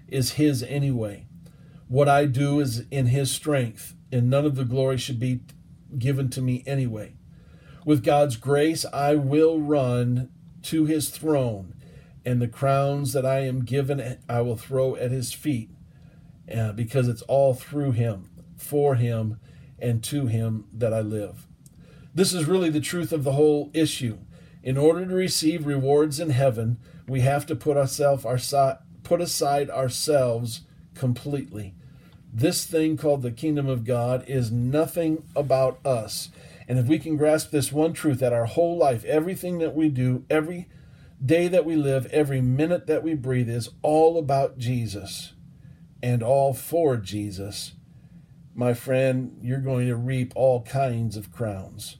is 0.07 0.33
His 0.33 0.61
anyway. 0.63 1.25
What 1.87 2.09
I 2.09 2.25
do 2.25 2.59
is 2.59 2.85
in 2.91 3.07
His 3.07 3.31
strength, 3.31 3.95
and 4.11 4.29
none 4.29 4.45
of 4.45 4.55
the 4.55 4.65
glory 4.65 4.97
should 4.97 5.19
be 5.19 5.41
given 5.97 6.29
to 6.31 6.41
me 6.41 6.63
anyway. 6.65 7.15
With 7.85 8.03
God's 8.03 8.35
grace, 8.37 8.85
I 8.93 9.15
will 9.15 9.59
run 9.59 10.29
to 10.63 10.85
His 10.85 11.09
throne, 11.09 11.73
and 12.25 12.41
the 12.41 12.47
crowns 12.47 13.13
that 13.13 13.25
I 13.25 13.39
am 13.39 13.63
given, 13.63 14.17
I 14.29 14.41
will 14.41 14.57
throw 14.57 14.95
at 14.95 15.11
His 15.11 15.33
feet, 15.33 15.69
uh, 16.53 16.73
because 16.73 17.07
it's 17.07 17.23
all 17.23 17.53
through 17.53 17.91
Him, 17.91 18.29
for 18.57 18.95
Him, 18.95 19.39
and 19.79 20.03
to 20.03 20.27
Him 20.27 20.65
that 20.73 20.93
I 20.93 21.01
live. 21.01 21.47
This 22.13 22.33
is 22.33 22.45
really 22.45 22.69
the 22.69 22.81
truth 22.81 23.13
of 23.13 23.23
the 23.23 23.31
whole 23.31 23.71
issue. 23.73 24.17
In 24.63 24.77
order 24.77 25.05
to 25.05 25.15
receive 25.15 25.65
rewards 25.65 26.19
in 26.19 26.29
heaven, 26.29 26.77
we 27.07 27.21
have 27.21 27.45
to 27.47 27.55
put 27.55 27.77
ourselves 27.77 28.25
our, 28.25 28.79
put 29.03 29.21
aside 29.21 29.69
ourselves 29.69 30.61
completely. 30.93 31.73
This 32.33 32.65
thing 32.65 32.95
called 32.95 33.23
the 33.23 33.31
kingdom 33.31 33.67
of 33.67 33.83
God 33.83 34.23
is 34.27 34.51
nothing 34.51 35.23
about 35.35 35.85
us. 35.85 36.29
And 36.67 36.79
if 36.79 36.85
we 36.85 36.99
can 36.99 37.17
grasp 37.17 37.51
this 37.51 37.71
one 37.71 37.93
truth 37.93 38.19
that 38.19 38.33
our 38.33 38.45
whole 38.45 38.77
life, 38.77 39.03
everything 39.05 39.57
that 39.57 39.75
we 39.75 39.89
do, 39.89 40.25
every 40.29 40.69
day 41.23 41.47
that 41.47 41.65
we 41.65 41.75
live, 41.75 42.05
every 42.07 42.39
minute 42.39 42.87
that 42.87 43.03
we 43.03 43.15
breathe 43.15 43.49
is 43.49 43.69
all 43.81 44.17
about 44.17 44.57
Jesus 44.57 45.33
and 46.01 46.23
all 46.23 46.53
for 46.53 46.97
Jesus, 46.97 47.73
my 48.55 48.73
friend, 48.73 49.39
you're 49.41 49.59
going 49.59 49.87
to 49.87 49.95
reap 49.95 50.33
all 50.35 50.61
kinds 50.63 51.17
of 51.17 51.31
crowns. 51.31 51.97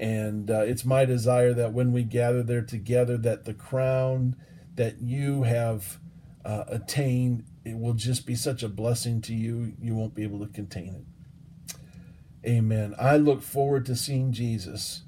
And 0.00 0.50
uh, 0.50 0.60
it's 0.60 0.86
my 0.86 1.04
desire 1.04 1.52
that 1.52 1.74
when 1.74 1.92
we 1.92 2.04
gather 2.04 2.42
there 2.42 2.62
together, 2.62 3.18
that 3.18 3.44
the 3.44 3.52
crown 3.52 4.34
that 4.76 5.02
you 5.02 5.42
have 5.42 5.98
uh, 6.42 6.64
attained, 6.68 7.44
it 7.66 7.78
will 7.78 7.92
just 7.92 8.24
be 8.24 8.34
such 8.34 8.62
a 8.62 8.68
blessing 8.70 9.20
to 9.20 9.34
you, 9.34 9.74
you 9.78 9.94
won't 9.94 10.14
be 10.14 10.22
able 10.22 10.40
to 10.40 10.46
contain 10.46 10.94
it. 10.94 12.48
Amen. 12.48 12.94
I 12.98 13.18
look 13.18 13.42
forward 13.42 13.84
to 13.86 13.94
seeing 13.94 14.32
Jesus, 14.32 15.02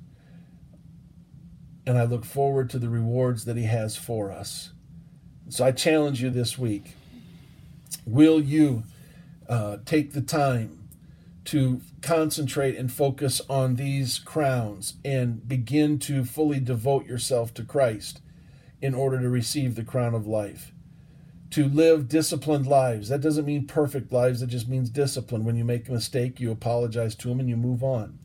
and 1.87 1.97
I 1.97 2.05
look 2.05 2.27
forward 2.27 2.69
to 2.71 2.79
the 2.79 2.91
rewards 2.91 3.47
that 3.47 3.57
he 3.57 3.65
has 3.65 3.97
for 3.97 4.31
us. 4.31 4.73
So 5.49 5.65
I 5.65 5.73
challenge 5.73 6.23
you 6.23 6.29
this 6.29 6.59
week. 6.59 6.97
Will 8.05 8.43
you 8.43 8.83
uh, 9.49 9.79
take 9.87 10.13
the 10.13 10.21
time 10.21 10.82
to 11.45 11.81
concentrate 12.03 12.77
and 12.77 12.93
focus 12.93 13.41
on 13.49 13.75
these 13.75 14.19
crowns 14.19 14.95
and 15.05 15.47
begin 15.49 15.99
to 15.99 16.25
fully 16.25 16.61
devote 16.61 17.07
yourself 17.07 17.53
to 17.55 17.65
Christ 17.65 18.21
in 18.81 18.95
order 18.95 19.21
to 19.21 19.29
receive 19.29 19.75
the 19.75 19.85
crown 19.85 20.15
of 20.15 20.27
life. 20.27 20.73
To 21.51 21.69
live 21.69 22.09
disciplined 22.09 22.67
lives. 22.67 23.09
That 23.09 23.21
doesn't 23.21 23.45
mean 23.45 23.67
perfect 23.67 24.13
lives, 24.13 24.41
it 24.41 24.49
just 24.49 24.69
means 24.69 24.89
discipline. 24.89 25.45
When 25.45 25.57
you 25.57 25.65
make 25.65 25.89
a 25.89 25.93
mistake, 25.93 26.41
you 26.41 26.51
apologize 26.51 27.15
to 27.17 27.29
them 27.29 27.41
and 27.41 27.49
you 27.49 27.57
move 27.57 27.83
on. 27.83 28.19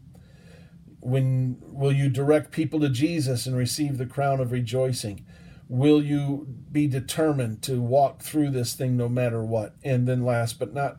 When 1.00 1.58
will 1.62 1.92
you 1.92 2.10
direct 2.10 2.52
people 2.52 2.80
to 2.82 2.90
Jesus 2.90 3.46
and 3.46 3.56
receive 3.56 3.98
the 3.98 4.06
crown 4.06 4.40
of 4.40 4.52
rejoicing? 4.52 5.26
Will 5.70 6.02
you 6.02 6.48
be 6.72 6.88
determined 6.88 7.62
to 7.64 7.82
walk 7.82 8.22
through 8.22 8.52
this 8.52 8.74
thing 8.74 8.96
no 8.96 9.10
matter 9.10 9.44
what? 9.44 9.76
And 9.84 10.08
then 10.08 10.24
last 10.24 10.60
but 10.60 10.74
not 10.74 10.98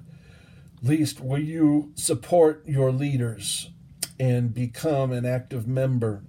least, 0.83 1.21
will 1.21 1.39
you 1.41 1.93
support 1.95 2.63
your 2.67 2.93
leaders 2.93 3.71
and 4.19 4.53
become 4.53 5.13
an 5.13 5.25
active 5.25 5.67
member 5.67 6.23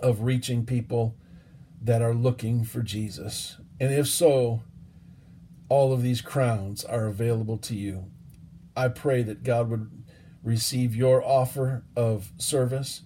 of 0.00 0.22
reaching 0.22 0.64
people 0.64 1.16
that 1.82 2.02
are 2.02 2.14
looking 2.14 2.64
for 2.64 2.82
Jesus? 2.82 3.56
And 3.78 3.92
if 3.92 4.06
so, 4.08 4.62
all 5.68 5.92
of 5.92 6.02
these 6.02 6.20
crowns 6.20 6.84
are 6.84 7.06
available 7.06 7.56
to 7.58 7.74
you. 7.74 8.06
I 8.76 8.88
pray 8.88 9.22
that 9.22 9.42
God 9.42 9.70
would 9.70 10.04
receive 10.42 10.96
your 10.96 11.22
offer 11.22 11.84
of 11.96 12.32
service, 12.38 13.02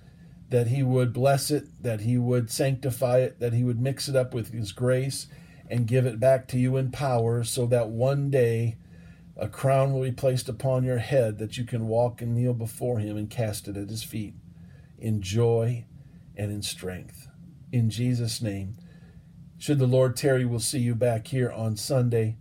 that 0.49 0.69
He 0.69 0.83
would 0.83 1.13
bless 1.13 1.51
it, 1.51 1.83
that 1.83 2.01
He 2.01 2.17
would 2.17 2.51
sanctify 2.51 3.19
it, 3.19 3.41
that 3.41 3.53
He 3.53 3.65
would 3.65 3.81
mix 3.81 4.09
it 4.09 4.17
up 4.17 4.35
with 4.35 4.53
His 4.53 4.73
grace 4.73 5.27
and 5.69 5.87
give 5.87 6.07
it 6.07 6.21
back 6.21 6.47
to 6.49 6.59
you 6.59 6.77
in 6.77 6.91
power 6.91 7.45
so 7.45 7.67
that 7.67 7.89
one 7.89 8.31
day 8.31 8.77
a 9.37 9.49
crown 9.49 9.93
will 9.93 10.03
be 10.03 10.13
placed 10.13 10.49
upon 10.49 10.85
your 10.85 10.99
head 10.99 11.39
that 11.39 11.59
you 11.59 11.65
can 11.65 11.89
walk 11.89 12.23
and 12.23 12.35
kneel 12.35 12.55
before 12.55 12.99
him 12.99 13.17
and 13.17 13.29
cast 13.29 13.67
it 13.67 13.77
at 13.77 13.91
his 13.91 14.05
feet 14.05 14.35
in 14.99 15.21
joy 15.21 15.85
and 16.37 16.53
in 16.53 16.63
strength. 16.63 17.29
In 17.73 17.91
Jesus' 17.91 18.41
name. 18.41 18.77
Should 19.59 19.79
the 19.79 19.87
Lord 19.87 20.17
tarry, 20.17 20.45
we'll 20.45 20.61
see 20.61 20.79
you 20.79 20.95
back 20.95 21.29
here 21.29 21.51
on 21.51 21.77
Sunday. 21.77 22.37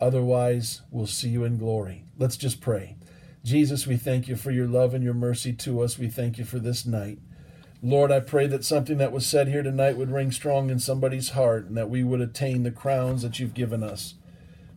Otherwise, 0.00 0.82
we'll 0.90 1.06
see 1.06 1.28
you 1.28 1.44
in 1.44 1.56
glory. 1.56 2.04
Let's 2.18 2.36
just 2.36 2.60
pray. 2.60 2.96
Jesus, 3.44 3.86
we 3.86 3.96
thank 3.96 4.28
you 4.28 4.36
for 4.36 4.50
your 4.50 4.66
love 4.66 4.94
and 4.94 5.04
your 5.04 5.14
mercy 5.14 5.52
to 5.52 5.80
us. 5.80 5.98
We 5.98 6.08
thank 6.08 6.38
you 6.38 6.44
for 6.44 6.58
this 6.58 6.84
night. 6.84 7.18
Lord, 7.82 8.10
I 8.10 8.20
pray 8.20 8.46
that 8.46 8.64
something 8.64 8.96
that 8.98 9.12
was 9.12 9.26
said 9.26 9.48
here 9.48 9.62
tonight 9.62 9.96
would 9.96 10.10
ring 10.10 10.32
strong 10.32 10.70
in 10.70 10.78
somebody's 10.78 11.30
heart 11.30 11.66
and 11.66 11.76
that 11.76 11.90
we 11.90 12.02
would 12.02 12.22
attain 12.22 12.62
the 12.62 12.70
crowns 12.70 13.22
that 13.22 13.38
you've 13.38 13.54
given 13.54 13.82
us. 13.82 14.14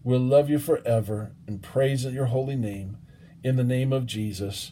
We'll 0.07 0.21
love 0.21 0.49
you 0.49 0.57
forever 0.57 1.33
and 1.47 1.61
praise 1.61 2.05
your 2.05 2.27
holy 2.27 2.55
name. 2.55 2.95
In 3.43 3.57
the 3.57 3.63
name 3.65 3.91
of 3.91 4.05
Jesus. 4.05 4.71